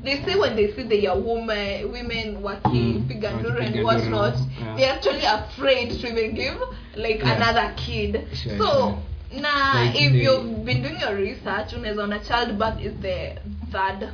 they 0.04 0.22
say 0.24 0.38
when 0.38 0.54
they 0.56 0.72
see 0.76 0.82
the 0.84 0.96
young 1.02 1.24
woman, 1.24 1.90
women 1.92 2.42
wakipiga 2.42 3.30
Mm, 3.32 3.40
nduru 3.40 3.60
and 3.62 3.84
whatnot, 3.84 4.34
yeah. 4.60 4.76
they're 4.76 4.92
actually 4.92 5.24
afraid 5.24 6.00
to 6.00 6.06
even 6.08 6.34
give 6.34 6.56
like 6.96 7.18
Yeah. 7.22 7.36
another 7.36 7.72
kid. 7.76 8.26
Sure, 8.34 8.58
so 8.58 8.64
sure. 8.64 8.98
na 9.40 9.74
Like 9.84 10.00
if 10.00 10.12
the- 10.12 10.18
you've 10.18 10.64
been 10.64 10.82
doing 10.82 11.00
your 11.00 11.14
research 11.16 11.72
unaweza 11.72 12.02
ona 12.04 12.18
childbirth 12.18 12.80
is 12.84 12.92
the 13.00 13.32
third 13.72 14.08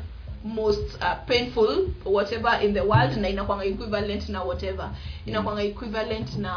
most 0.45 0.95
uh, 1.01 1.15
painful 1.27 1.89
whatever 2.05 2.59
in 2.63 2.75
the 2.75 2.81
world 2.83 3.17
na 3.17 3.29
inakwanga 3.29 3.65
equivalent 3.65 4.29
na 4.29 4.43
whatever. 4.43 4.91
Inakwanga 5.27 5.63
equivalent 5.63 6.39
na 6.39 6.55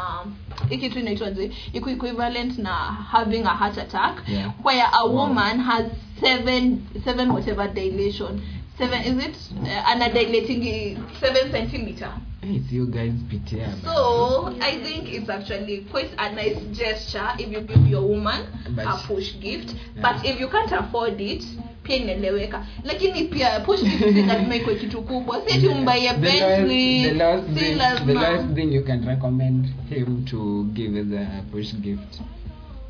hii 0.68 0.76
kitu 0.78 0.98
inaitwaje 0.98 1.50
iko 1.72 1.90
equivalent 1.90 2.58
na 2.58 2.70
having 3.12 3.42
a 3.44 3.54
heart 3.56 3.78
attack. 3.78 4.22
Yeah. 4.28 4.52
where 4.64 4.86
a 4.92 5.06
woman 5.06 5.60
has 5.60 5.84
seven 6.20 6.86
seven 7.04 7.30
whatever 7.32 7.68
dilation 7.68 8.40
seven 8.78 9.00
is 9.02 9.24
it 9.26 9.36
uh, 9.62 9.90
ana 9.90 10.08
dilating 10.12 10.96
seven 11.20 11.50
centimeter 11.50 12.12
Hey, 12.40 12.60
so 12.70 12.74
you 12.76 12.86
guys 12.86 13.12
pitia 13.28 13.68
so 13.84 14.46
I 14.60 14.78
think 14.78 15.12
it's 15.12 15.28
actually 15.28 15.84
quite 15.90 16.10
a 16.18 16.30
nice 16.32 16.56
gesture 16.72 17.28
if 17.38 17.50
you 17.52 17.60
give 17.60 17.86
your 17.88 18.02
woman 18.02 18.46
But- 18.76 18.86
a 18.86 18.96
push 19.06 19.34
gift. 19.40 19.74
Yeah. 19.96 20.02
But 20.02 20.24
if 20.24 20.40
you 20.40 20.48
can't 20.48 20.72
afford 20.72 21.20
it, 21.20 21.44
pia 21.82 21.96
inaeleweka. 21.96 22.66
Lakini 22.84 23.24
pia 23.24 23.60
push 23.60 23.82
gift 23.82 24.26
lazima 24.26 24.56
ikuwe 24.56 24.74
kitu 24.76 25.02
kubwa. 25.02 25.40
Si 25.46 25.54
ati 25.54 25.66
umbaie 25.68 26.08
The 26.08 26.18
Bentley. 26.18 27.02
the 27.02 27.14
lowest 27.14 27.48
Si 27.48 27.54
thing- 27.54 28.06
the 28.06 28.14
lowest 28.14 28.54
thing 28.54 28.72
you 28.74 28.84
can 28.84 29.04
recommend 29.06 29.66
him 29.90 30.24
to 30.24 30.64
give 30.72 31.00
as 31.00 31.12
a 31.12 31.42
push 31.52 31.74
gift 31.74 32.20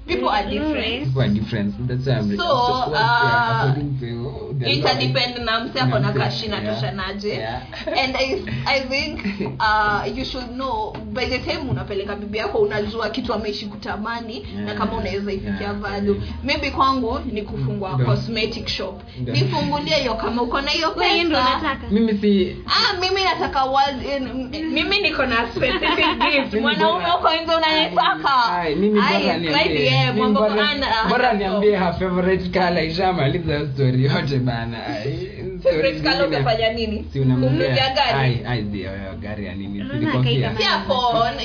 People 0.09 0.29
are 0.29 0.49
different. 0.51 1.05
people 1.05 1.23
are 1.23 1.29
different. 1.29 1.75
That's 1.89 2.07
why 2.07 2.15
I'm 2.15 2.37
So, 2.37 2.45
yeah, 2.45 2.97
uh, 2.97 3.69
according 3.69 4.01
to 4.01 4.55
the 4.59 4.71
ita 4.73 4.95
depend 4.99 5.39
na 5.45 5.61
mse 5.65 5.81
ako 5.81 5.99
na 5.99 6.09
Na 6.09 6.13
kashi 6.13 6.47
yeah. 6.47 6.61
natoshanaje 6.61 7.29
Yeah. 7.29 7.63
and 7.87 8.17
I, 8.17 8.43
I 8.67 8.81
think 8.89 9.21
uh, 9.61 10.05
you 10.15 10.25
should 10.25 10.51
know 10.57 10.93
by 11.13 11.25
the 11.27 11.39
time 11.39 11.69
unapeleka 11.71 12.17
bibi 12.17 12.39
yako 12.39 12.59
unajua 12.59 13.11
kitu 13.11 13.35
ameishi 13.35 13.67
kutamani 13.67 14.47
na 14.65 14.75
kama 14.75 14.93
unaweza 14.93 15.33
ifikia 15.33 15.59
Yeah. 15.61 15.75
value. 15.75 16.23
Maybe 16.45 16.71
kwangu 16.71 17.21
ni 17.33 17.43
kufungua 17.43 17.93
Ndio. 17.95 18.07
cosmetic 18.07 18.69
shop. 18.69 19.03
Nifungulie 19.21 19.95
hiyo 19.97 20.15
kama 20.15 20.43
uko 20.43 20.61
na 20.61 20.71
hiyo 20.71 20.91
pesa. 20.91 21.77
mimi 21.91 22.19
si 22.19 22.57
ah 22.67 23.01
mimi 23.01 23.23
nataka 23.25 23.65
world 23.65 24.03
in, 24.07 24.49
mimi 24.73 24.99
niko 25.01 25.27
na 25.27 25.37
specific 25.51 26.07
gift 26.31 26.55
mwanaume 26.63 27.05
uko 27.19 27.29
nje 27.45 27.55
unanitaka. 27.57 28.53
Ai, 28.53 28.75
mimi 28.75 29.01
bora 29.01 29.39
slide 29.39 29.85
mambo 30.12 30.40
bora- 30.40 30.70
ana- 30.70 31.32
niambie 31.32 31.76
her 31.76 31.94
favorite 31.99 32.49
color 32.61 32.84
ishamaliza 32.84 33.66
story 33.74 34.05
yote 34.05 34.38
bana. 34.38 34.86
Ai, 34.86 35.28
favorite 35.62 36.01
color 36.01 36.28
utafanya 36.28 36.72
nini? 36.72 37.05
Si 37.12 37.20
unamnulia 37.20 37.68
gari? 37.68 38.18
Ai 38.18 38.42
ai 38.46 38.62
ndio 38.62 38.90
gari 39.20 39.46
ya 39.46 39.55
nini? 39.55 39.84
Si 40.01 40.07
kofia 40.07 40.51
kaika- 40.51 40.62
Yeah, 40.62 40.82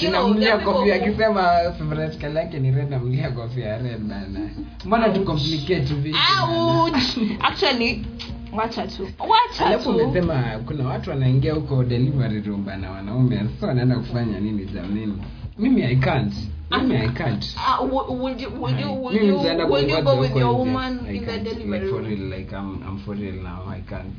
you 0.03 0.09
know, 0.09 0.27
Sinamlia 0.27 0.57
kofia 0.57 0.95
akisema 0.95 1.43
favorite 1.77 2.17
color 2.17 2.37
yake 2.43 2.59
ni 2.59 2.71
red 2.71 2.89
namlia 2.89 3.31
kofia 3.31 3.77
red 3.77 3.99
bana. 3.99 4.39
Mbona 4.85 5.09
tu 5.09 5.23
complicate 5.23 5.93
vitu? 5.93 6.17
Ouch. 6.43 7.17
actually 7.47 8.05
wacha 8.53 8.87
tu. 8.87 9.07
Wacha 9.19 9.65
alafu 9.65 9.89
umesema 9.89 10.43
kuna 10.65 10.87
watu 10.87 11.09
wanaingia 11.09 11.53
huko 11.53 11.83
delivery 11.83 12.41
room 12.41 12.65
bana 12.65 12.91
wanaume 12.91 13.39
so 13.59 13.67
wanaenda 13.67 13.95
kufanya 13.95 14.39
nini 14.39 14.65
jamani 14.65 15.13
mimi 15.57 15.83
i 15.83 15.95
can't. 15.95 16.33
Mimi 16.71 16.97
i 16.97 17.07
can't. 17.09 17.45
Uh, 17.57 17.85
would 17.85 18.41
you 18.41 18.49
would 18.49 18.79
you 18.79 18.91
would 18.91 19.15
you 19.15 19.37
would 19.69 19.89
you 19.89 20.01
go 20.03 20.19
with 20.19 20.35
your 20.35 20.53
woman 20.57 21.05
in 21.05 21.25
the 21.25 21.37
delivery 21.39 21.79
Like 21.79 21.89
for 21.89 22.01
real 22.01 22.29
like 22.29 22.53
I'm, 22.53 22.83
I'm 22.83 22.99
for 23.05 23.15
real 23.15 23.43
now. 23.43 23.63
I 23.67 23.81
can't. 23.81 24.13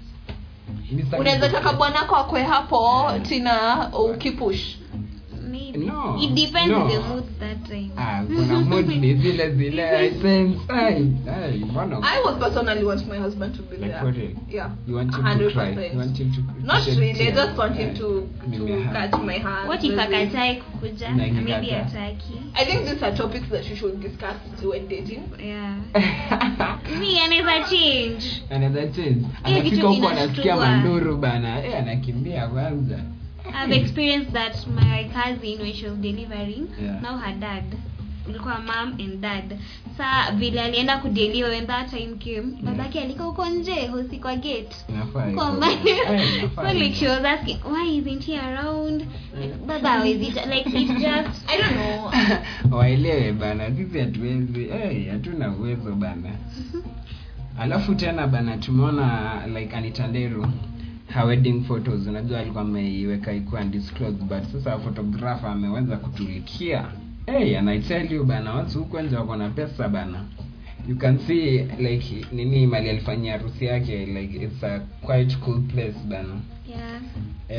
Unaweza 1.19 1.49
taka 1.49 1.73
bwanako 1.73 2.17
akwe 2.17 2.43
hapo 2.43 3.13
tina 3.23 3.89
ukipush 3.99 4.77
maybe 5.55 5.79
No. 5.87 6.17
it 6.23 6.31
depends 6.35 6.71
No. 6.71 6.83
on 6.85 6.89
the 6.91 6.99
mood 7.09 7.25
that 7.41 7.59
time 7.69 7.91
ah 7.97 8.23
kuna 8.27 8.61
mood 8.61 8.89
ni 8.89 9.15
zile 9.15 9.51
zile 9.51 9.83
i 9.99 10.11
sense 10.11 10.59
ai 10.69 11.13
ai 11.37 11.59
mbona 11.71 11.97
i 12.03 12.17
would 12.25 12.39
personally 12.41 12.85
want 12.85 13.07
my 13.09 13.19
husband 13.19 13.57
to 13.57 13.63
be 13.63 13.77
Like 13.77 13.87
there 13.89 14.01
for 14.01 14.13
real? 14.13 14.31
yeah 14.51 14.71
you 14.89 14.97
want 14.97 15.15
him 15.17 15.23
to 15.25 15.29
100%. 15.31 15.53
cry 15.53 15.91
you 15.93 15.99
want 15.99 16.19
him 16.19 16.33
to 16.33 16.41
not 16.67 16.83
shed 16.85 16.99
really 16.99 17.29
I 17.29 17.33
just 17.33 17.59
want 17.59 17.77
him 17.77 17.95
to 17.95 18.09
to 18.57 18.83
ha- 18.85 18.93
catch 18.93 19.23
my 19.23 19.39
hand 19.39 19.69
what 19.69 19.85
if 19.85 19.91
maybe. 19.97 20.03
akatae 20.17 20.55
kukuja 20.55 21.09
Na 21.11 21.17
maybe 21.17 21.53
ikikataa. 21.53 21.87
ataki 21.87 22.35
I 22.55 22.65
think 22.67 22.85
these 22.89 23.03
are 23.07 23.17
topics 23.17 23.49
that 23.51 23.71
you 23.71 23.77
should 23.77 24.01
discuss 24.01 24.37
when 24.71 24.89
dating 24.89 25.23
yeah 25.47 25.77
mi 27.01 27.19
anaweza 27.21 27.69
change 27.71 28.25
anaweza 28.51 28.87
change 28.87 29.27
Hiyo 29.45 29.63
kitu 29.63 29.89
anafika 29.89 29.89
huko 29.89 30.09
anasikia 30.09 30.45
inashtua. 30.45 30.67
manduru 30.67 31.17
bana 31.17 31.65
eh 31.67 31.79
anakimbia 31.79 32.49
kwanza 32.49 32.99
I've 33.53 33.73
experienced 33.73 34.33
that 34.33 34.67
my 34.67 35.09
cousin 35.13 35.59
when 35.61 35.73
she 35.75 35.87
was 35.87 35.99
delivering 35.99 36.69
Yeah. 36.83 37.01
now 37.01 37.19
her 37.19 37.35
dad. 37.41 37.65
Ulikuwa 38.29 38.59
mom 38.67 38.93
and 39.01 39.21
dad. 39.21 39.59
Sa 39.97 40.33
vile 40.33 40.61
alienda 40.61 40.99
kudeliver 40.99 41.51
when 41.51 41.67
that 41.67 41.91
time 41.91 42.17
came 42.19 42.43
babake 42.63 43.01
alika 43.01 43.25
huko 43.25 43.47
nje 43.47 43.87
hosi 43.87 44.17
kwa 44.19 44.37
gate. 44.37 44.77
Kwa 45.35 45.53
mbali. 45.53 45.91
Eh, 45.91 46.49
so 46.57 46.73
like 46.73 46.95
she 46.95 47.09
was 47.09 47.25
asking 47.25 47.59
why 47.65 47.99
isn't 47.99 48.25
he 48.25 48.39
around? 48.39 49.05
Baba 49.67 49.89
hawezi 49.89 50.33
ta- 50.33 50.47
like 50.47 50.71
it 50.71 50.89
just 50.89 51.45
I 51.51 51.59
don't 51.59 51.75
know. 51.75 52.11
Waelewe 52.79 53.33
bana 53.33 53.71
sisi 53.77 53.99
hatuwezi 53.99 54.65
hey, 54.65 55.09
hatuna 55.11 55.51
uwezo 55.57 55.93
bana. 55.95 56.31
Alafu 57.59 57.95
tena 57.95 58.27
bana 58.27 58.57
tumeona 58.57 59.33
like 59.47 59.77
anitanderu 59.77 60.47
her 61.09 61.27
wedding 61.27 61.65
photos. 61.65 62.07
Unajua 62.07 62.41
alikuwa 62.41 62.63
ameiweka 62.63 63.33
ikuwa 63.33 63.61
undisclosed 63.61 64.23
but 64.23 64.43
sasa 64.53 64.79
photographer 64.79 65.51
ameweza 65.51 65.97
kutulikia. 65.97 66.85
Hey, 67.27 67.59
and 67.59 67.69
I 67.69 67.79
tell 67.79 68.13
you 68.13 68.25
bana 68.25 68.53
watu 68.55 68.79
huko 68.79 69.03
nje 69.03 69.17
wako 69.17 69.37
na 69.37 69.49
pesa 69.51 69.89
bana. 69.89 70.25
You 70.89 70.97
can 70.97 71.19
see 71.19 71.59
like 71.79 72.27
nini 72.33 72.67
mali 72.67 72.91
alifanyia 72.91 73.33
harusi 73.39 73.65
yake 73.65 74.07
like 74.07 74.37
it's 74.45 74.65
a 74.65 74.81
quite 75.03 75.37
cool 75.37 75.61
place 75.61 75.95
bana. 76.09 76.29
Yeah. 76.69 77.01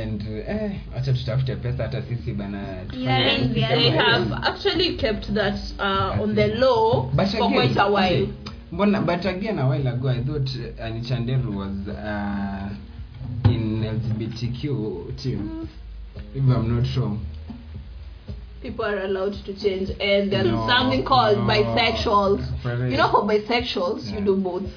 And 0.04 0.22
eh, 0.48 0.72
acha 0.98 1.14
tutafute 1.14 1.56
pesa 1.56 1.84
hata 1.84 2.02
sisi 2.02 2.34
bana 2.34 2.58
Yeah, 2.98 3.32
harusi 3.32 3.60
yeah, 3.60 3.70
kama 3.70 3.82
they 3.82 3.90
have 3.92 4.34
actually 4.44 4.96
kept 4.98 5.34
that 5.34 5.56
uh, 5.80 6.24
on 6.24 6.36
the 6.36 6.48
low 6.48 7.10
But 7.14 7.28
for 7.28 7.46
again, 7.48 7.54
quite 7.54 7.80
a 7.82 7.88
while. 7.90 8.24
okay, 8.24 8.28
mbona 8.72 9.02
but 9.02 9.26
again 9.26 9.60
a 9.60 9.68
while 9.70 9.88
ago 9.90 10.10
i 10.10 10.24
thought 10.24 10.50
uh, 10.56 10.86
anichanderu 10.86 11.58
was 11.58 11.88
uh, 11.88 12.70
in 13.50 13.82
lgbtq 13.84 14.62
team 15.22 15.40
mm-hmm. 15.40 16.38
if 16.38 16.44
i'm 16.56 16.68
not 16.76 16.86
wrong 16.98 17.26
people 18.62 18.86
are 18.86 19.04
allowed 19.06 19.34
to 19.46 19.54
change 19.60 19.90
and 20.00 20.32
there's 20.32 20.46
No, 20.48 20.68
something 20.68 21.04
called 21.06 21.38
no. 21.38 21.44
bisexuals 21.44 22.42
real. 22.66 22.92
you 22.92 22.98
know 22.98 23.12
for 23.12 23.22
bisexuals 23.24 24.06
Yeah. 24.06 24.20
you 24.20 24.26
do 24.26 24.36
both 24.36 24.70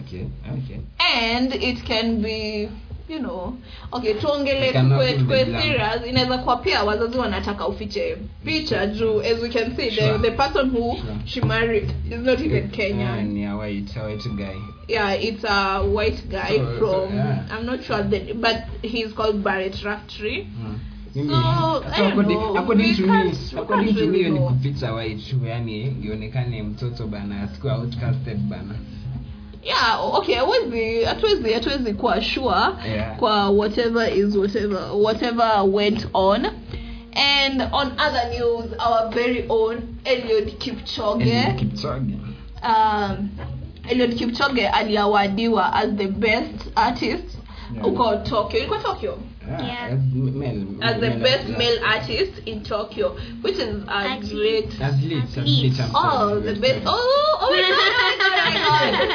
okay 0.00 0.28
okay 0.48 0.80
and 0.98 1.52
it 1.54 1.84
can 1.86 2.22
be 2.22 2.70
you 3.10 3.18
know 3.18 3.54
okay 3.92 4.14
tuongele 4.14 4.72
blunt. 4.72 5.28
serious 5.62 6.06
inaweza 6.08 6.38
kuwa 6.38 6.56
pia 6.56 6.84
wazazi 6.84 7.18
wanataka 7.18 7.66
ufiche 7.68 8.16
picha 8.44 8.86
juu 8.86 9.20
as 9.20 9.42
we 9.42 9.48
can 9.48 9.76
see 9.76 9.90
Sure. 9.90 10.12
the, 10.12 10.18
the 10.18 10.30
person 10.30 10.70
who 10.70 10.96
Sure. 10.96 11.14
she 11.24 11.40
married 11.40 11.90
is 12.10 12.18
not 12.20 12.40
even 12.40 12.68
kenyan 12.70 13.52
uh, 13.54 13.60
white 13.60 13.96
a 13.96 14.04
white 14.06 14.28
guy 14.28 14.56
yeah 14.88 15.24
it's 15.24 15.44
a 15.44 15.80
white 15.82 16.22
guy 16.28 16.56
So- 16.58 16.78
so, 16.78 16.78
from 16.78 17.16
yeah. 17.16 17.38
i'm 17.58 17.66
not 17.66 17.82
sure 17.84 18.02
the, 18.02 18.32
but 18.34 18.56
he's 18.82 19.12
called 19.14 19.42
barrett 19.44 19.74
raftree 19.84 20.42
Hmm. 20.44 20.74
According- 21.14 22.56
according 22.56 22.94
to 22.96 23.06
me 23.06 23.32
according 23.58 23.94
to 23.94 24.06
me 24.06 24.18
hiyo 24.18 24.28
ni 24.30 24.38
kuficha 24.40 24.92
white 24.94 25.34
yani 25.48 25.96
ionekane 26.04 26.62
mtoto 26.62 27.06
bana 27.06 27.42
asikuwa 27.42 27.74
outcasted 27.78 28.38
bana 28.38 28.74
yeah 29.62 30.14
okay 30.14 30.34
hatuwezi 30.34 31.04
hatuwezi 31.04 31.52
hatuwezi 31.52 31.94
kuwa 31.94 32.22
sure 32.22 32.56
Yeah. 32.90 33.16
kwa 33.16 33.48
whatever 33.50 34.18
is 34.18 34.36
whatever 34.36 34.90
whatever 34.92 35.62
went 35.72 36.06
on 36.14 36.46
and 37.14 37.62
on 37.72 37.86
other 37.92 38.28
news 38.38 38.64
our 38.78 39.10
very 39.14 39.44
own 39.48 39.80
eliod 40.04 40.58
Kipchoge 40.58 41.30
eliod 41.30 41.56
Kipchoge 41.56 42.14
um, 42.62 43.28
Kipchoge 44.14 44.68
aliawadiwa 44.68 45.72
as 45.72 45.90
the 45.96 46.06
best 46.08 46.66
artist 46.76 47.24
Yeah. 47.74 47.86
Tokyo 48.22 48.58
ilikuwa 48.58 48.78
Tokyo 48.80 49.18
Yeah, 49.50 49.64
Yeah. 49.66 49.84
as 49.92 49.98
male, 50.14 50.64
as 50.80 50.94
the 51.00 51.08
male 51.08 51.20
best 51.20 51.40
athlete. 51.40 51.58
male 51.58 51.80
artist 51.94 52.32
in 52.48 52.62
Tokyo 52.62 53.16
which 53.44 53.58
is 53.58 53.64
a 53.88 53.92
Athlete. 53.94 54.34
great 54.34 54.80
Athlete, 54.82 55.40
Athlete. 55.40 55.82
athlete, 55.82 55.90
oh 55.94 56.40
the 56.40 56.52
best 56.54 56.86
oh 56.86 57.38
oh 57.40 57.50
my 57.50 57.62
god 57.68 58.19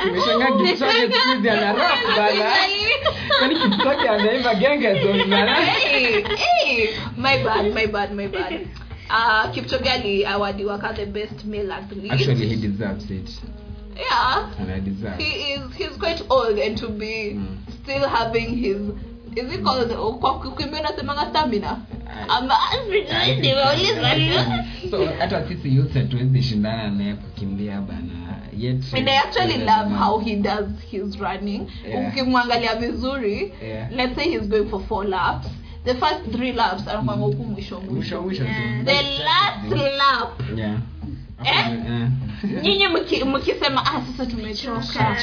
Nimeshangaa 0.06 0.52
Kipchoge 0.52 1.02
siku 1.02 1.50
anarap 1.50 2.00
bana. 2.18 2.52
Kwani 3.40 3.56
Kipchoge 3.56 4.10
anaimba 4.10 4.56
genge 4.56 5.02
song 5.04 5.30
bana? 5.30 5.58
my 7.18 7.44
bad, 7.44 7.74
my 7.74 7.86
bad, 7.88 8.14
my 8.14 8.28
bad. 8.28 8.68
uh, 9.10 9.52
kipchoge 9.54 9.90
aliawadiwa 9.90 10.78
ka 10.78 10.94
the 10.94 11.06
best 11.06 11.46
male 11.46 11.72
athlete 11.74 12.12
actually 12.12 12.48
he 12.48 12.56
deserves 12.56 13.12
it. 13.12 13.30
Yeah. 13.96 14.50
And 14.60 14.72
i 14.72 14.80
deserve. 14.80 15.18
He 15.18 15.54
is 15.54 15.62
he's 15.78 15.98
quite 15.98 16.22
old 16.30 16.58
and 16.60 16.78
to 16.78 16.90
be 16.90 17.34
Mm. 17.36 17.58
still 17.84 18.08
having 18.10 18.58
his 18.58 18.78
is 19.36 19.54
it 19.54 19.64
called 19.64 19.92
kwa 20.20 20.40
kukimbia 20.40 20.80
unasemanga 20.80 21.26
stamina? 21.30 21.78
Hata 25.20 25.48
sisi 25.48 25.76
youth 25.76 25.94
hatuwezi 25.94 26.44
shindana 26.44 26.90
naye 26.90 27.14
kukimbia 27.14 27.82
bana 27.82 28.25
yet 28.58 28.94
and 28.94 29.10
i 29.10 29.18
actually 29.18 29.58
love 29.58 29.90
how 30.00 30.20
he 30.20 30.36
does 30.36 30.66
his 30.92 31.20
running. 31.20 31.68
Yeah. 31.90 32.08
ukimwangalia 32.10 32.76
vizuri 32.76 33.54
Yeah. 33.68 33.92
let's 33.92 34.16
say 34.16 34.24
he's 34.30 34.48
going 34.50 34.70
for 34.70 34.82
four 34.88 35.06
laps 35.08 35.48
the 35.86 35.94
first 35.94 36.32
three 36.32 36.52
laps 36.54 36.88
anakwanga 36.88 37.26
huku 37.26 37.44
mwisho 37.44 37.82
mwisho. 37.82 38.24
The 38.86 39.02
last 39.02 39.72
lap. 39.98 40.58
Yeah. 40.58 40.78
Eh? 41.44 41.68
Eh. 41.70 42.10
nyinyi 42.64 42.88
mkisema 43.26 43.86
ah 43.86 44.02
sasa 44.12 44.26
tumechoka. 44.32 45.18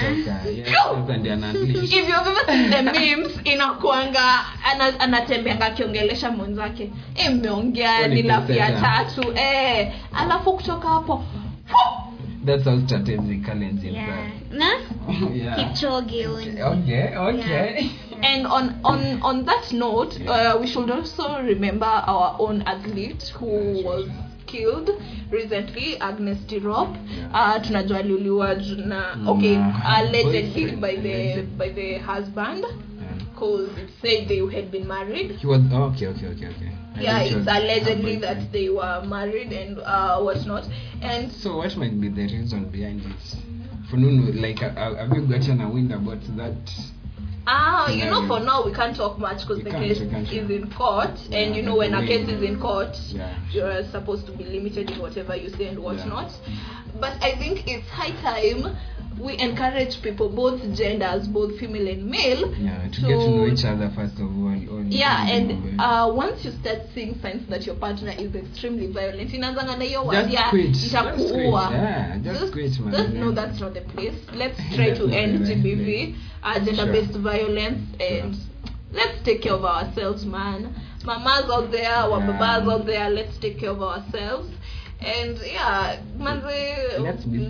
Inakuanga 3.44 4.40
anatembeanga 4.98 5.66
akiongelesha 5.66 6.30
mwenzake. 6.30 6.90
E 7.14 7.30
mmeongea 7.30 8.08
ni 8.08 8.22
lafu 8.22 8.52
ya 8.52 8.72
tatu 8.72 9.32
eh. 9.34 9.92
Alafu 10.14 10.52
kutoka 10.52 10.88
hapo 10.88 11.24
That's 12.44 12.64
how 12.64 12.78
strategically 12.86 13.66
and 13.66 13.82
yeah. 13.82 13.92
himself. 13.92 14.26
na 14.50 14.70
Yeah. 15.34 15.56
kipchoge 15.58 16.26
huyu. 16.26 16.66
Okay, 16.66 17.16
okay. 17.16 17.90
and 18.22 18.46
on 18.46 18.74
on 18.84 19.18
on 19.22 19.44
that 19.44 19.72
note 19.72 20.20
uh, 20.28 20.60
we 20.60 20.66
should 20.66 20.90
also 20.90 21.38
remember 21.42 21.86
our 22.06 22.36
own 22.38 22.62
athlete 22.66 23.32
who 23.40 23.82
was 23.84 24.06
killed 24.46 24.90
recently 25.30 25.96
agnes 26.00 26.38
tirop 26.46 26.88
Yeah. 27.16 27.56
uh, 27.56 27.62
tunajua 27.66 27.98
aliuliwa 27.98 28.54
ju- 28.54 28.76
na 28.86 29.16
okay 29.26 29.56
Mm, 29.56 29.72
allegedly 29.84 30.64
boyfriend, 30.66 30.80
by 30.80 30.96
the 30.96 31.42
by 31.58 31.68
the 31.70 31.98
husband 31.98 32.64
Yeah. 32.64 33.14
because 33.18 33.68
it 33.82 33.90
said 34.02 34.28
they 34.28 34.40
had 34.56 34.70
been 34.70 34.86
married 34.86 35.36
He 35.40 35.46
was 35.46 35.60
oh, 35.72 35.82
okay, 35.82 36.08
okay, 36.08 36.28
okay, 36.28 36.48
okay. 36.48 36.72
Yeah 37.02 37.20
it's 37.22 37.46
allegedly 37.48 38.16
that 38.16 38.52
they 38.52 38.68
were 38.68 39.02
married 39.06 39.52
and 39.52 39.78
uh 39.80 40.20
whatnot 40.20 40.64
and 41.00 41.32
So 41.32 41.56
what 41.56 41.76
might 41.76 42.00
be 42.00 42.08
the 42.08 42.22
reason 42.22 42.70
behind 42.70 43.00
it? 43.02 43.36
Fununu, 43.90 44.40
like, 44.40 44.62
uh, 44.62 44.68
uh, 44.68 45.06
have 45.06 45.14
you 45.14 45.26
gotten 45.26 45.60
a 45.60 45.68
wind 45.68 45.92
about 45.92 46.22
that? 46.38 46.56
Ah, 47.46 47.90
you 47.90 48.04
know, 48.06 48.26
for 48.26 48.38
now 48.40 48.64
we 48.64 48.72
can't 48.72 48.96
talk 48.96 49.18
much 49.18 49.42
because 49.46 49.62
the 49.64 49.70
case 49.70 49.98
is 50.00 50.48
in 50.50 50.70
court, 50.70 51.10
Yeah, 51.28 51.38
and 51.38 51.56
you 51.56 51.62
know 51.62 51.76
when 51.76 51.92
a 51.92 52.06
case 52.06 52.28
is 52.28 52.40
in 52.40 52.60
court, 52.60 52.96
Yeah. 53.08 53.36
you're 53.50 53.84
supposed 53.90 54.26
to 54.26 54.32
be 54.32 54.44
limited 54.44 54.90
in 54.90 55.00
whatever 55.00 55.34
you 55.36 55.50
say 55.50 55.66
and 55.66 55.78
whatnot. 55.80 56.30
But 57.00 57.20
I 57.20 57.36
think 57.36 57.66
it's 57.66 57.88
high 57.88 58.12
time 58.22 58.76
we 59.18 59.38
encourage 59.38 60.00
people, 60.02 60.28
both 60.28 60.60
genders, 60.76 61.26
both 61.28 61.58
female 61.58 61.88
and 61.88 62.04
male, 62.10 62.54
Yeah, 62.56 62.88
to, 62.88 63.00
get 63.00 63.18
to 63.18 63.30
know 63.30 63.46
each 63.46 63.64
other 63.64 63.90
first 63.94 64.14
of 64.18 64.22
all. 64.26 64.52
yeah 64.88 65.28
and 65.28 65.80
uh, 65.80 66.10
once 66.14 66.44
you 66.44 66.50
start 66.52 66.78
seeing 66.94 67.18
signs 67.22 67.46
that 67.48 67.64
your 67.66 67.76
partner 67.76 68.12
is 68.18 68.34
extremely 68.34 68.86
violent 68.88 69.32
inanzanga 69.34 69.76
na 69.76 69.84
hiyo 69.84 70.02
Just 70.04 70.14
wadia 70.16 70.50
quit. 70.50 70.72
Just 70.72 71.32
quit. 71.32 71.52
Yeah, 71.72 72.18
just 72.18 72.52
quit, 72.52 72.78
man. 72.80 72.92
just 72.94 73.08
know 73.14 73.26
Yeah. 73.32 73.34
that's 73.34 73.60
not 73.60 73.74
the 73.74 73.80
place 73.80 74.14
let's 74.34 74.58
try 74.76 74.90
to 74.90 75.04
end 75.10 75.46
gbv 75.46 76.14
uh, 76.42 76.58
gender-based 76.64 77.16
violence 77.18 77.80
and 78.00 78.34
Sure. 78.34 78.44
let's 78.92 79.22
take 79.24 79.40
care 79.42 79.54
of 79.54 79.64
ourselves 79.64 80.24
man 80.26 80.74
mamas 81.04 81.50
out 81.50 81.70
there 81.70 82.08
wababas 82.10 82.68
out 82.72 82.86
there 82.86 83.10
let's 83.10 83.38
take 83.38 83.58
care 83.60 83.70
of 83.70 83.82
ourselves 83.82 84.48
and 85.06 85.38
yeah 85.54 85.98
manze 86.18 86.76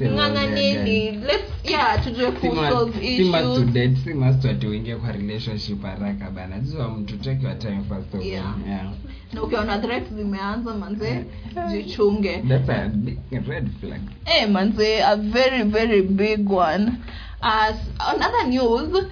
ng'ang'aneni 0.00 1.10
let's 1.10 1.50
yeah 1.70 2.04
tujue 2.04 2.32
Si 2.40 2.48
ku 2.48 2.54
must- 2.54 2.72
solve 2.72 2.94
si 3.00 3.24
must 3.24 3.72
to 3.72 3.80
issues 3.80 4.14
must 4.14 4.44
ati 4.44 4.66
uingie 4.66 4.96
kwa 4.96 5.12
relationship 5.12 5.82
haraka 5.82 6.30
bana 6.30 6.58
jua 6.58 6.88
mtu 6.88 7.16
take 7.18 7.42
your 7.42 7.58
time 7.58 7.82
first 7.88 8.14
of. 8.14 8.24
Yeah. 8.24 8.54
Yeah. 8.68 8.90
na 9.32 9.42
ukiona 9.42 9.78
threats 9.78 10.12
zimeanza 10.14 10.74
manze 10.74 11.24
jichunge 11.72 12.42
That's 12.48 12.68
a 12.68 12.88
big 12.88 13.18
red 13.48 13.68
flag. 13.80 14.00
Eh, 14.24 14.48
manze, 14.50 15.02
a 15.04 15.16
very, 15.16 15.62
very 15.62 16.02
big 16.02 16.50
one. 16.52 16.92
As 17.40 17.74
on 18.12 18.22
other 18.22 18.46
news, 18.48 19.04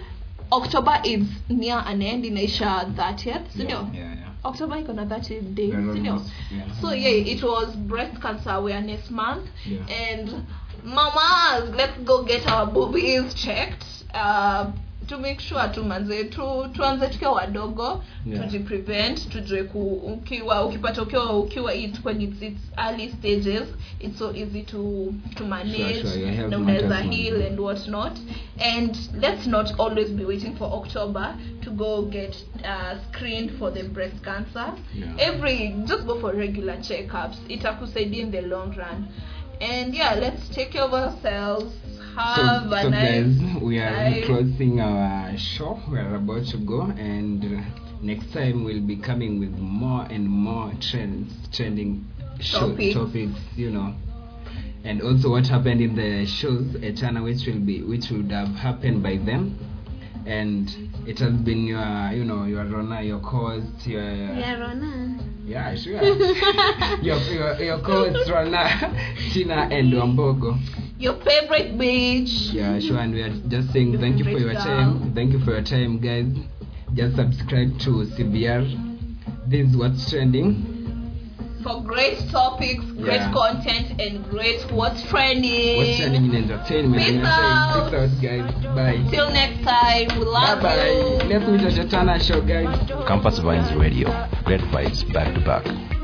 October 0.53 1.01
is 1.05 1.25
near 1.49 1.83
an 1.87 2.03
end, 2.03 2.25
inaisha 2.25 2.87
30th, 2.97 3.51
sindio? 3.57 3.89
Yeah, 3.95 4.15
yeah. 4.15 4.20
October 4.45 4.77
30 5.07 5.41
days, 5.55 5.75
We're 5.75 5.95
yeah. 6.51 6.73
So 6.81 6.93
yeah, 6.93 7.09
it 7.09 7.43
was 7.43 7.75
breast 7.77 8.21
cancer 8.23 8.51
awareness 8.51 9.11
month, 9.11 9.49
Yeah. 9.67 9.87
and 9.89 10.47
mamas, 10.83 11.71
let's 11.77 11.99
go 12.05 12.25
get 12.25 12.47
our 12.47 12.67
boobies 12.67 13.35
checked. 13.35 13.85
Uh, 14.15 14.73
to 15.11 15.19
make 15.19 15.41
sure 15.41 15.69
tu 15.75 15.83
manze 15.85 16.25
tu 16.25 16.69
tuanze 16.73 17.09
tukiwa 17.09 17.33
wadogo 17.33 18.03
Yeah. 18.27 18.45
tujiprevent 18.45 19.29
tujue 19.29 19.63
ku 19.65 19.83
ukiwa 19.93 20.65
ukipata 20.65 21.03
ukiwa 21.03 21.39
ukiwa 21.39 21.75
it 21.75 22.05
when 22.05 22.21
it's, 22.21 22.43
its 22.43 22.61
early 22.79 23.09
stages 23.13 23.69
it's 24.01 24.19
so 24.19 24.33
easy 24.35 24.63
to 24.63 25.13
to 25.37 25.45
manage 25.45 26.01
Sure, 26.01 26.11
sure, 26.13 26.21
your 26.21 26.31
health 26.33 26.51
na 26.51 26.59
unaweza 26.59 26.97
heal 26.99 27.43
and 27.43 27.61
what 27.61 27.89
not. 27.89 28.13
And 28.61 28.97
let's 29.23 29.47
not 29.47 29.71
always 29.81 30.09
be 30.11 30.25
waiting 30.25 30.57
for 30.57 30.73
october 30.73 31.35
to 31.65 31.71
go 31.71 32.03
get 32.03 32.37
uh, 32.65 32.99
screened 33.09 33.51
for 33.59 33.73
the 33.75 33.83
breast 33.83 34.21
cancer. 34.25 34.73
Yeah. 34.95 35.15
every 35.29 35.69
just 35.85 36.05
go 36.07 36.21
for 36.21 36.33
regular 36.37 36.77
checkups. 36.77 37.37
Itakusaidia 37.49 38.23
in 38.23 38.31
the 38.31 38.41
long 38.43 38.77
run. 38.77 39.09
And 39.61 39.95
yeah 39.95 40.15
let's 40.15 40.49
take 40.55 40.71
care 40.73 40.85
of 40.85 40.93
ourselves 40.95 41.73
have 42.17 42.73
a 42.73 42.83
so 42.83 42.89
nice 42.89 43.27
guys, 43.27 43.63
we 43.63 43.79
are 43.79 43.91
time. 43.91 44.23
closing 44.25 44.81
our 44.81 45.37
show. 45.37 45.79
We 45.91 45.99
are 45.99 46.15
about 46.17 46.47
to 46.49 46.59
go, 46.59 46.83
and 46.83 47.45
uh, 47.45 47.63
next 48.03 48.33
time 48.33 48.65
we'll 48.65 48.83
be 48.87 48.97
coming 48.97 49.39
with 49.41 49.51
more 49.59 50.05
and 50.11 50.29
more 50.29 50.73
trends, 50.81 51.33
trending 51.53 52.05
show, 52.41 52.71
Topics. 52.71 52.95
topics. 52.95 53.39
You 53.57 53.71
know, 53.71 53.95
and 54.85 55.03
also 55.03 55.31
what 55.31 55.47
happened 55.47 55.81
in 55.81 55.95
the 55.95 56.27
shows, 56.27 56.75
Etana, 56.83 57.23
which 57.23 57.47
will 57.47 57.61
be, 57.61 57.83
which 57.83 58.11
would 58.11 58.31
have 58.33 58.49
happened 58.57 59.03
by 59.03 59.17
then. 59.17 59.59
And 60.27 60.69
it 61.09 61.19
has 61.21 61.33
been 61.33 61.65
your, 61.67 62.11
you 62.13 62.25
know, 62.25 62.45
your 62.45 62.65
Rona, 62.67 63.01
your 63.03 63.21
co-host, 63.21 63.87
your 63.87 64.03
Yeah, 64.03 64.59
Rona. 64.61 65.19
yeah, 65.47 65.75
sure. 65.75 66.03
your 67.03 67.17
your 67.33 67.55
your 67.61 67.79
co-host 67.81 68.31
Rona, 68.31 68.69
Tina, 69.33 69.69
and 69.73 69.93
Wambogo. 69.95 70.59
Your 71.01 71.15
favorite 71.25 71.79
beach 71.79 72.31
Yeah, 72.53 72.79
sure. 72.79 72.99
And 72.99 73.13
we 73.15 73.23
are 73.23 73.31
just 73.49 73.73
saying 73.73 73.93
Your 73.93 74.01
thank 74.01 74.19
you 74.19 74.25
for 74.25 74.39
your 74.39 74.53
girl. 74.53 74.63
time. 74.63 75.15
Thank 75.15 75.33
you 75.33 75.41
for 75.41 75.53
your 75.53 75.63
time, 75.63 75.99
guys. 75.99 76.27
Just 76.95 77.17
subscribe 77.17 77.79
to 77.81 77.91
CBR. 78.15 78.67
This 79.49 79.69
is 79.71 79.77
what's 79.77 80.11
trending. 80.11 80.77
for 81.63 81.83
great 81.83 82.17
topics, 82.31 82.83
great 82.97 83.21
Yeah. 83.21 83.33
content, 83.33 84.01
and 84.01 84.25
great 84.31 84.63
what's 84.73 85.03
trending. 85.11 85.77
What's 85.77 85.99
trending 85.99 86.25
in 86.25 86.35
entertainment. 86.45 87.03
Peace 87.03 87.09
And 87.11 87.19
you're 87.19 87.27
out. 87.27 87.91
Peace 87.91 88.01
out, 88.01 88.23
guys. 88.23 88.75
Bye. 88.75 89.11
Till 89.11 89.31
next 89.31 89.63
time, 89.63 90.09
we 90.19 90.25
Bye 90.25 90.31
love 90.31 90.63
bye. 90.63 90.91
you. 90.91 91.29
Let's 91.29 91.47
meet 91.51 91.61
at 91.79 91.85
Etana 91.85 92.19
show, 92.19 92.41
guys. 92.41 92.73
Campus 93.07 93.39
Vines 93.41 93.75
Radio. 93.75 94.09
Great 94.45 94.63
vibes 94.73 95.05
back 95.13 95.35
to 95.35 95.41
back. 95.43 96.00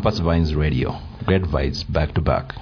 Campus 0.00 0.20
Vines 0.20 0.54
Radio. 0.54 0.98
Great 1.26 1.42
vibes 1.42 1.84
back 1.86 2.14
to 2.14 2.22
back. 2.22 2.54